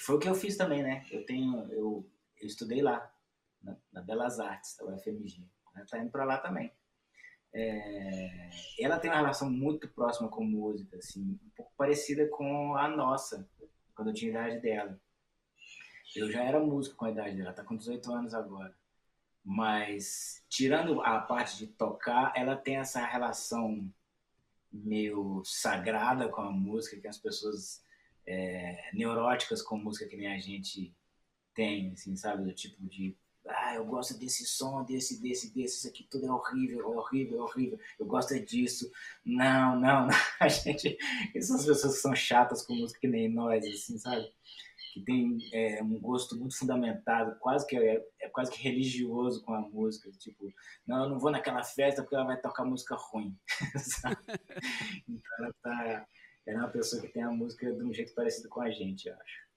Que 0.00 0.06
foi 0.06 0.16
o 0.16 0.18
que 0.18 0.30
eu 0.30 0.34
fiz 0.34 0.56
também, 0.56 0.82
né? 0.82 1.04
Eu 1.10 1.26
tenho, 1.26 1.70
eu, 1.70 2.10
eu 2.40 2.46
estudei 2.46 2.80
lá, 2.80 3.14
na, 3.62 3.76
na 3.92 4.00
Belas 4.00 4.40
Artes, 4.40 4.74
da 4.78 4.86
UFMG. 4.86 5.46
Ela 5.76 5.84
tá 5.84 5.98
indo 5.98 6.10
para 6.10 6.24
lá 6.24 6.38
também. 6.38 6.72
É, 7.52 8.48
ela 8.78 8.98
tem 8.98 9.10
uma 9.10 9.18
relação 9.18 9.50
muito 9.50 9.86
próxima 9.88 10.30
com 10.30 10.42
música, 10.42 10.96
assim, 10.96 11.38
um 11.44 11.50
pouco 11.54 11.70
parecida 11.76 12.26
com 12.28 12.74
a 12.76 12.88
nossa, 12.88 13.46
quando 13.94 14.08
eu 14.08 14.14
tinha 14.14 14.40
a 14.40 14.48
idade 14.48 14.62
dela. 14.62 15.00
Eu 16.16 16.32
já 16.32 16.44
era 16.44 16.58
músico 16.58 16.96
com 16.96 17.04
a 17.04 17.10
idade 17.10 17.36
dela, 17.36 17.52
tá 17.52 17.62
com 17.62 17.76
18 17.76 18.10
anos 18.10 18.32
agora. 18.32 18.74
Mas, 19.44 20.42
tirando 20.48 21.02
a 21.02 21.20
parte 21.20 21.58
de 21.58 21.66
tocar, 21.66 22.32
ela 22.34 22.56
tem 22.56 22.78
essa 22.78 23.04
relação 23.04 23.92
meio 24.72 25.42
sagrada 25.44 26.26
com 26.30 26.40
a 26.40 26.50
música, 26.50 26.98
que 26.98 27.06
as 27.06 27.18
pessoas 27.18 27.84
é, 28.26 28.90
neuróticas 28.92 29.62
com 29.62 29.76
música 29.76 30.08
que 30.08 30.16
nem 30.16 30.32
a 30.32 30.38
gente 30.38 30.94
tem, 31.54 31.92
assim, 31.92 32.16
sabe? 32.16 32.44
Do 32.44 32.54
tipo 32.54 32.82
de, 32.86 33.16
ah, 33.48 33.74
eu 33.74 33.84
gosto 33.84 34.18
desse 34.18 34.46
som, 34.46 34.84
desse, 34.84 35.20
desse, 35.20 35.52
desse, 35.54 35.78
isso 35.78 35.88
aqui 35.88 36.06
tudo 36.10 36.26
é 36.26 36.30
horrível, 36.30 36.88
horrível, 36.88 37.40
horrível, 37.42 37.78
eu 37.98 38.06
gosto 38.06 38.34
é 38.34 38.38
disso. 38.38 38.90
Não, 39.24 39.78
não, 39.78 40.06
não. 40.08 40.16
a 40.40 40.48
gente, 40.48 40.96
essas 41.34 41.64
pessoas 41.66 42.00
são 42.00 42.14
chatas 42.14 42.62
com 42.62 42.74
música 42.74 43.00
que 43.00 43.08
nem 43.08 43.28
nós, 43.28 43.64
assim, 43.64 43.98
sabe? 43.98 44.26
Que 44.92 45.04
tem 45.04 45.38
é, 45.52 45.82
um 45.82 46.00
gosto 46.00 46.36
muito 46.36 46.58
fundamentado, 46.58 47.38
quase 47.38 47.66
que 47.66 47.76
é, 47.76 48.04
é, 48.20 48.28
quase 48.28 48.50
que 48.50 48.60
religioso 48.60 49.42
com 49.42 49.54
a 49.54 49.60
música, 49.60 50.10
tipo, 50.12 50.52
não, 50.86 51.04
eu 51.04 51.10
não 51.10 51.18
vou 51.18 51.30
naquela 51.30 51.62
festa 51.62 52.02
porque 52.02 52.16
ela 52.16 52.24
vai 52.26 52.40
tocar 52.40 52.64
música 52.64 52.96
ruim, 52.96 53.36
Então 55.08 55.30
ela 55.38 55.54
tá, 55.62 56.06
é 56.46 56.56
uma 56.56 56.68
pessoa 56.68 57.00
que 57.00 57.08
tem 57.08 57.22
a 57.22 57.30
música 57.30 57.72
de 57.72 57.82
um 57.82 57.92
jeito 57.92 58.14
parecido 58.14 58.48
com 58.48 58.60
a 58.60 58.70
gente, 58.70 59.08
eu 59.08 59.14
acho. 59.14 59.50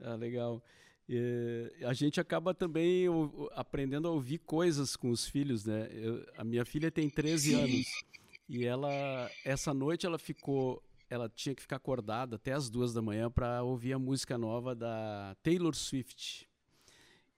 Ah, 0.00 0.14
legal. 0.14 0.62
E 1.08 1.70
a 1.82 1.92
gente 1.92 2.18
acaba 2.18 2.54
também 2.54 3.06
aprendendo 3.52 4.08
a 4.08 4.10
ouvir 4.10 4.38
coisas 4.38 4.96
com 4.96 5.10
os 5.10 5.26
filhos, 5.26 5.64
né? 5.64 5.88
Eu, 5.92 6.26
a 6.36 6.44
minha 6.44 6.64
filha 6.64 6.90
tem 6.90 7.10
13 7.10 7.50
Sim. 7.50 7.62
anos 7.62 8.04
e 8.48 8.64
ela, 8.64 9.30
essa 9.44 9.74
noite 9.74 10.06
ela 10.06 10.18
ficou, 10.18 10.82
ela 11.10 11.28
tinha 11.28 11.54
que 11.54 11.62
ficar 11.62 11.76
acordada 11.76 12.36
até 12.36 12.52
as 12.52 12.70
duas 12.70 12.94
da 12.94 13.02
manhã 13.02 13.30
para 13.30 13.62
ouvir 13.62 13.92
a 13.92 13.98
música 13.98 14.38
nova 14.38 14.74
da 14.74 15.36
Taylor 15.42 15.74
Swift. 15.74 16.48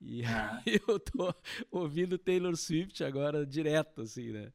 E 0.00 0.24
ah. 0.24 0.62
eu 0.88 1.00
tô 1.00 1.34
ouvindo 1.70 2.18
Taylor 2.18 2.56
Swift 2.56 3.02
agora 3.02 3.44
direto, 3.44 4.02
assim, 4.02 4.30
né? 4.30 4.52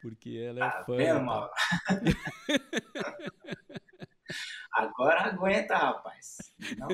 Porque 0.00 0.38
ela 0.38 0.60
é 0.60 0.62
ah, 0.62 0.84
fã. 0.84 0.96
Bem, 0.96 1.12
mal. 1.22 1.50
agora 4.72 5.22
aguenta, 5.22 5.76
rapaz. 5.76 6.52
Não. 6.76 6.88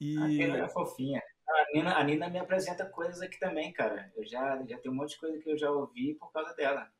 E... 0.00 0.18
A 0.18 0.26
Nina 0.28 0.58
é 0.58 0.68
fofinha. 0.68 1.22
A 1.48 1.72
Nina, 1.72 1.96
a 1.96 2.04
Nina 2.04 2.28
me 2.28 2.38
apresenta 2.38 2.84
coisas 2.84 3.22
aqui 3.22 3.38
também, 3.38 3.72
cara. 3.72 4.12
Eu 4.14 4.26
já, 4.26 4.62
já 4.66 4.78
tenho 4.78 4.94
um 4.94 4.98
monte 4.98 5.10
de 5.10 5.18
coisa 5.18 5.38
que 5.38 5.50
eu 5.50 5.56
já 5.56 5.70
ouvi 5.70 6.14
por 6.14 6.30
causa 6.32 6.54
dela. 6.54 6.90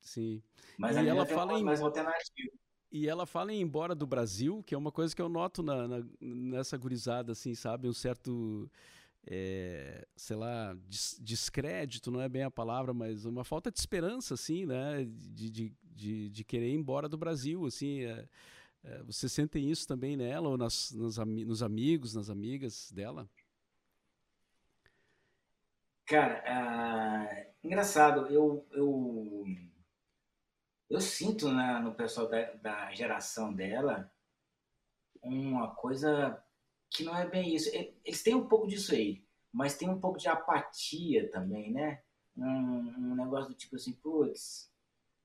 Sim. 0.00 0.42
Mas 0.78 0.96
e 0.96 1.08
ela 1.08 1.24
fala 1.24 1.58
em... 1.58 1.62
mais 1.62 1.80
alternativo. 1.80 2.52
E 2.90 3.08
ela 3.08 3.26
fala 3.26 3.52
em 3.52 3.60
embora 3.60 3.94
do 3.94 4.06
Brasil, 4.06 4.62
que 4.62 4.74
é 4.74 4.78
uma 4.78 4.92
coisa 4.92 5.14
que 5.14 5.20
eu 5.20 5.28
noto 5.28 5.62
na, 5.62 5.88
na 5.88 6.04
nessa 6.20 6.76
gurizada, 6.76 7.32
assim, 7.32 7.54
sabe? 7.54 7.88
Um 7.88 7.92
certo, 7.92 8.70
é, 9.26 10.06
sei 10.16 10.36
lá, 10.36 10.74
des, 10.86 11.18
descrédito, 11.20 12.10
não 12.10 12.20
é 12.20 12.28
bem 12.28 12.42
a 12.42 12.50
palavra, 12.50 12.92
mas 12.92 13.24
uma 13.24 13.44
falta 13.44 13.70
de 13.70 13.78
esperança, 13.78 14.34
assim, 14.34 14.66
né? 14.66 15.04
De, 15.04 15.50
de, 15.50 15.72
de, 15.82 16.30
de 16.30 16.44
querer 16.44 16.70
ir 16.70 16.74
embora 16.74 17.08
do 17.08 17.16
Brasil, 17.16 17.64
assim. 17.64 18.02
É, 18.02 18.28
é, 18.84 19.60
isso 19.60 19.88
também 19.88 20.16
nela 20.16 20.48
ou 20.48 20.58
nas, 20.58 20.92
nos 20.92 21.62
amigos, 21.62 22.14
nas 22.14 22.28
amigas 22.28 22.92
dela? 22.92 23.28
Cara, 26.06 26.44
uh, 26.46 27.66
engraçado, 27.66 28.26
eu, 28.26 28.66
eu, 28.72 29.46
eu 30.90 31.00
sinto 31.00 31.50
né, 31.50 31.78
no 31.78 31.94
pessoal 31.94 32.28
da, 32.28 32.52
da 32.52 32.92
geração 32.92 33.54
dela 33.54 34.12
uma 35.22 35.74
coisa 35.74 36.43
que 36.94 37.02
não 37.02 37.14
é 37.16 37.28
bem 37.28 37.54
isso. 37.54 37.68
Eles 38.04 38.22
têm 38.22 38.36
um 38.36 38.46
pouco 38.46 38.68
disso 38.68 38.94
aí, 38.94 39.22
mas 39.52 39.76
tem 39.76 39.90
um 39.90 40.00
pouco 40.00 40.16
de 40.16 40.28
apatia 40.28 41.28
também, 41.28 41.72
né? 41.72 42.00
Um, 42.36 42.44
um 42.44 43.14
negócio 43.16 43.50
do 43.50 43.56
tipo 43.56 43.74
assim, 43.74 43.92
putz, 43.94 44.72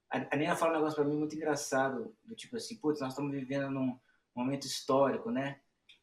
a 0.10 0.36
Nina 0.36 0.56
fala 0.56 0.74
um 0.74 0.76
negócio 0.78 0.96
para 0.96 1.06
mim 1.06 1.16
muito 1.16 1.36
engraçado, 1.36 2.16
do 2.26 2.36
tipo 2.36 2.58
assim, 2.58 2.76
putz, 2.78 3.00
nós 3.00 3.14
estamos 3.14 3.32
vivendo 3.32 3.70
num 3.70 3.98
momento 4.36 4.66
histórico, 4.66 5.30
né? 5.30 5.62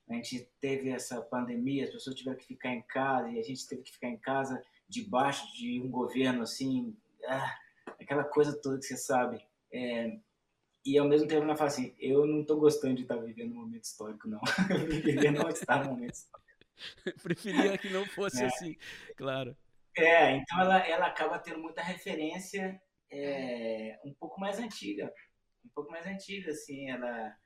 A 0.08 0.14
gente 0.14 0.48
teve 0.60 0.90
essa 0.90 1.20
pandemia, 1.20 1.82
as 1.82 1.90
pessoas 1.90 2.14
tiveram 2.14 2.38
que 2.38 2.46
ficar 2.46 2.70
em 2.70 2.82
casa 2.82 3.28
e 3.28 3.40
a 3.40 3.42
gente 3.42 3.66
teve 3.66 3.82
que 3.82 3.92
ficar 3.92 4.08
em 4.08 4.18
casa 4.18 4.62
debaixo 4.88 5.52
de 5.56 5.80
um 5.80 5.90
governo 5.90 6.42
assim, 6.42 6.96
ah, 7.26 7.58
aquela 8.00 8.22
coisa 8.22 8.56
toda 8.56 8.78
que 8.78 8.84
você 8.84 8.96
sabe. 8.96 9.44
É, 9.72 10.16
e 10.86 10.96
ao 10.96 11.08
mesmo 11.08 11.26
tempo 11.26 11.42
ela 11.42 11.56
fala 11.56 11.68
assim, 11.68 11.94
eu 11.98 12.24
não 12.26 12.42
estou 12.42 12.60
gostando 12.60 12.94
de 12.94 13.02
estar 13.02 13.16
vivendo 13.16 13.52
um 13.52 13.56
momento 13.56 13.84
histórico, 13.84 14.28
não. 14.28 14.40
eu 14.70 14.86
preferia 14.86 15.32
não 15.32 15.48
estar 15.48 15.84
no 15.84 15.90
momento 15.90 16.14
histórico. 16.14 16.46
preferia 17.22 17.78
que 17.78 17.90
não 17.90 18.06
fosse 18.06 18.42
é. 18.42 18.46
assim, 18.46 18.76
claro. 19.16 19.56
É, 19.96 20.36
então 20.36 20.60
ela, 20.60 20.78
ela 20.86 21.06
acaba 21.06 21.38
tendo 21.38 21.58
muita 21.58 21.82
referência 21.82 22.80
é, 23.10 23.98
um 24.04 24.14
pouco 24.14 24.40
mais 24.40 24.60
antiga, 24.60 25.12
um 25.64 25.68
pouco 25.70 25.90
mais 25.90 26.06
antiga, 26.06 26.52
assim, 26.52 26.88
ela, 26.88 27.36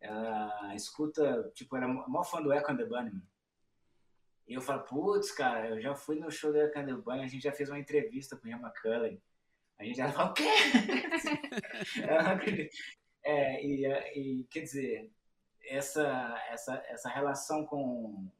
ela 0.00 0.74
escuta, 0.74 1.50
tipo, 1.54 1.76
ela 1.76 1.86
é 1.86 1.88
maior 1.88 2.24
fã 2.24 2.42
do 2.42 2.52
Echo 2.52 2.70
and 2.70 2.76
the 2.76 2.84
Bunnymen. 2.84 3.22
E 4.46 4.54
eu 4.54 4.60
falo, 4.60 4.82
putz, 4.82 5.30
cara, 5.30 5.70
eu 5.70 5.80
já 5.80 5.94
fui 5.94 6.16
no 6.16 6.30
show 6.30 6.52
do 6.52 6.58
Echo 6.58 6.78
and 6.78 6.86
the 6.86 6.94
Bunnymen, 6.94 7.24
a 7.24 7.28
gente 7.28 7.42
já 7.42 7.52
fez 7.52 7.70
uma 7.70 7.78
entrevista 7.78 8.36
com 8.36 8.46
o 8.46 8.50
Ian 8.50 8.58
McCullen. 8.58 9.22
A 9.80 9.84
gente 9.84 9.96
já 9.96 10.12
fala, 10.12 10.30
o 10.30 10.34
quê? 10.34 10.44
é, 13.24 13.64
e, 13.64 13.86
e, 14.14 14.44
quer 14.44 14.60
dizer, 14.60 15.10
essa, 15.64 16.38
essa, 16.50 16.84
essa 16.86 17.08
relação 17.08 17.64
com 17.64 18.30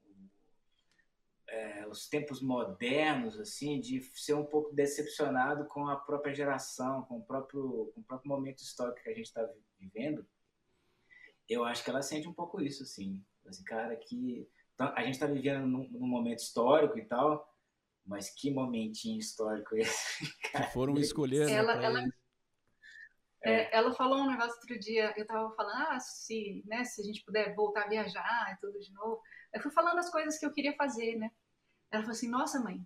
é, 1.49 1.89
os 1.89 2.07
tempos 2.11 2.43
modernos, 2.43 3.41
assim, 3.41 3.81
de 3.81 4.03
ser 4.15 4.35
um 4.35 4.45
pouco 4.45 4.75
decepcionado 4.75 5.65
com 5.65 5.89
a 5.89 5.97
própria 5.97 6.35
geração, 6.35 7.05
com 7.05 7.17
o 7.17 7.25
próprio, 7.25 7.91
com 7.95 8.03
o 8.03 8.05
próprio 8.05 8.29
momento 8.29 8.59
histórico 8.59 9.03
que 9.03 9.09
a 9.09 9.15
gente 9.15 9.29
está 9.29 9.49
vivendo, 9.79 10.27
eu 11.49 11.65
acho 11.65 11.83
que 11.83 11.89
ela 11.89 12.03
sente 12.03 12.29
um 12.29 12.35
pouco 12.35 12.61
isso, 12.61 12.83
assim. 12.83 13.25
Assim, 13.47 13.65
cara, 13.65 13.97
que 13.97 14.47
então, 14.75 14.93
a 14.95 15.03
gente 15.03 15.15
está 15.15 15.27
vivendo 15.27 15.67
num, 15.67 15.89
num, 15.89 16.07
momento 16.07 16.41
histórico 16.41 16.99
e 16.99 17.05
tal, 17.07 17.51
mas 18.11 18.29
que 18.29 18.51
momentinho 18.51 19.21
histórico 19.21 19.77
esse? 19.77 20.21
Cara, 20.53 20.67
que 20.67 20.73
foram 20.73 20.99
escolher. 20.99 21.47
Né, 21.47 21.53
ela, 21.53 21.73
ela, 21.81 22.05
é, 23.45 23.77
ela 23.77 23.95
falou 23.95 24.19
um 24.19 24.31
negócio 24.31 24.57
outro 24.57 24.77
dia, 24.81 25.15
eu 25.17 25.25
tava 25.25 25.55
falando, 25.55 25.77
ah, 25.77 26.01
se, 26.01 26.61
né, 26.67 26.83
se 26.83 27.01
a 27.01 27.05
gente 27.05 27.25
puder 27.25 27.55
voltar 27.55 27.85
a 27.85 27.89
viajar 27.89 28.53
e 28.53 28.61
tudo 28.61 28.81
de 28.81 28.93
novo. 28.93 29.23
Eu 29.55 29.61
fui 29.61 29.71
falando 29.71 29.99
as 29.99 30.11
coisas 30.11 30.37
que 30.41 30.45
eu 30.45 30.53
queria 30.53 30.75
fazer, 30.75 31.17
né? 31.17 31.31
Ela 31.89 32.03
falou 32.03 32.17
assim: 32.17 32.29
Nossa, 32.29 32.59
mãe, 32.59 32.85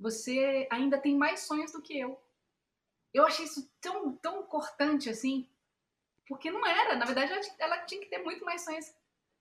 você 0.00 0.66
ainda 0.72 0.98
tem 0.98 1.14
mais 1.14 1.40
sonhos 1.40 1.72
do 1.72 1.82
que 1.82 1.98
eu. 1.98 2.18
Eu 3.12 3.26
achei 3.26 3.44
isso 3.44 3.70
tão, 3.82 4.16
tão 4.16 4.42
cortante 4.44 5.10
assim, 5.10 5.46
porque 6.26 6.50
não 6.50 6.66
era. 6.66 6.96
Na 6.96 7.04
verdade, 7.04 7.32
ela 7.58 7.84
tinha 7.84 8.00
que 8.00 8.08
ter 8.08 8.22
muito 8.22 8.44
mais 8.46 8.64
sonhos 8.64 8.94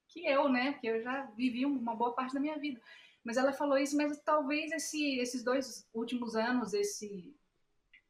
que 0.10 0.26
eu, 0.26 0.50
né? 0.50 0.74
Porque 0.74 0.88
eu 0.88 1.02
já 1.02 1.24
vivi 1.32 1.66
uma 1.66 1.96
boa 1.96 2.14
parte 2.14 2.34
da 2.34 2.40
minha 2.42 2.58
vida. 2.58 2.82
Mas 3.28 3.36
ela 3.36 3.52
falou 3.52 3.78
isso, 3.78 3.98
mas 3.98 4.18
talvez 4.24 4.72
esse, 4.72 5.20
esses 5.20 5.44
dois 5.44 5.86
últimos 5.94 6.34
anos, 6.34 6.74
esse 6.74 7.36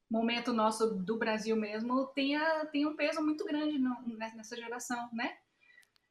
momento 0.07 0.53
nosso 0.53 0.93
do 0.93 1.17
Brasil 1.17 1.55
mesmo, 1.55 2.05
tenha, 2.13 2.67
tenha 2.67 2.87
um 2.87 2.95
peso 2.95 3.19
muito 3.19 3.43
grande 3.43 3.79
no, 3.79 3.95
nessa 4.15 4.55
geração, 4.55 5.09
né? 5.11 5.35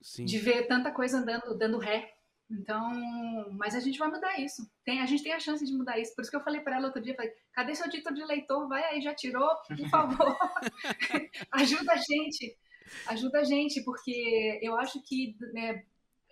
Sim. 0.02 0.24
De 0.24 0.36
ver 0.40 0.66
tanta 0.66 0.90
coisa 0.90 1.18
andando, 1.18 1.56
dando 1.56 1.78
ré 1.78 2.16
então, 2.50 3.48
mas 3.52 3.76
a 3.76 3.80
gente 3.80 3.96
vai 3.96 4.08
mudar 4.08 4.40
isso. 4.40 4.68
Tem, 4.84 5.00
a 5.00 5.06
gente 5.06 5.22
tem 5.22 5.32
a 5.32 5.40
chance 5.40 5.64
de 5.64 5.72
mudar 5.72 6.00
isso. 6.00 6.12
Por 6.16 6.22
isso 6.22 6.30
que 6.32 6.36
eu 6.36 6.42
falei 6.42 6.60
para 6.60 6.76
ela 6.76 6.88
outro 6.88 7.00
dia, 7.00 7.14
falei, 7.14 7.32
cadê 7.52 7.76
seu 7.76 7.88
título 7.88 8.16
de 8.16 8.24
leitor? 8.24 8.68
Vai 8.68 8.82
aí, 8.86 9.00
já 9.00 9.14
tirou, 9.14 9.54
por 9.68 9.88
favor. 9.88 10.36
ajuda 11.52 11.92
a 11.92 11.96
gente. 11.96 12.58
Ajuda 13.06 13.38
a 13.38 13.44
gente, 13.44 13.82
porque 13.82 14.58
eu 14.60 14.76
acho 14.76 15.00
que 15.02 15.36
né, 15.52 15.84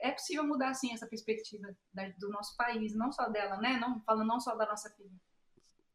é 0.05 0.11
possível 0.11 0.47
mudar 0.47 0.75
sim 0.75 0.93
essa 0.93 1.07
perspectiva 1.07 1.75
da, 1.93 2.09
do 2.19 2.29
nosso 2.29 2.55
país, 2.57 2.95
não 2.95 3.11
só 3.11 3.27
dela, 3.31 3.57
né? 3.57 3.79
Não 3.81 4.01
falando 4.03 4.29
não 4.29 4.39
só 4.39 4.55
da 4.55 4.67
nossa 4.67 4.91
filha. 4.91 5.11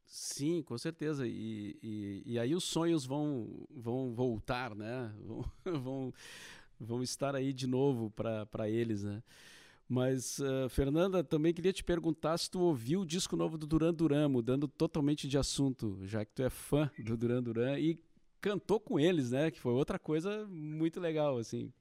Sim, 0.04 0.64
com 0.64 0.76
certeza. 0.80 1.28
E, 1.28 1.78
e, 1.84 2.24
e, 2.26 2.40
aí 2.40 2.56
os 2.56 2.64
sonhos 2.64 3.06
vão, 3.06 3.68
vão 3.70 4.12
voltar, 4.16 4.74
né? 4.74 5.14
Vão, 5.24 5.46
vão, 5.80 6.14
vão 6.80 7.04
estar 7.04 7.36
aí 7.36 7.54
de 7.54 7.68
novo 7.68 8.10
para 8.10 8.68
eles, 8.68 9.04
né? 9.04 9.22
Mas, 9.88 10.40
uh, 10.40 10.70
Fernanda, 10.70 11.24
também 11.24 11.54
queria 11.54 11.74
te 11.74 11.84
perguntar 11.84 12.38
se 12.38 12.50
tu 12.50 12.60
ouviu 12.60 13.02
o 13.02 13.06
disco 13.06 13.36
novo 13.36 13.58
do 13.58 13.68
Duran 13.68 13.94
Duran, 13.94 14.30
mudando 14.30 14.68
totalmente 14.68 15.28
de 15.28 15.38
assunto, 15.38 16.00
já 16.04 16.26
que 16.26 16.32
tu 16.32 16.44
é 16.44 16.50
fã 16.50 16.90
do 16.98 17.18
Duran 17.18 17.44
Duran 17.44 17.80
e 17.80 18.00
cantou 18.42 18.80
com 18.80 19.00
eles, 19.00 19.32
né? 19.32 19.52
Que 19.52 19.60
foi 19.60 19.74
outra 19.74 20.00
coisa 20.00 20.48
muito 20.48 21.00
legal, 21.00 21.38
assim. 21.38 21.72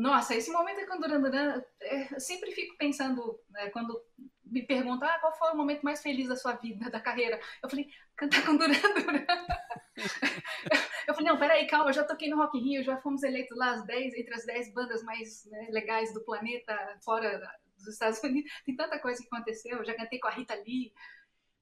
Nossa, 0.00 0.34
esse 0.34 0.50
momento 0.50 0.86
com 0.86 0.96
o 0.96 0.98
Duran 0.98 1.20
Duran, 1.20 1.62
é, 1.82 2.14
eu 2.14 2.20
sempre 2.20 2.52
fico 2.52 2.74
pensando, 2.78 3.38
né, 3.50 3.68
quando 3.68 4.02
me 4.42 4.62
perguntam 4.66 5.06
ah, 5.06 5.18
qual 5.20 5.36
foi 5.36 5.50
o 5.50 5.56
momento 5.56 5.82
mais 5.82 6.00
feliz 6.00 6.26
da 6.26 6.36
sua 6.36 6.54
vida, 6.54 6.88
da 6.88 6.98
carreira. 6.98 7.38
Eu 7.62 7.68
falei, 7.68 7.86
cantar 8.16 8.42
com 8.46 8.56
Duran 8.56 8.72
Duran. 8.72 9.26
Eu 11.06 11.14
falei, 11.14 11.28
não, 11.28 11.38
peraí, 11.38 11.66
calma, 11.66 11.90
eu 11.90 11.92
já 11.92 12.04
toquei 12.04 12.30
no 12.30 12.36
Rock 12.36 12.56
in 12.56 12.62
Rio, 12.62 12.84
já 12.84 12.96
fomos 12.98 13.24
eleitos 13.24 13.58
lá 13.58 13.72
as 13.72 13.84
10, 13.84 14.14
entre 14.14 14.32
as 14.32 14.46
10 14.46 14.72
bandas 14.72 15.02
mais 15.02 15.44
né, 15.46 15.66
legais 15.70 16.14
do 16.14 16.24
planeta, 16.24 16.72
fora 17.04 17.40
dos 17.76 17.88
Estados 17.88 18.22
Unidos. 18.22 18.50
Tem 18.64 18.76
tanta 18.76 18.96
coisa 19.00 19.20
que 19.20 19.26
aconteceu. 19.26 19.78
Eu 19.78 19.84
já 19.84 19.94
cantei 19.94 20.20
com 20.20 20.28
a 20.28 20.30
Rita 20.30 20.54
Lee. 20.54 20.92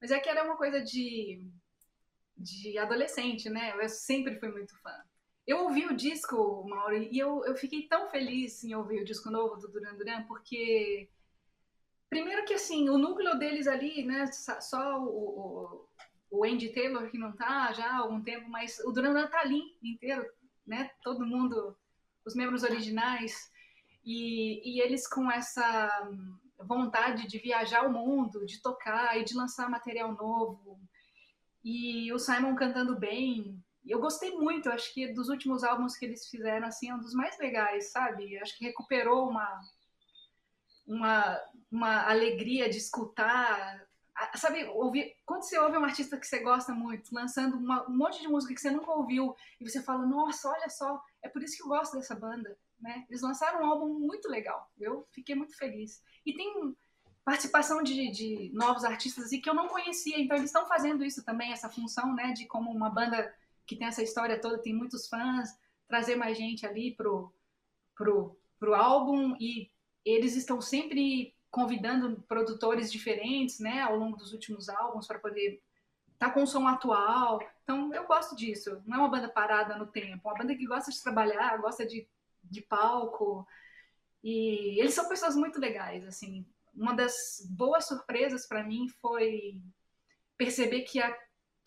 Mas 0.00 0.10
é 0.10 0.20
que 0.20 0.28
era 0.28 0.44
uma 0.44 0.56
coisa 0.56 0.82
de, 0.82 1.42
de 2.36 2.76
adolescente, 2.76 3.48
né? 3.48 3.72
Eu 3.74 3.88
sempre 3.88 4.38
fui 4.38 4.50
muito 4.50 4.78
fã. 4.82 4.92
Eu 5.48 5.60
ouvi 5.62 5.86
o 5.86 5.96
disco, 5.96 6.62
Mauro, 6.68 6.94
e 6.94 7.18
eu, 7.18 7.42
eu 7.46 7.56
fiquei 7.56 7.88
tão 7.88 8.10
feliz 8.10 8.62
em 8.62 8.74
ouvir 8.74 9.00
o 9.00 9.04
disco 9.04 9.30
novo 9.30 9.56
do 9.56 9.66
Duran 9.68 9.94
Duran, 9.94 10.22
porque. 10.24 11.08
Primeiro 12.10 12.44
que, 12.44 12.52
assim, 12.52 12.90
o 12.90 12.98
núcleo 12.98 13.38
deles 13.38 13.66
ali, 13.66 14.04
né? 14.04 14.26
Só 14.30 15.02
o, 15.02 15.88
o, 16.30 16.38
o 16.38 16.44
Andy 16.44 16.68
Taylor, 16.68 17.10
que 17.10 17.16
não 17.16 17.32
tá 17.32 17.72
já 17.72 17.90
há 17.90 17.96
algum 17.96 18.22
tempo, 18.22 18.46
mas 18.50 18.78
o 18.80 18.92
Duran 18.92 19.14
Duran 19.14 19.26
tá 19.28 19.40
ali 19.40 19.74
inteiro, 19.82 20.30
né? 20.66 20.90
Todo 21.02 21.24
mundo, 21.24 21.74
os 22.26 22.34
membros 22.34 22.62
originais. 22.62 23.50
E, 24.04 24.60
e 24.76 24.82
eles 24.82 25.08
com 25.08 25.30
essa 25.30 25.88
vontade 26.58 27.26
de 27.26 27.38
viajar 27.38 27.86
o 27.86 27.92
mundo, 27.92 28.44
de 28.44 28.60
tocar 28.60 29.18
e 29.18 29.24
de 29.24 29.34
lançar 29.34 29.70
material 29.70 30.12
novo. 30.12 30.78
E 31.64 32.12
o 32.12 32.18
Simon 32.18 32.54
cantando 32.54 32.98
bem. 32.98 33.58
Eu 33.88 34.00
gostei 34.00 34.32
muito, 34.32 34.70
acho 34.70 34.92
que 34.92 35.12
dos 35.12 35.28
últimos 35.28 35.64
álbuns 35.64 35.96
que 35.96 36.04
eles 36.04 36.28
fizeram, 36.28 36.66
assim, 36.66 36.90
é 36.90 36.94
um 36.94 36.98
dos 36.98 37.14
mais 37.14 37.38
legais, 37.38 37.90
sabe? 37.90 38.38
Acho 38.38 38.56
que 38.56 38.64
recuperou 38.64 39.28
uma, 39.28 39.60
uma, 40.86 41.40
uma 41.70 42.08
alegria 42.08 42.68
de 42.68 42.78
escutar. 42.78 43.86
Sabe, 44.34 44.64
ouvir, 44.64 45.14
quando 45.24 45.42
você 45.42 45.58
ouve 45.58 45.78
um 45.78 45.84
artista 45.84 46.18
que 46.18 46.26
você 46.26 46.40
gosta 46.40 46.72
muito, 46.72 47.14
lançando 47.14 47.56
uma, 47.56 47.88
um 47.88 47.96
monte 47.96 48.20
de 48.20 48.26
música 48.26 48.52
que 48.52 48.60
você 48.60 48.70
nunca 48.70 48.90
ouviu, 48.90 49.34
e 49.60 49.68
você 49.68 49.80
fala, 49.80 50.04
nossa, 50.04 50.48
olha 50.48 50.68
só, 50.68 51.00
é 51.22 51.28
por 51.28 51.42
isso 51.42 51.56
que 51.56 51.62
eu 51.62 51.68
gosto 51.68 51.96
dessa 51.96 52.16
banda. 52.16 52.58
Né? 52.80 53.06
Eles 53.08 53.22
lançaram 53.22 53.62
um 53.62 53.66
álbum 53.66 53.94
muito 53.94 54.28
legal. 54.28 54.70
Eu 54.78 55.06
fiquei 55.12 55.34
muito 55.34 55.56
feliz. 55.56 56.02
E 56.26 56.32
tem 56.32 56.76
participação 57.24 57.82
de, 57.82 58.10
de 58.10 58.50
novos 58.54 58.84
artistas 58.84 59.32
e 59.32 59.38
que 59.38 59.50
eu 59.50 59.54
não 59.54 59.68
conhecia. 59.68 60.18
Então 60.18 60.36
eles 60.36 60.48
estão 60.48 60.66
fazendo 60.66 61.04
isso 61.04 61.22
também, 61.22 61.52
essa 61.52 61.68
função, 61.68 62.14
né, 62.14 62.32
de 62.32 62.46
como 62.46 62.70
uma 62.70 62.88
banda 62.88 63.34
que 63.68 63.76
tem 63.76 63.86
essa 63.86 64.02
história 64.02 64.40
toda, 64.40 64.58
tem 64.58 64.74
muitos 64.74 65.06
fãs, 65.06 65.50
trazer 65.86 66.16
mais 66.16 66.36
gente 66.36 66.66
ali 66.66 66.94
pro 66.96 67.32
pro 67.94 68.36
pro 68.58 68.74
álbum 68.74 69.36
e 69.38 69.70
eles 70.04 70.34
estão 70.34 70.60
sempre 70.60 71.34
convidando 71.50 72.20
produtores 72.22 72.90
diferentes, 72.90 73.60
né, 73.60 73.82
ao 73.82 73.96
longo 73.96 74.16
dos 74.16 74.32
últimos 74.32 74.68
álbuns 74.68 75.06
para 75.06 75.18
poder 75.18 75.62
estar 76.12 76.28
tá 76.28 76.30
com 76.32 76.42
o 76.42 76.46
som 76.46 76.66
atual. 76.66 77.40
Então 77.62 77.94
eu 77.94 78.06
gosto 78.06 78.34
disso. 78.34 78.82
Não 78.86 78.96
é 78.96 79.00
uma 79.00 79.10
banda 79.10 79.28
parada 79.28 79.76
no 79.76 79.86
tempo, 79.86 80.28
é 80.28 80.30
uma 80.32 80.38
banda 80.38 80.56
que 80.56 80.66
gosta 80.66 80.90
de 80.90 81.02
trabalhar, 81.02 81.60
gosta 81.60 81.86
de 81.86 82.08
de 82.50 82.62
palco. 82.62 83.46
E 84.22 84.80
eles 84.80 84.94
são 84.94 85.08
pessoas 85.08 85.36
muito 85.36 85.60
legais, 85.60 86.04
assim. 86.06 86.46
Uma 86.74 86.94
das 86.94 87.46
boas 87.50 87.86
surpresas 87.86 88.46
para 88.46 88.64
mim 88.64 88.88
foi 89.00 89.62
perceber 90.36 90.82
que 90.82 91.00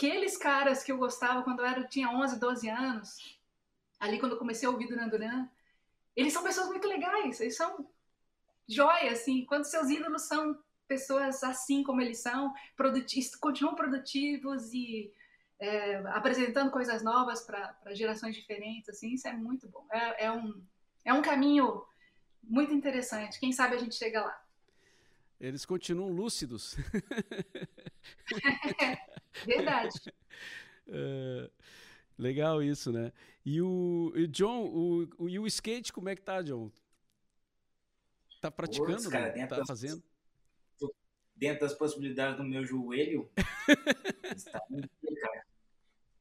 aqueles 0.02 0.36
caras 0.36 0.84
que 0.84 0.92
eu 0.92 0.98
gostava 0.98 1.44
quando 1.44 1.60
eu 1.60 1.66
era, 1.66 1.84
tinha 1.84 2.10
11, 2.10 2.40
12 2.40 2.68
anos, 2.68 3.38
ali 4.00 4.20
quando 4.20 4.32
eu 4.32 4.40
comecei 4.40 4.68
a 4.68 4.72
ouvir 4.72 4.88
Duran 4.88 5.08
Duran, 5.08 5.48
eles 6.16 6.34
são 6.34 6.44
pessoas 6.44 6.70
muito 6.70 6.88
legais, 6.88 7.40
eles 7.40 7.56
são 7.56 7.88
joia, 8.68 9.12
assim, 9.12 9.46
quando 9.46 9.66
seus 9.66 9.92
ídolos 9.92 10.24
são 10.24 10.58
pessoas 10.88 11.44
assim 11.44 11.84
como 11.84 12.02
eles 12.02 12.18
são, 12.18 12.52
produtivos, 12.76 13.36
continuam 13.36 13.76
produtivos 13.76 14.74
e 14.74 15.14
é, 15.60 15.98
apresentando 16.08 16.72
coisas 16.72 17.04
novas 17.04 17.44
para 17.44 17.94
gerações 17.94 18.36
diferentes, 18.36 18.90
assim, 18.90 19.14
isso 19.14 19.28
é 19.28 19.34
muito 19.34 19.70
bom. 19.70 19.86
É, 19.92 20.26
é, 20.26 20.32
um, 20.32 20.64
é 21.06 21.14
um 21.14 21.22
caminho 21.22 21.86
muito 22.44 22.74
interessante. 22.74 23.40
Quem 23.40 23.52
sabe 23.52 23.76
a 23.76 23.80
gente 23.80 23.94
chega 23.94 24.22
lá. 24.22 24.42
Eles 25.40 25.64
continuam 25.66 26.10
lúcidos. 26.10 26.76
Verdade. 29.46 29.92
É, 30.94 31.50
legal 32.18 32.62
isso, 32.62 32.92
né? 32.92 33.14
E 33.46 33.62
o 33.62 34.12
e 34.16 34.28
John, 34.28 34.66
o, 34.66 35.08
o, 35.18 35.30
e 35.30 35.40
o 35.40 35.48
skate, 35.48 35.94
como 35.94 36.10
é 36.10 36.16
que 36.16 36.22
tá, 36.22 36.42
John? 36.42 36.72
Tá 38.42 38.50
praticando? 38.50 38.96
Poxa, 38.96 39.10
cara, 39.10 39.34
né? 39.34 39.48
Tá 39.48 39.58
das, 39.58 39.68
fazendo? 39.68 40.04
Dentro 41.36 41.62
das 41.62 41.74
possibilidades 41.76 42.36
do 42.36 42.44
meu 42.44 42.66
joelho, 42.66 43.32
está 44.36 44.62
muito 44.70 44.90
cara. 45.22 45.46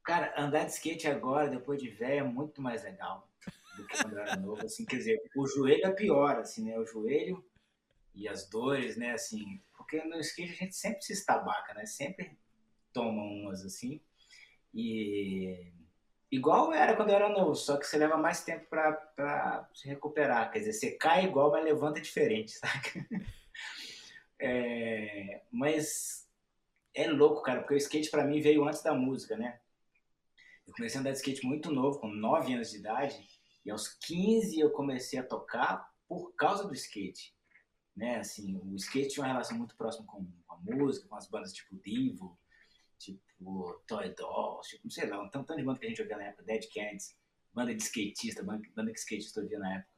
Cara, 0.05 0.35
andar 0.37 0.65
de 0.65 0.73
skate 0.73 1.09
agora, 1.09 1.49
depois 1.49 1.81
de 1.81 1.89
velho, 1.89 2.21
é 2.21 2.23
muito 2.23 2.61
mais 2.61 2.85
legal 2.85 3.29
do 3.77 3.87
que 3.87 4.03
quando 4.03 4.13
eu 4.13 4.23
era 4.23 4.37
novo. 4.37 4.65
Assim, 4.65 4.85
quer 4.85 4.97
dizer, 4.97 5.23
o 5.35 5.47
joelho 5.47 5.87
é 5.87 5.91
pior, 5.91 6.37
assim, 6.37 6.67
né? 6.67 6.79
O 6.79 6.87
joelho 6.87 7.45
e 8.15 8.29
as 8.29 8.49
dores, 8.49 8.97
né? 8.97 9.13
Assim, 9.13 9.61
porque 9.77 10.03
no 10.05 10.19
skate 10.21 10.53
a 10.53 10.57
gente 10.57 10.77
sempre 10.77 11.03
se 11.03 11.13
estabaca, 11.13 11.75
né? 11.75 11.87
Sempre 11.87 12.39
toma 12.93 13.23
umas 13.23 13.65
assim. 13.65 14.01
E 14.73 15.73
igual 16.31 16.73
era 16.73 16.95
quando 16.95 17.11
eu 17.11 17.17
era 17.17 17.29
novo, 17.29 17.55
só 17.55 17.77
que 17.77 17.87
você 17.87 17.99
leva 17.99 18.17
mais 18.17 18.45
tempo 18.45 18.67
para 18.69 19.69
se 19.75 19.89
recuperar. 19.89 20.51
Quer 20.51 20.61
dizer, 20.61 20.73
você 20.73 20.91
cai 20.93 21.25
igual, 21.25 21.51
mas 21.51 21.65
levanta 21.65 22.01
diferente, 22.01 22.53
saca? 22.59 23.07
É, 24.39 25.43
mas 25.51 26.29
é 26.95 27.07
louco, 27.09 27.43
cara, 27.43 27.61
porque 27.61 27.75
o 27.75 27.77
skate 27.77 28.11
para 28.11 28.25
mim 28.25 28.41
veio 28.41 28.65
antes 28.65 28.83
da 28.83 28.95
música, 28.95 29.37
né? 29.37 29.61
Eu 30.67 30.75
comecei 30.75 30.99
a 30.99 31.01
andar 31.01 31.11
de 31.11 31.19
skate 31.19 31.45
muito 31.45 31.71
novo, 31.71 31.99
com 31.99 32.09
9 32.09 32.55
anos 32.55 32.71
de 32.71 32.79
idade, 32.79 33.29
e 33.65 33.71
aos 33.71 33.89
15 33.89 34.61
eu 34.61 34.71
comecei 34.71 35.19
a 35.19 35.27
tocar 35.27 35.91
por 36.09 36.33
causa 36.35 36.67
do 36.67 36.75
skate. 36.75 37.35
Né? 37.97 38.19
Assim, 38.19 38.57
o 38.57 38.77
skate 38.77 39.09
tinha 39.09 39.25
uma 39.25 39.33
relação 39.33 39.59
muito 39.59 39.77
próxima 39.77 40.07
com 40.07 40.27
a 40.49 40.57
música, 40.57 41.09
com 41.09 41.17
as 41.17 41.29
bandas 41.29 41.53
tipo 41.53 41.77
Divo, 41.77 42.39
tipo 43.01 43.83
Toy 43.87 44.15
Dolls, 44.15 44.69
tipo, 44.69 44.91
sei 44.91 45.09
lá, 45.09 45.21
um 45.23 45.29
tanto 45.29 45.57
de 45.57 45.63
banda 45.63 45.79
que 45.79 45.87
a 45.87 45.89
gente 45.89 46.03
ouvia 46.03 46.17
na 46.17 46.25
época, 46.25 46.45
Dead 46.45 46.65
Cats, 46.73 47.17
banda 47.53 47.75
de 47.75 47.83
skatista, 47.83 48.43
banda, 48.43 48.69
banda 48.77 48.93
que 48.93 48.99
skatista 48.99 49.41
ouvia 49.41 49.59
na 49.59 49.77
época. 49.77 49.91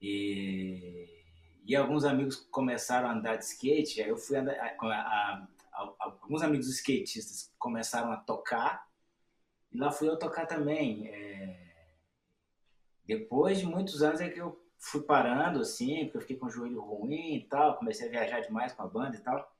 E, 0.00 1.24
e 1.64 1.74
alguns 1.74 2.04
amigos 2.04 2.36
começaram 2.36 3.08
a 3.08 3.12
andar 3.12 3.36
de 3.36 3.44
skate, 3.44 4.02
aí 4.02 4.08
eu 4.08 4.16
fui 4.16 4.36
andar, 4.36 4.54
a, 4.54 4.66
a, 4.66 5.48
a, 5.72 5.94
alguns 6.00 6.42
amigos 6.42 6.68
skatistas 6.68 7.52
começaram 7.58 8.12
a 8.12 8.16
tocar 8.16 8.86
e 9.72 9.78
lá 9.78 9.90
fui 9.90 10.08
eu 10.08 10.18
tocar 10.18 10.46
também. 10.46 11.08
É... 11.08 11.72
Depois 13.06 13.58
de 13.58 13.66
muitos 13.66 14.02
anos 14.02 14.20
é 14.20 14.28
que 14.28 14.40
eu 14.40 14.62
fui 14.78 15.02
parando, 15.02 15.60
assim, 15.60 16.04
porque 16.04 16.16
eu 16.16 16.20
fiquei 16.20 16.36
com 16.36 16.46
o 16.46 16.50
joelho 16.50 16.80
ruim 16.80 17.36
e 17.36 17.44
tal, 17.44 17.78
comecei 17.78 18.08
a 18.08 18.10
viajar 18.10 18.40
demais 18.40 18.72
com 18.72 18.82
a 18.82 18.88
banda 18.88 19.16
e 19.16 19.20
tal. 19.20 19.50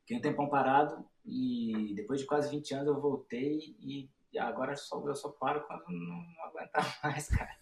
Fiquei 0.00 0.16
um 0.16 0.20
tempão 0.20 0.48
parado 0.48 1.06
e 1.28 1.94
depois 1.94 2.20
de 2.20 2.26
quase 2.26 2.50
20 2.50 2.74
anos 2.74 2.86
eu 2.88 3.00
voltei 3.00 3.76
e 3.80 4.08
agora 4.38 4.74
só, 4.76 5.02
eu 5.06 5.14
só 5.14 5.28
paro 5.30 5.64
quando 5.66 5.84
não, 5.88 6.22
não 6.22 6.44
aguentar 6.44 6.98
mais, 7.02 7.28
cara. 7.28 7.54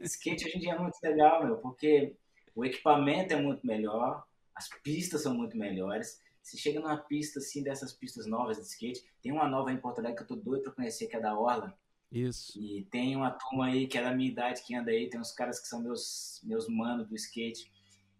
Skate 0.00 0.46
hoje 0.46 0.56
em 0.56 0.60
dia 0.60 0.72
é 0.72 0.78
muito 0.78 0.98
legal, 1.02 1.44
meu, 1.44 1.56
porque 1.58 2.16
o 2.54 2.64
equipamento 2.64 3.34
é 3.34 3.40
muito 3.40 3.66
melhor, 3.66 4.24
as 4.54 4.68
pistas 4.82 5.22
são 5.22 5.34
muito 5.34 5.56
melhores, 5.56 6.20
você 6.42 6.56
chega 6.56 6.80
numa 6.80 6.96
pista 6.96 7.38
assim, 7.38 7.62
dessas 7.62 7.92
pistas 7.92 8.26
novas 8.26 8.56
de 8.56 8.64
skate, 8.64 9.04
tem 9.22 9.32
uma 9.32 9.48
nova 9.48 9.70
em 9.72 9.76
Porto 9.76 9.98
Alegre 9.98 10.16
que 10.16 10.22
eu 10.22 10.36
tô 10.36 10.36
doido 10.36 10.62
pra 10.62 10.72
conhecer, 10.72 11.06
que 11.06 11.16
é 11.16 11.20
da 11.20 11.38
Orla. 11.38 11.76
Isso. 12.10 12.58
E 12.58 12.84
tem 12.90 13.14
uma 13.14 13.30
turma 13.30 13.66
aí 13.66 13.86
que 13.86 13.96
é 13.96 14.02
da 14.02 14.12
minha 14.12 14.30
idade 14.30 14.62
que 14.62 14.74
anda 14.74 14.90
aí, 14.90 15.08
tem 15.08 15.20
uns 15.20 15.32
caras 15.32 15.60
que 15.60 15.68
são 15.68 15.80
meus, 15.80 16.40
meus 16.42 16.66
manos 16.68 17.06
do 17.06 17.14
skate. 17.14 17.70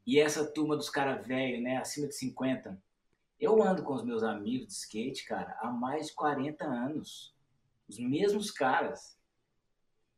E 0.07 0.21
essa 0.21 0.45
turma 0.45 0.77
dos 0.77 0.89
caras 0.89 1.27
velhos, 1.27 1.63
né, 1.63 1.79
acima 1.79 2.07
de 2.07 2.15
50. 2.15 2.81
Eu 3.41 3.63
ando 3.63 3.83
com 3.83 3.95
os 3.95 4.05
meus 4.05 4.23
amigos 4.23 4.67
de 4.67 4.75
skate, 4.75 5.25
cara, 5.25 5.57
há 5.61 5.71
mais 5.71 6.09
de 6.09 6.15
40 6.15 6.65
anos. 6.65 7.35
Os 7.89 7.99
mesmos 7.99 8.51
caras. 8.51 9.19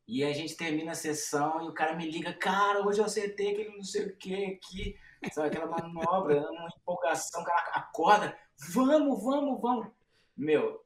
E 0.09 0.25
a 0.25 0.33
gente 0.33 0.57
termina 0.57 0.91
a 0.91 0.97
sessão 0.97 1.65
e 1.65 1.69
o 1.69 1.73
cara 1.73 1.95
me 1.95 2.11
liga, 2.11 2.33
cara, 2.33 2.85
hoje 2.85 2.99
eu 3.01 3.05
acertei 3.05 3.53
aquele 3.53 3.77
não 3.77 3.85
sei 3.85 4.07
o 4.07 4.17
que 4.17 4.45
aqui. 4.45 4.99
Sabe, 5.33 5.49
aquela 5.49 5.67
manobra, 5.67 6.41
uma 6.51 6.69
empolgação, 6.77 7.45
cara, 7.45 7.71
acorda, 7.75 8.37
vamos, 8.73 9.23
vamos, 9.23 9.61
vamos. 9.61 9.93
Meu, 10.37 10.85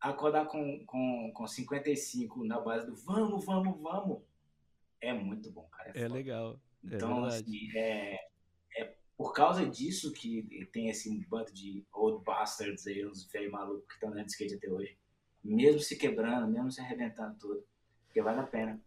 acordar 0.00 0.46
com, 0.46 0.84
com, 0.86 1.30
com 1.34 1.46
55 1.46 2.44
na 2.44 2.58
base 2.58 2.86
do 2.86 2.96
vamos, 2.96 3.44
vamos, 3.44 3.78
vamos, 3.80 4.22
é 5.00 5.12
muito 5.12 5.50
bom, 5.50 5.68
cara. 5.70 5.92
É, 5.94 6.02
é 6.02 6.08
legal. 6.08 6.58
É 6.90 6.94
então, 6.96 7.26
é 7.26 7.28
assim, 7.28 7.76
é, 7.76 8.28
é 8.76 8.94
por 9.18 9.32
causa 9.32 9.66
disso 9.66 10.12
que 10.12 10.68
tem 10.72 10.88
esse 10.88 11.12
bando 11.26 11.52
de 11.52 11.84
old 11.92 12.24
bastards 12.24 12.86
aí, 12.86 13.04
uns 13.04 13.24
velhos 13.24 13.50
malucos 13.50 13.84
que 13.88 13.94
estão 13.94 14.10
andando 14.10 14.26
de 14.26 14.30
skate 14.30 14.54
até 14.54 14.70
hoje. 14.70 14.96
Mesmo 15.42 15.80
se 15.80 15.96
quebrando, 15.96 16.46
mesmo 16.46 16.70
se 16.70 16.80
arrebentando 16.80 17.36
tudo. 17.36 17.64
Porque 18.06 18.22
vale 18.22 18.38
a 18.38 18.44
pena. 18.44 18.80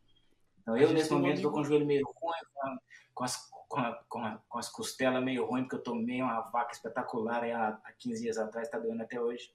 Então, 0.61 0.77
eu, 0.77 0.93
nesse 0.93 1.11
momento, 1.11 1.36
estou 1.36 1.51
com 1.51 1.59
o 1.59 1.65
joelho 1.65 1.86
meio 1.86 2.05
ruim, 2.05 2.77
com 3.13 3.23
as 3.25 3.51
com, 3.67 3.79
a, 3.79 3.93
com, 4.09 4.19
a, 4.19 4.38
com, 4.49 4.57
as 4.57 4.69
costelas 4.69 5.23
meio 5.23 5.45
ruim, 5.45 5.63
porque 5.63 5.75
eu 5.75 5.84
tomei 5.84 6.21
uma 6.21 6.41
vaca 6.41 6.73
espetacular 6.73 7.43
aí 7.43 7.51
há, 7.51 7.69
há 7.69 7.91
15 7.93 8.21
dias 8.21 8.38
atrás, 8.38 8.69
tá 8.69 8.77
doendo 8.77 9.01
até 9.01 9.19
hoje. 9.19 9.53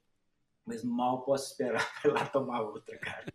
Mas 0.65 0.83
mal 0.83 1.23
posso 1.23 1.53
esperar 1.53 1.87
pra 2.03 2.13
lá 2.13 2.27
tomar 2.27 2.61
outra, 2.63 2.99
cara. 2.99 3.27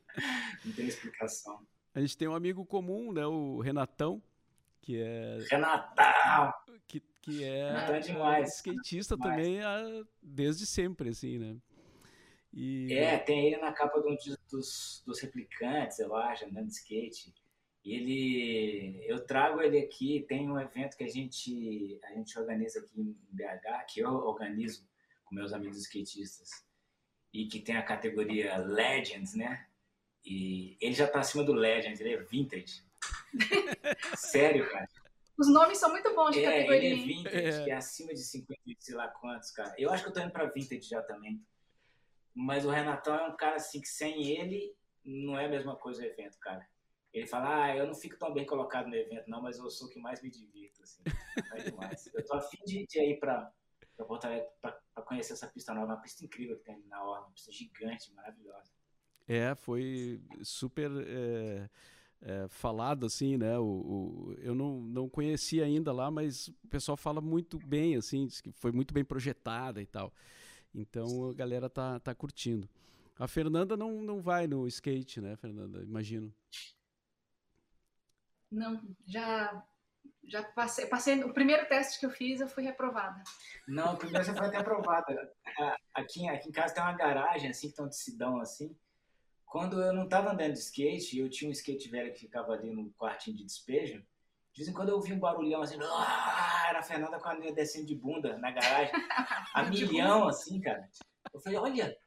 Não 0.65 0.73
tem 0.73 0.87
explicação. 0.87 1.65
A 1.93 2.01
gente 2.01 2.17
tem 2.17 2.27
um 2.27 2.35
amigo 2.35 2.65
comum, 2.65 3.11
né? 3.11 3.25
O 3.25 3.59
Renatão, 3.59 4.21
que 4.81 5.01
é. 5.01 5.37
Renatão! 5.49 6.53
Que 7.22 7.43
é, 7.43 7.69
então 7.84 7.95
é 7.95 7.99
demais, 7.99 8.55
skatista 8.55 9.15
demais. 9.15 9.36
também 9.36 9.61
a, 9.61 10.03
desde 10.22 10.65
sempre, 10.65 11.09
assim, 11.09 11.38
né? 11.38 11.57
E... 12.53 12.93
É, 12.93 13.17
tem 13.17 13.47
ele 13.47 13.57
na 13.57 13.72
capa 13.72 14.01
de 14.01 14.07
um 14.09 14.17
dos, 14.49 15.03
dos 15.05 15.19
replicantes, 15.22 15.99
eu 15.99 16.15
acho, 16.15 16.45
andando 16.45 16.67
de 16.67 16.74
skate. 16.74 17.34
Ele, 17.84 19.01
eu 19.05 19.26
trago 19.26 19.61
ele 19.61 19.80
aqui, 19.80 20.26
tem 20.28 20.49
um 20.49 20.59
evento 20.59 20.97
que 20.97 21.03
a 21.03 21.07
gente, 21.07 21.99
a 22.03 22.13
gente 22.13 22.38
organiza 22.38 22.80
aqui 22.80 23.01
em 23.01 23.17
BH, 23.32 23.86
que 23.88 24.01
eu 24.01 24.09
organizo 24.09 24.88
com 25.24 25.34
meus 25.34 25.53
amigos 25.53 25.78
skatistas, 25.78 26.49
e 27.34 27.47
que 27.47 27.59
tem 27.59 27.78
a 27.78 27.84
categoria 27.84 28.57
Legends, 28.57 29.34
né? 29.34 29.65
E 30.24 30.78
ele 30.80 30.93
já 30.93 31.07
tá 31.07 31.22
acima 31.22 31.43
do 31.43 31.53
Legends, 31.53 31.99
ele 31.99 32.13
é 32.13 32.17
vintage. 32.17 32.84
Sério, 34.15 34.69
cara. 34.69 34.88
Os 35.41 35.47
nomes 35.47 35.79
são 35.79 35.89
muito 35.89 36.13
bons 36.13 36.33
de 36.33 36.45
é, 36.45 36.51
categoria. 36.51 36.91
Ele 36.91 37.01
é 37.01 37.03
vintage, 37.03 37.35
é. 37.35 37.63
que 37.63 37.71
é 37.71 37.75
acima 37.75 38.13
de 38.13 38.23
50, 38.23 38.61
sei 38.79 38.93
lá 38.93 39.07
quantos, 39.07 39.49
cara. 39.49 39.73
Eu 39.75 39.89
acho 39.89 40.03
que 40.03 40.09
eu 40.09 40.13
tô 40.13 40.19
indo 40.19 40.31
pra 40.31 40.45
vintage 40.45 40.87
já 40.87 41.01
também. 41.01 41.43
Mas 42.31 42.63
o 42.63 42.69
Renatão 42.69 43.15
é 43.15 43.27
um 43.27 43.35
cara 43.35 43.55
assim 43.55 43.81
que 43.81 43.87
sem 43.87 44.37
ele 44.37 44.75
não 45.03 45.35
é 45.39 45.45
a 45.45 45.49
mesma 45.49 45.75
coisa 45.75 46.03
o 46.03 46.05
evento, 46.05 46.37
cara. 46.39 46.63
Ele 47.11 47.25
fala, 47.25 47.63
ah, 47.65 47.75
eu 47.75 47.87
não 47.87 47.95
fico 47.95 48.19
tão 48.19 48.31
bem 48.31 48.45
colocado 48.45 48.87
no 48.87 48.95
evento, 48.95 49.27
não, 49.27 49.41
mas 49.41 49.57
eu 49.57 49.67
sou 49.71 49.87
o 49.87 49.89
que 49.89 49.99
mais 49.99 50.21
me 50.21 50.29
divirto, 50.29 50.83
assim. 50.83 51.01
É 51.55 51.63
demais. 51.63 52.07
eu 52.13 52.23
tô 52.23 52.35
afim 52.35 52.63
de, 52.63 52.85
de 52.85 52.99
ir 52.99 53.19
pra, 53.19 53.51
pra 53.97 54.05
Porto 54.05 54.25
Alegre 54.25 54.47
pra, 54.61 54.79
pra, 54.93 55.03
conhecer 55.03 55.33
essa 55.33 55.47
pista 55.47 55.73
nova, 55.73 55.87
uma 55.87 56.01
pista 56.01 56.23
incrível 56.23 56.55
que 56.57 56.65
tem 56.65 56.75
ali 56.75 56.85
na 56.85 57.03
Orla, 57.03 57.25
uma 57.25 57.33
pista 57.33 57.51
gigante, 57.51 58.13
maravilhosa. 58.13 58.71
É, 59.27 59.55
foi 59.55 60.21
super 60.43 60.91
é, 61.07 61.67
é, 62.22 62.47
falado, 62.47 63.05
assim, 63.05 63.38
né? 63.38 63.57
O, 63.57 63.63
o, 63.63 64.36
eu 64.39 64.53
não, 64.53 64.80
não 64.82 65.09
conhecia 65.09 65.65
ainda 65.65 65.91
lá, 65.91 66.11
mas 66.11 66.47
o 66.47 66.67
pessoal 66.69 66.95
fala 66.95 67.19
muito 67.19 67.57
bem, 67.59 67.95
assim, 67.95 68.28
diz 68.28 68.41
que 68.41 68.51
foi 68.51 68.72
muito 68.72 68.93
bem 68.93 69.03
projetada 69.03 69.82
e 69.82 69.86
tal. 69.86 70.13
Então 70.74 71.30
a 71.30 71.34
galera 71.34 71.69
tá, 71.69 71.99
tá 71.99 72.13
curtindo. 72.13 72.69
A 73.17 73.28
Fernanda 73.28 73.76
não, 73.76 74.01
não 74.01 74.22
vai 74.22 74.47
no 74.47 74.67
skate, 74.67 75.19
né, 75.22 75.36
Fernanda? 75.36 75.84
Imagino. 75.84 76.34
Não, 78.51 78.82
já 79.05 79.63
já 80.24 80.43
passei, 80.43 80.86
passei. 80.86 81.24
O 81.24 81.34
primeiro 81.34 81.67
teste 81.67 81.99
que 81.99 82.05
eu 82.05 82.09
fiz, 82.09 82.39
eu 82.39 82.47
fui 82.47 82.63
reprovada. 82.63 83.22
Não, 83.67 83.93
o 83.93 83.97
primeiro 83.97 84.26
você 84.26 84.34
foi 84.34 84.47
até 84.47 84.57
aprovada. 84.57 85.32
Aqui, 85.93 86.28
aqui 86.30 86.49
em 86.49 86.51
casa 86.51 86.74
tem 86.74 86.82
uma 86.82 86.93
garagem, 86.93 87.49
assim, 87.49 87.69
que 87.69 87.76
tem 87.76 87.86
um 87.86 87.89
decidão, 87.89 88.39
assim. 88.39 88.76
Quando 89.52 89.82
eu 89.82 89.91
não 89.91 90.06
estava 90.06 90.32
andando 90.32 90.54
de 90.54 90.60
skate, 90.60 91.20
eu 91.20 91.30
tinha 91.30 91.49
um 91.49 91.52
skate 91.52 91.89
velho 91.89 92.14
que 92.14 92.22
ficava 92.22 92.54
ali 92.54 92.72
no 92.72 92.89
quartinho 92.91 93.36
de 93.36 93.43
despejo. 93.43 94.02
De 94.54 94.62
vez 94.62 94.70
em 94.70 94.74
quando 94.74 94.88
eu 94.88 94.95
ouvi 94.95 95.12
um 95.12 95.20
barulhão 95.20 95.62
assim, 95.62 95.78
ah, 95.82 96.68
era 96.70 96.80
a 96.80 96.84
Fernanda 96.84 97.20
com 97.20 97.28
a 97.28 97.34
linha 97.34 97.54
descendo 97.54 97.86
de 97.86 97.93
bunda 97.93 98.38
na 98.38 98.49
garagem, 98.49 98.93
a 99.54 99.64
milhão, 99.64 100.26
assim, 100.26 100.62
cara. 100.62 100.89
Eu 101.34 101.41
falei, 101.41 101.60
olha, 101.60 101.97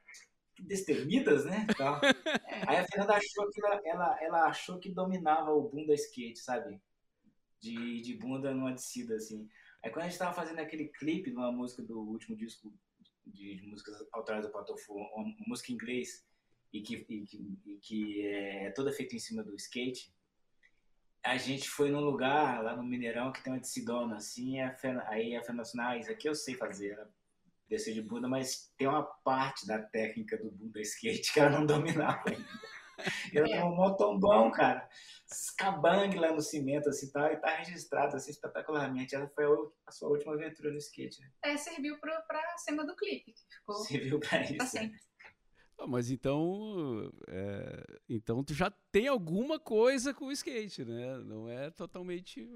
que 0.55 0.63
destemidas, 0.63 1.45
né? 1.45 1.67
Então, 1.69 2.01
aí 2.67 2.77
a 2.77 2.85
Fernanda 2.87 3.13
achou 3.13 3.47
que 3.51 3.63
ela, 3.63 3.81
ela, 3.85 4.23
ela, 4.23 4.45
achou 4.47 4.79
que 4.79 4.91
dominava 4.91 5.51
o 5.51 5.69
bunda 5.69 5.93
skate, 5.93 6.39
sabe? 6.39 6.81
De, 7.61 8.01
de 8.01 8.17
bunda 8.17 8.55
numa 8.55 8.73
descida, 8.73 9.17
assim. 9.17 9.47
Aí 9.83 9.91
quando 9.91 10.05
a 10.05 10.09
gente 10.09 10.17
tava 10.17 10.33
fazendo 10.33 10.57
aquele 10.57 10.87
clipe 10.87 11.29
de 11.29 11.37
uma 11.37 11.51
música 11.51 11.83
do 11.83 11.99
último 11.99 12.35
disco 12.35 12.73
de, 13.23 13.57
de 13.57 13.67
músicas 13.67 14.03
autorais 14.11 14.43
do 14.43 14.51
Patofu, 14.51 14.95
uma 14.95 15.31
música 15.45 15.71
em 15.71 15.75
inglês, 15.75 16.25
e 16.75 16.81
que, 16.81 17.05
e 17.07 17.25
que, 17.25 17.59
e 17.65 17.77
que 17.77 18.27
é 18.27 18.71
toda 18.71 18.91
feita 18.91 19.15
em 19.15 19.19
cima 19.19 19.41
do 19.41 19.55
skate, 19.55 20.13
a 21.23 21.37
gente 21.37 21.69
foi 21.69 21.89
num 21.89 22.01
lugar 22.01 22.61
lá 22.61 22.75
no 22.75 22.83
Mineirão 22.83 23.31
que 23.31 23.41
tem 23.41 23.53
uma 23.53 23.59
decidona 23.59 24.17
assim, 24.17 24.59
a 24.59 24.75
Fena, 24.75 25.03
aí 25.07 25.35
a 25.35 25.41
Fernanda 25.41 25.61
assim, 25.61 25.79
ah, 25.79 25.97
isso 25.97 26.11
aqui 26.11 26.27
eu 26.27 26.35
sei 26.35 26.55
fazer, 26.55 26.91
ela 26.91 27.09
desceu 27.69 27.93
de 27.93 28.01
bunda, 28.01 28.27
mas 28.27 28.71
tem 28.77 28.87
uma 28.87 29.03
parte 29.03 29.65
da 29.65 29.81
técnica 29.81 30.37
do 30.37 30.51
bunda 30.51 30.81
skate 30.81 31.33
que 31.33 31.39
ela 31.39 31.49
não 31.49 31.65
dominava 31.65 32.21
ainda. 32.27 32.45
Ela 33.33 33.49
é. 33.49 33.63
um 33.63 33.75
motombão, 33.75 34.51
cara, 34.51 34.87
escabangue 35.29 36.17
lá 36.17 36.31
no 36.31 36.41
cimento, 36.41 36.89
assim, 36.89 37.11
tal, 37.11 37.31
e 37.31 37.37
tá 37.37 37.55
registrado, 37.55 38.15
assim, 38.15 38.31
espetacularmente. 38.31 39.15
Ela 39.15 39.27
foi 39.29 39.45
a, 39.85 39.91
sua 39.91 40.09
última 40.09 40.33
aventura 40.33 40.71
no 40.71 40.77
skate, 40.77 41.19
né? 41.19 41.29
É, 41.43 41.57
serviu 41.57 41.99
pra, 41.99 42.21
pra 42.21 42.57
cena 42.57 42.85
do 42.85 42.95
clipe, 42.95 43.33
que 43.33 43.55
ficou... 43.55 43.75
Serviu 43.75 44.19
pra 44.19 44.43
isso. 44.43 44.55
Pra 44.55 44.65
sempre. 44.65 44.97
Ah, 45.77 45.87
mas 45.87 46.09
então, 46.09 47.11
é, 47.27 47.99
então 48.07 48.43
tu 48.43 48.53
já 48.53 48.71
tem 48.91 49.07
alguma 49.07 49.59
coisa 49.59 50.13
com 50.13 50.25
o 50.25 50.31
skate, 50.31 50.85
né? 50.85 51.17
Não 51.17 51.49
é 51.49 51.69
totalmente 51.71 52.49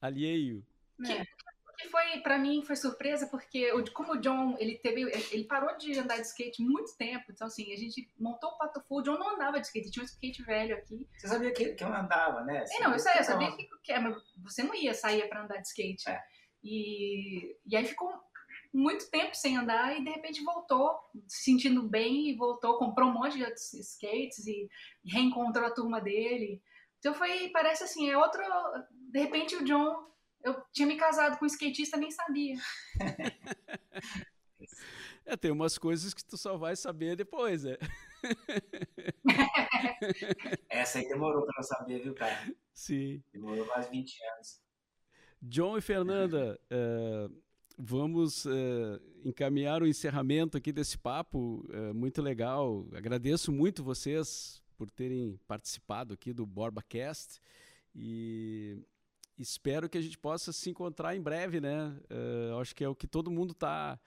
alheio. 0.00 0.66
É. 1.06 1.24
Que, 1.24 1.88
foi 1.90 2.20
para 2.20 2.38
mim 2.38 2.62
foi 2.62 2.76
surpresa 2.76 3.26
porque 3.26 3.70
como 3.90 4.12
o 4.12 4.20
John 4.20 4.56
ele 4.58 4.78
teve 4.78 5.02
ele 5.32 5.44
parou 5.44 5.76
de 5.76 5.98
andar 5.98 6.16
de 6.16 6.22
skate 6.22 6.62
muito 6.62 6.96
tempo, 6.96 7.24
então 7.30 7.46
assim 7.46 7.72
a 7.72 7.76
gente 7.76 8.10
montou 8.18 8.50
o 8.50 8.58
Pato 8.58 8.80
Full, 8.82 8.98
o 8.98 9.02
John 9.02 9.18
não 9.18 9.34
andava 9.34 9.60
de 9.60 9.66
skate, 9.66 9.90
tinha 9.90 10.02
um 10.02 10.06
skate 10.06 10.42
velho 10.42 10.76
aqui. 10.76 11.06
Você 11.16 11.28
sabia 11.28 11.52
que, 11.52 11.74
que 11.74 11.84
eu 11.84 11.88
andava, 11.88 12.42
né? 12.42 12.64
é, 12.70 12.80
não, 12.80 12.94
isso 12.94 13.08
aí, 13.08 13.18
eu 13.18 13.24
sabia 13.24 13.52
que, 13.56 13.68
que 13.82 13.92
é, 13.92 13.98
mas 13.98 14.16
você 14.42 14.62
não 14.62 14.74
ia 14.74 14.94
sair 14.94 15.28
para 15.28 15.44
andar 15.44 15.56
de 15.56 15.68
skate. 15.68 16.08
É. 16.08 16.22
E, 16.62 17.56
e 17.66 17.76
aí 17.76 17.84
ficou 17.84 18.10
muito 18.74 19.08
tempo 19.08 19.36
sem 19.36 19.56
andar 19.56 19.96
e 19.96 20.02
de 20.02 20.10
repente 20.10 20.42
voltou, 20.42 20.98
se 21.28 21.44
sentindo 21.44 21.88
bem 21.88 22.28
e 22.28 22.36
voltou, 22.36 22.76
comprou 22.76 23.08
um 23.08 23.12
monte 23.12 23.36
de 23.36 23.44
outros 23.44 23.72
skates 23.72 24.44
e 24.46 24.68
reencontrou 25.04 25.64
a 25.64 25.70
turma 25.70 26.00
dele. 26.00 26.60
Então 26.98 27.14
foi, 27.14 27.50
parece 27.50 27.84
assim, 27.84 28.10
é 28.10 28.18
outro. 28.18 28.42
De 28.90 29.20
repente 29.20 29.54
o 29.54 29.64
John, 29.64 30.10
eu 30.42 30.60
tinha 30.72 30.88
me 30.88 30.96
casado 30.96 31.38
com 31.38 31.44
um 31.44 31.48
skatista, 31.48 31.96
nem 31.96 32.10
sabia. 32.10 32.56
É, 35.26 35.38
tem 35.38 35.50
umas 35.50 35.78
coisas 35.78 36.12
que 36.12 36.22
tu 36.22 36.36
só 36.36 36.58
vai 36.58 36.76
saber 36.76 37.16
depois, 37.16 37.64
é. 37.64 37.78
Essa 40.68 40.98
aí 40.98 41.08
demorou 41.08 41.46
para 41.46 41.60
eu 41.60 41.62
saber, 41.62 42.02
viu, 42.02 42.14
cara? 42.14 42.54
Sim. 42.74 43.22
Demorou 43.32 43.64
quase 43.64 43.88
20 43.88 44.22
anos. 44.34 44.60
John 45.40 45.78
e 45.78 45.80
Fernanda, 45.80 46.60
uh, 46.70 47.34
vamos 47.78 48.44
uh, 48.44 49.00
encaminhar 49.24 49.82
o 49.82 49.86
encerramento 49.86 50.56
aqui 50.56 50.72
desse 50.72 50.96
papo, 50.96 51.64
uh, 51.68 51.94
muito 51.94 52.22
legal. 52.22 52.86
Agradeço 52.94 53.52
muito 53.52 53.82
vocês 53.82 54.62
por 54.76 54.90
terem 54.90 55.38
participado 55.46 56.14
aqui 56.14 56.32
do 56.32 56.46
BorbaCast 56.46 57.40
e 57.94 58.78
espero 59.38 59.88
que 59.88 59.98
a 59.98 60.00
gente 60.00 60.18
possa 60.18 60.52
se 60.52 60.70
encontrar 60.70 61.16
em 61.16 61.20
breve, 61.20 61.60
né? 61.60 61.96
Uh, 62.10 62.58
acho 62.58 62.74
que 62.74 62.84
é 62.84 62.88
o 62.88 62.94
que 62.94 63.06
todo 63.06 63.30
mundo 63.30 63.52
está 63.52 63.98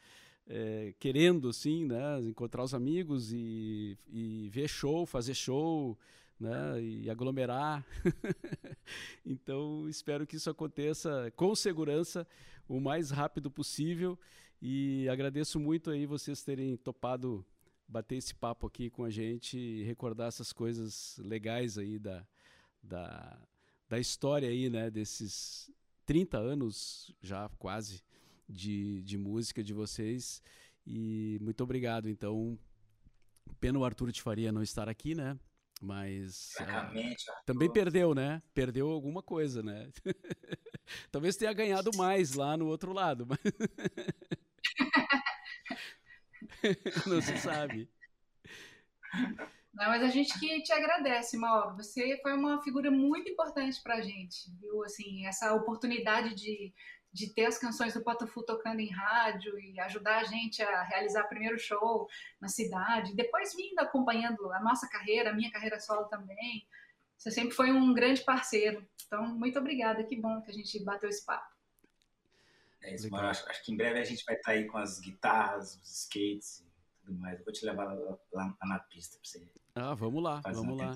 querendo, 0.98 1.50
assim, 1.50 1.84
né? 1.84 2.22
Encontrar 2.22 2.64
os 2.64 2.74
amigos 2.74 3.34
e, 3.34 3.98
e 4.08 4.48
ver 4.50 4.70
show, 4.70 5.06
fazer 5.06 5.34
show, 5.34 5.98
né, 6.40 6.82
e 6.82 7.10
aglomerar. 7.10 7.86
então, 9.26 9.90
espero 9.90 10.26
que 10.26 10.36
isso 10.36 10.50
aconteça 10.50 11.32
com 11.36 11.56
segurança 11.56 12.26
o 12.68 12.80
mais 12.80 13.12
rápido 13.12 13.50
possível 13.50 14.20
e 14.62 15.08
agradeço 15.10 15.60
muito 15.60 15.90
aí 15.90 16.06
vocês 16.06 16.44
terem 16.44 16.76
topado 16.78 17.46
bater 17.88 18.16
esse 18.16 18.36
papo 18.36 18.68
aqui 18.68 18.90
com 18.90 19.04
a 19.04 19.10
gente 19.10 19.58
e 19.58 19.84
recordar 19.84 20.28
essas 20.28 20.52
coisas 20.52 21.20
legais 21.24 21.78
aí 21.78 21.98
da, 21.98 22.28
da, 22.84 23.40
da 23.88 24.00
história 24.00 24.50
aí, 24.50 24.70
né, 24.70 24.90
desses 24.90 25.72
30 26.06 26.38
anos 26.38 27.14
já 27.22 27.50
quase 27.58 28.04
de, 28.48 29.02
de 29.04 29.18
música 29.18 29.64
de 29.64 29.74
vocês 29.74 30.42
e 30.86 31.38
muito 31.42 31.64
obrigado, 31.64 32.10
então 32.10 32.58
pena 33.60 33.80
o 33.80 33.86
Arthur 33.86 34.12
de 34.12 34.22
Faria 34.22 34.52
não 34.52 34.62
estar 34.62 34.90
aqui, 34.90 35.16
né, 35.16 35.40
mas 35.82 36.56
uh, 36.60 37.46
também 37.46 37.72
perdeu, 37.72 38.16
né? 38.16 38.42
Perdeu 38.54 38.90
alguma 38.90 39.22
coisa, 39.22 39.62
né? 39.62 39.90
Talvez 41.12 41.36
tenha 41.36 41.54
ganhado 41.54 41.92
mais 41.96 42.34
lá 42.34 42.58
no 42.58 42.68
outro 42.68 42.94
lado, 42.94 43.28
mas 43.28 43.40
não 47.06 47.22
se 47.22 47.38
sabe. 47.38 47.90
Não, 49.74 49.90
mas 49.90 50.04
a 50.04 50.10
gente 50.10 50.40
que 50.40 50.64
te 50.64 50.74
agradece, 50.74 51.38
Mauro. 51.38 51.76
Você 51.76 52.18
foi 52.22 52.34
uma 52.34 52.64
figura 52.64 52.90
muito 52.90 53.30
importante 53.30 53.82
para 53.84 53.96
a 53.96 54.02
gente, 54.02 54.50
viu? 54.60 54.84
Assim, 54.84 55.26
essa 55.26 55.54
oportunidade 55.54 56.34
de 56.34 56.74
de 57.18 57.34
ter 57.34 57.46
as 57.46 57.58
canções 57.58 57.94
do 57.94 58.04
Patofu 58.04 58.44
tocando 58.44 58.80
em 58.80 58.92
rádio 58.92 59.60
e 59.60 59.80
ajudar 59.80 60.20
a 60.20 60.24
gente 60.24 60.62
a 60.62 60.84
realizar 60.84 61.24
o 61.24 61.30
primeiro 61.30 61.58
show 61.58 62.08
na 62.40 62.48
cidade, 62.48 63.16
depois 63.16 63.56
vindo 63.56 63.80
acompanhando 63.80 64.52
a 64.54 64.60
nossa 64.60 64.88
carreira, 64.88 65.32
a 65.32 65.34
minha 65.34 65.52
carreira 65.52 65.80
solo 65.80 66.06
também. 66.06 66.68
Você 67.18 67.32
sempre 67.32 67.52
foi 67.52 67.72
um 67.72 67.94
grande 67.94 68.22
parceiro. 68.22 68.86
Então, 69.06 69.28
muito 69.28 69.58
obrigada. 69.58 70.04
Que 70.04 70.16
bom 70.16 70.42
que 70.42 70.52
a 70.52 70.54
gente 70.54 70.84
bateu 70.84 71.10
esse 71.10 71.26
papo. 71.26 71.52
É 72.82 72.94
isso, 72.94 73.10
mano. 73.10 73.28
Acho, 73.28 73.50
acho, 73.50 73.64
que 73.64 73.74
em 73.74 73.78
breve 73.78 74.00
a 74.00 74.04
gente 74.04 74.24
vai 74.24 74.36
estar 74.36 74.52
aí 74.52 74.66
com 74.66 74.78
as 74.78 75.00
guitarras, 75.00 75.76
os 75.82 76.02
skates 76.04 76.60
e 76.60 77.06
tudo 77.06 77.20
mais. 77.20 77.40
Eu 77.40 77.46
vou 77.46 77.54
te 77.54 77.66
levar 77.66 77.86
lá, 77.86 78.18
lá 78.32 78.56
na 78.64 78.80
pista 78.80 79.18
para 79.18 79.30
você. 79.30 79.48
Ah, 79.76 79.94
vamos 79.94 80.24
lá, 80.24 80.42
vamos 80.42 80.78
lá. 80.78 80.96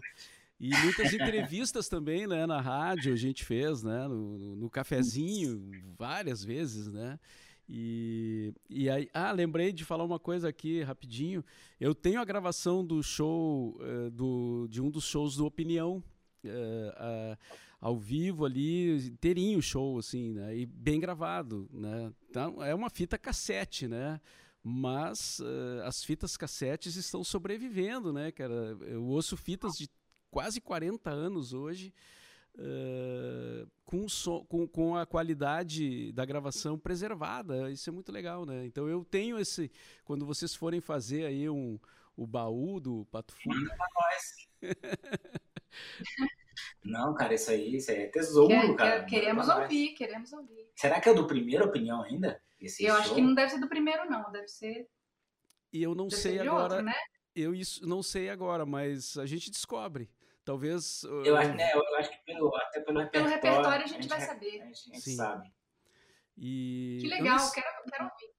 E 0.59 0.69
muitas 0.77 1.11
entrevistas 1.11 1.89
também, 1.89 2.27
né, 2.27 2.45
na 2.45 2.61
rádio 2.61 3.11
a 3.11 3.15
gente 3.15 3.43
fez, 3.43 3.81
né, 3.81 4.07
no, 4.07 4.55
no 4.55 4.69
cafezinho, 4.69 5.71
várias 5.97 6.43
vezes, 6.43 6.87
né. 6.87 7.19
E, 7.67 8.53
e 8.69 8.89
aí, 8.89 9.09
ah, 9.13 9.31
lembrei 9.31 9.71
de 9.71 9.85
falar 9.85 10.03
uma 10.03 10.19
coisa 10.19 10.49
aqui 10.49 10.83
rapidinho. 10.83 11.43
Eu 11.79 11.95
tenho 11.95 12.19
a 12.19 12.25
gravação 12.25 12.85
do 12.85 13.01
show, 13.01 13.79
uh, 13.79 14.11
do, 14.11 14.67
de 14.69 14.81
um 14.81 14.91
dos 14.91 15.05
shows 15.05 15.37
do 15.37 15.45
Opinião, 15.45 16.03
uh, 16.45 17.33
uh, 17.33 17.37
ao 17.79 17.97
vivo 17.97 18.45
ali, 18.45 19.07
inteirinho 19.07 19.59
o 19.59 19.61
show, 19.61 19.97
assim, 19.97 20.33
né? 20.33 20.55
E 20.55 20.65
bem 20.65 20.99
gravado, 20.99 21.69
né? 21.71 22.13
Então, 22.29 22.63
é 22.63 22.73
uma 22.73 22.89
fita 22.89 23.17
cassete, 23.17 23.87
né? 23.87 24.19
Mas 24.63 25.41
as 25.85 26.03
fitas 26.03 26.37
cassetes 26.37 26.95
estão 26.95 27.23
sobrevivendo, 27.23 28.13
né, 28.13 28.31
cara? 28.31 28.77
Eu 28.81 29.03
ouço 29.05 29.35
fitas 29.35 29.71
de 29.71 29.89
quase 30.31 30.61
40 30.61 31.09
anos 31.09 31.51
hoje, 31.51 31.93
uh, 32.55 33.69
com, 33.85 34.07
so, 34.07 34.45
com, 34.45 34.67
com 34.67 34.95
a 34.95 35.05
qualidade 35.05 36.11
da 36.13 36.25
gravação 36.25 36.79
preservada. 36.79 37.69
Isso 37.69 37.89
é 37.89 37.93
muito 37.93 38.11
legal, 38.11 38.45
né? 38.45 38.65
Então 38.65 38.87
eu 38.87 39.03
tenho 39.03 39.37
esse. 39.37 39.69
Quando 40.05 40.25
vocês 40.25 40.55
forem 40.55 40.79
fazer 40.79 41.25
aí 41.25 41.49
um, 41.49 41.77
o 42.15 42.25
baú 42.25 42.79
do 42.79 43.05
Pato 43.11 43.33
Fundo. 43.35 43.69
Não, 46.83 47.13
cara, 47.13 47.33
isso 47.33 47.51
aí, 47.51 47.75
isso 47.75 47.91
aí 47.91 48.03
é 48.03 48.07
tesouro, 48.07 48.49
quer, 48.49 48.75
cara. 48.75 49.05
queremos 49.05 49.47
ouvir, 49.49 49.93
queremos 49.93 50.33
ouvir. 50.33 50.69
Será 50.75 50.99
que 50.99 51.09
é 51.09 51.13
do 51.13 51.27
primeiro 51.27 51.65
opinião 51.65 52.03
ainda? 52.03 52.41
Esse 52.59 52.83
eu 52.83 52.93
show? 52.93 53.01
acho 53.01 53.15
que 53.15 53.21
não 53.21 53.33
deve 53.33 53.51
ser 53.51 53.59
do 53.59 53.67
primeiro, 53.67 54.09
não. 54.09 54.31
Deve 54.31 54.47
ser. 54.47 54.87
E 55.73 55.81
eu 55.81 55.95
não 55.95 56.09
sei 56.09 56.39
agora. 56.39 56.75
Outro, 56.75 56.81
né? 56.83 56.95
Eu 57.35 57.55
isso 57.55 57.87
não 57.87 58.03
sei 58.03 58.29
agora, 58.29 58.65
mas 58.65 59.17
a 59.17 59.25
gente 59.25 59.49
descobre. 59.49 60.09
Talvez. 60.43 61.03
Eu, 61.03 61.37
acho, 61.37 61.53
né, 61.53 61.71
eu 61.73 61.95
acho 61.97 62.11
que 62.11 62.17
pelo, 62.25 62.55
até 62.55 62.79
pelo 62.81 62.99
repertório. 62.99 63.11
Pelo 63.11 63.27
repertório 63.27 63.85
a 63.85 63.87
gente, 63.87 63.99
a 63.99 64.01
gente 64.01 64.09
vai 64.09 64.21
saber. 64.21 64.61
A 64.61 64.65
gente, 64.65 64.91
a 64.91 64.93
gente 64.95 65.11
sabe. 65.11 65.51
E 66.37 66.97
que 67.01 67.07
legal, 67.07 67.37
nem, 67.37 67.51
quero, 67.51 67.67
quero 67.89 68.03
ouvir. 68.05 68.33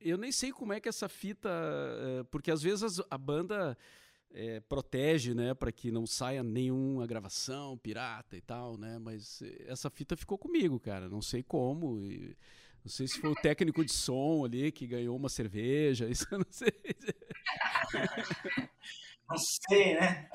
Eu 0.00 0.16
nem 0.16 0.32
sei 0.32 0.52
como 0.52 0.72
é 0.72 0.80
que 0.80 0.88
essa 0.88 1.08
fita. 1.08 1.50
Eh, 1.50 2.24
porque 2.30 2.50
às 2.50 2.62
vezes 2.62 3.00
a 3.10 3.18
banda. 3.18 3.76
É, 4.34 4.60
protege, 4.60 5.34
né, 5.34 5.52
para 5.52 5.70
que 5.70 5.90
não 5.90 6.06
saia 6.06 6.42
nenhuma 6.42 7.06
gravação 7.06 7.76
pirata 7.76 8.34
e 8.34 8.40
tal, 8.40 8.78
né? 8.78 8.98
Mas 8.98 9.42
essa 9.66 9.90
fita 9.90 10.16
ficou 10.16 10.38
comigo, 10.38 10.80
cara. 10.80 11.08
Não 11.08 11.20
sei 11.20 11.42
como. 11.42 12.00
E, 12.00 12.34
não 12.84 12.90
sei 12.90 13.06
se 13.06 13.20
foi 13.20 13.30
o 13.30 13.34
técnico 13.34 13.84
de 13.84 13.92
som 13.92 14.44
ali 14.44 14.72
que 14.72 14.86
ganhou 14.86 15.16
uma 15.16 15.28
cerveja. 15.28 16.06
Isso 16.10 16.26
eu 16.30 16.38
não 16.38 16.46
sei. 16.50 16.72
não 19.28 19.38
sei, 19.38 19.94
né? 19.94 20.28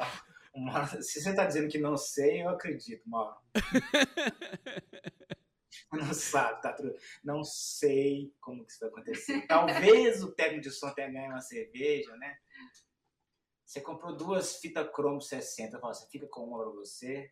se 1.02 1.22
você 1.22 1.30
está 1.30 1.46
dizendo 1.46 1.70
que 1.70 1.78
não 1.78 1.98
sei, 1.98 2.42
eu 2.42 2.50
acredito, 2.50 3.08
Mauro. 3.08 3.36
não 5.92 6.14
sabe, 6.14 6.62
tá 6.62 6.74
tudo. 6.74 6.96
Não 7.24 7.44
sei 7.44 8.34
como 8.40 8.66
que 8.66 8.72
isso 8.72 8.80
vai 8.80 8.90
acontecer. 8.90 9.46
Talvez 9.46 10.24
o 10.24 10.32
técnico 10.32 10.64
de 10.64 10.72
som 10.72 10.92
tenha 10.94 11.12
ganho 11.12 11.32
uma 11.32 11.42
cerveja, 11.42 12.16
né? 12.18 12.38
Você 13.68 13.82
comprou 13.82 14.16
duas 14.16 14.56
fitas 14.56 14.90
cromo 14.94 15.22
60, 15.22 15.78
fala, 15.78 15.94
você 15.94 16.08
fica 16.08 16.26
com 16.28 16.46
uma 16.46 16.58
para 16.58 16.72
você, 16.72 17.30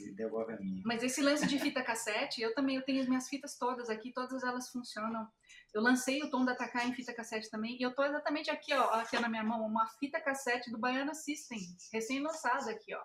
e 0.00 0.10
devolve 0.12 0.54
a 0.54 0.56
minha. 0.56 0.82
Mas 0.86 1.02
esse 1.02 1.20
lance 1.20 1.46
de 1.46 1.58
fita 1.58 1.82
cassete, 1.82 2.40
eu 2.40 2.54
também 2.54 2.76
eu 2.76 2.82
tenho 2.82 3.02
as 3.02 3.06
minhas 3.06 3.28
fitas 3.28 3.58
todas 3.58 3.90
aqui, 3.90 4.10
todas 4.10 4.42
elas 4.42 4.70
funcionam. 4.70 5.28
Eu 5.74 5.82
lancei 5.82 6.22
o 6.22 6.30
Tom 6.30 6.46
da 6.46 6.54
Takai 6.54 6.88
em 6.88 6.94
fita 6.94 7.12
cassete 7.12 7.50
também, 7.50 7.76
e 7.78 7.82
eu 7.82 7.94
tô 7.94 8.02
exatamente 8.02 8.50
aqui, 8.50 8.72
ó, 8.72 8.84
aqui 8.94 9.18
na 9.18 9.28
minha 9.28 9.44
mão, 9.44 9.66
uma 9.66 9.86
fita 9.86 10.18
cassete 10.18 10.70
do 10.70 10.78
Baiana 10.78 11.14
System, 11.14 11.58
recém-lançada 11.92 12.70
aqui, 12.70 12.94
ó. 12.94 13.02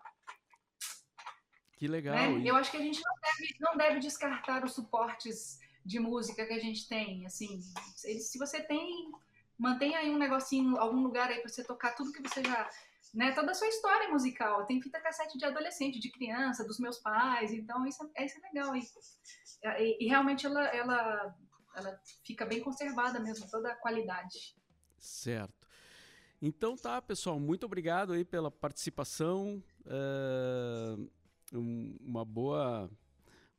Que 1.74 1.89
legal. 1.89 2.16
Né? 2.16 2.41
Eu 2.49 2.56
acho 2.56 2.72
que 2.72 2.78
a 2.78 2.82
gente 2.82 3.01
não 3.03 3.16
deve, 3.22 3.56
não 3.60 3.78
deve 3.78 3.99
descartar 3.99 4.64
os 4.64 4.74
suportes 4.74 5.60
de 5.84 5.99
música 5.99 6.45
que 6.45 6.53
a 6.53 6.60
gente 6.60 6.88
tem, 6.88 7.26
assim, 7.26 7.60
se 7.95 8.39
você 8.39 8.64
tem, 8.64 9.12
mantenha 9.58 9.99
aí 9.99 10.10
um 10.10 10.18
negocinho, 10.18 10.78
algum 10.78 11.01
lugar 11.01 11.30
aí 11.30 11.39
para 11.39 11.49
você 11.49 11.64
tocar 11.64 11.95
tudo 11.95 12.12
que 12.12 12.22
você 12.22 12.43
já 12.43 12.70
né, 13.16 13.32
toda 13.32 13.51
a 13.51 13.53
sua 13.53 13.68
história 13.68 14.10
musical. 14.10 14.66
Tem 14.66 14.82
fita 14.82 14.99
cassete 14.99 15.38
de 15.38 15.45
adolescente, 15.45 15.99
de 15.99 16.12
criança, 16.12 16.66
dos 16.66 16.80
meus 16.80 16.97
pais, 16.99 17.51
então 17.53 17.86
isso, 17.86 18.10
é, 18.16 18.26
isso 18.26 18.38
é 18.38 18.41
legal. 18.41 18.76
E, 18.76 18.82
e, 19.80 20.06
e, 20.06 20.08
realmente 20.08 20.45
ela, 20.45 20.64
ela, 20.68 21.36
ela 21.76 22.01
fica 22.26 22.45
bem 22.45 22.62
conservada 22.62 23.20
mesmo, 23.20 23.49
toda 23.49 23.72
a 23.72 23.76
qualidade. 23.76 24.56
Certo. 24.97 25.66
Então 26.41 26.76
tá, 26.76 27.01
pessoal, 27.01 27.39
muito 27.39 27.66
obrigado 27.66 28.12
aí 28.12 28.26
pela 28.26 28.51
participação. 28.51 29.64
É, 29.86 30.95
uma 31.53 32.26
boa 32.26 32.91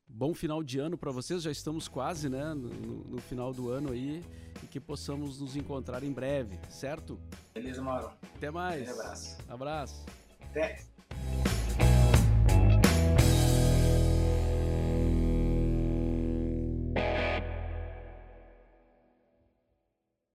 bom 0.09 0.35
final 0.35 0.63
de 0.63 0.79
ano 0.79 0.97
para 0.97 1.11
vocês. 1.11 1.43
Já 1.43 1.51
estamos 1.51 1.89
quase, 1.89 2.29
né, 2.29 2.55
no, 2.55 2.69
no, 2.69 3.21
final 3.21 3.53
do 3.53 3.71
ano 3.71 3.93
aí 3.93 4.23
e 4.63 4.67
que 4.67 4.81
possamos 4.81 5.41
nos 5.41 5.57
encontrar 5.57 6.03
em 6.03 6.13
breve, 6.13 6.59
certo? 6.69 7.19
Beleza, 7.55 7.83
Mauro. 7.83 8.11
Até 8.35 8.51
mais. 8.51 8.89
Um 8.89 8.93
abraço. 8.93 9.39
Abraço. 9.49 10.07
Até. 10.41 10.96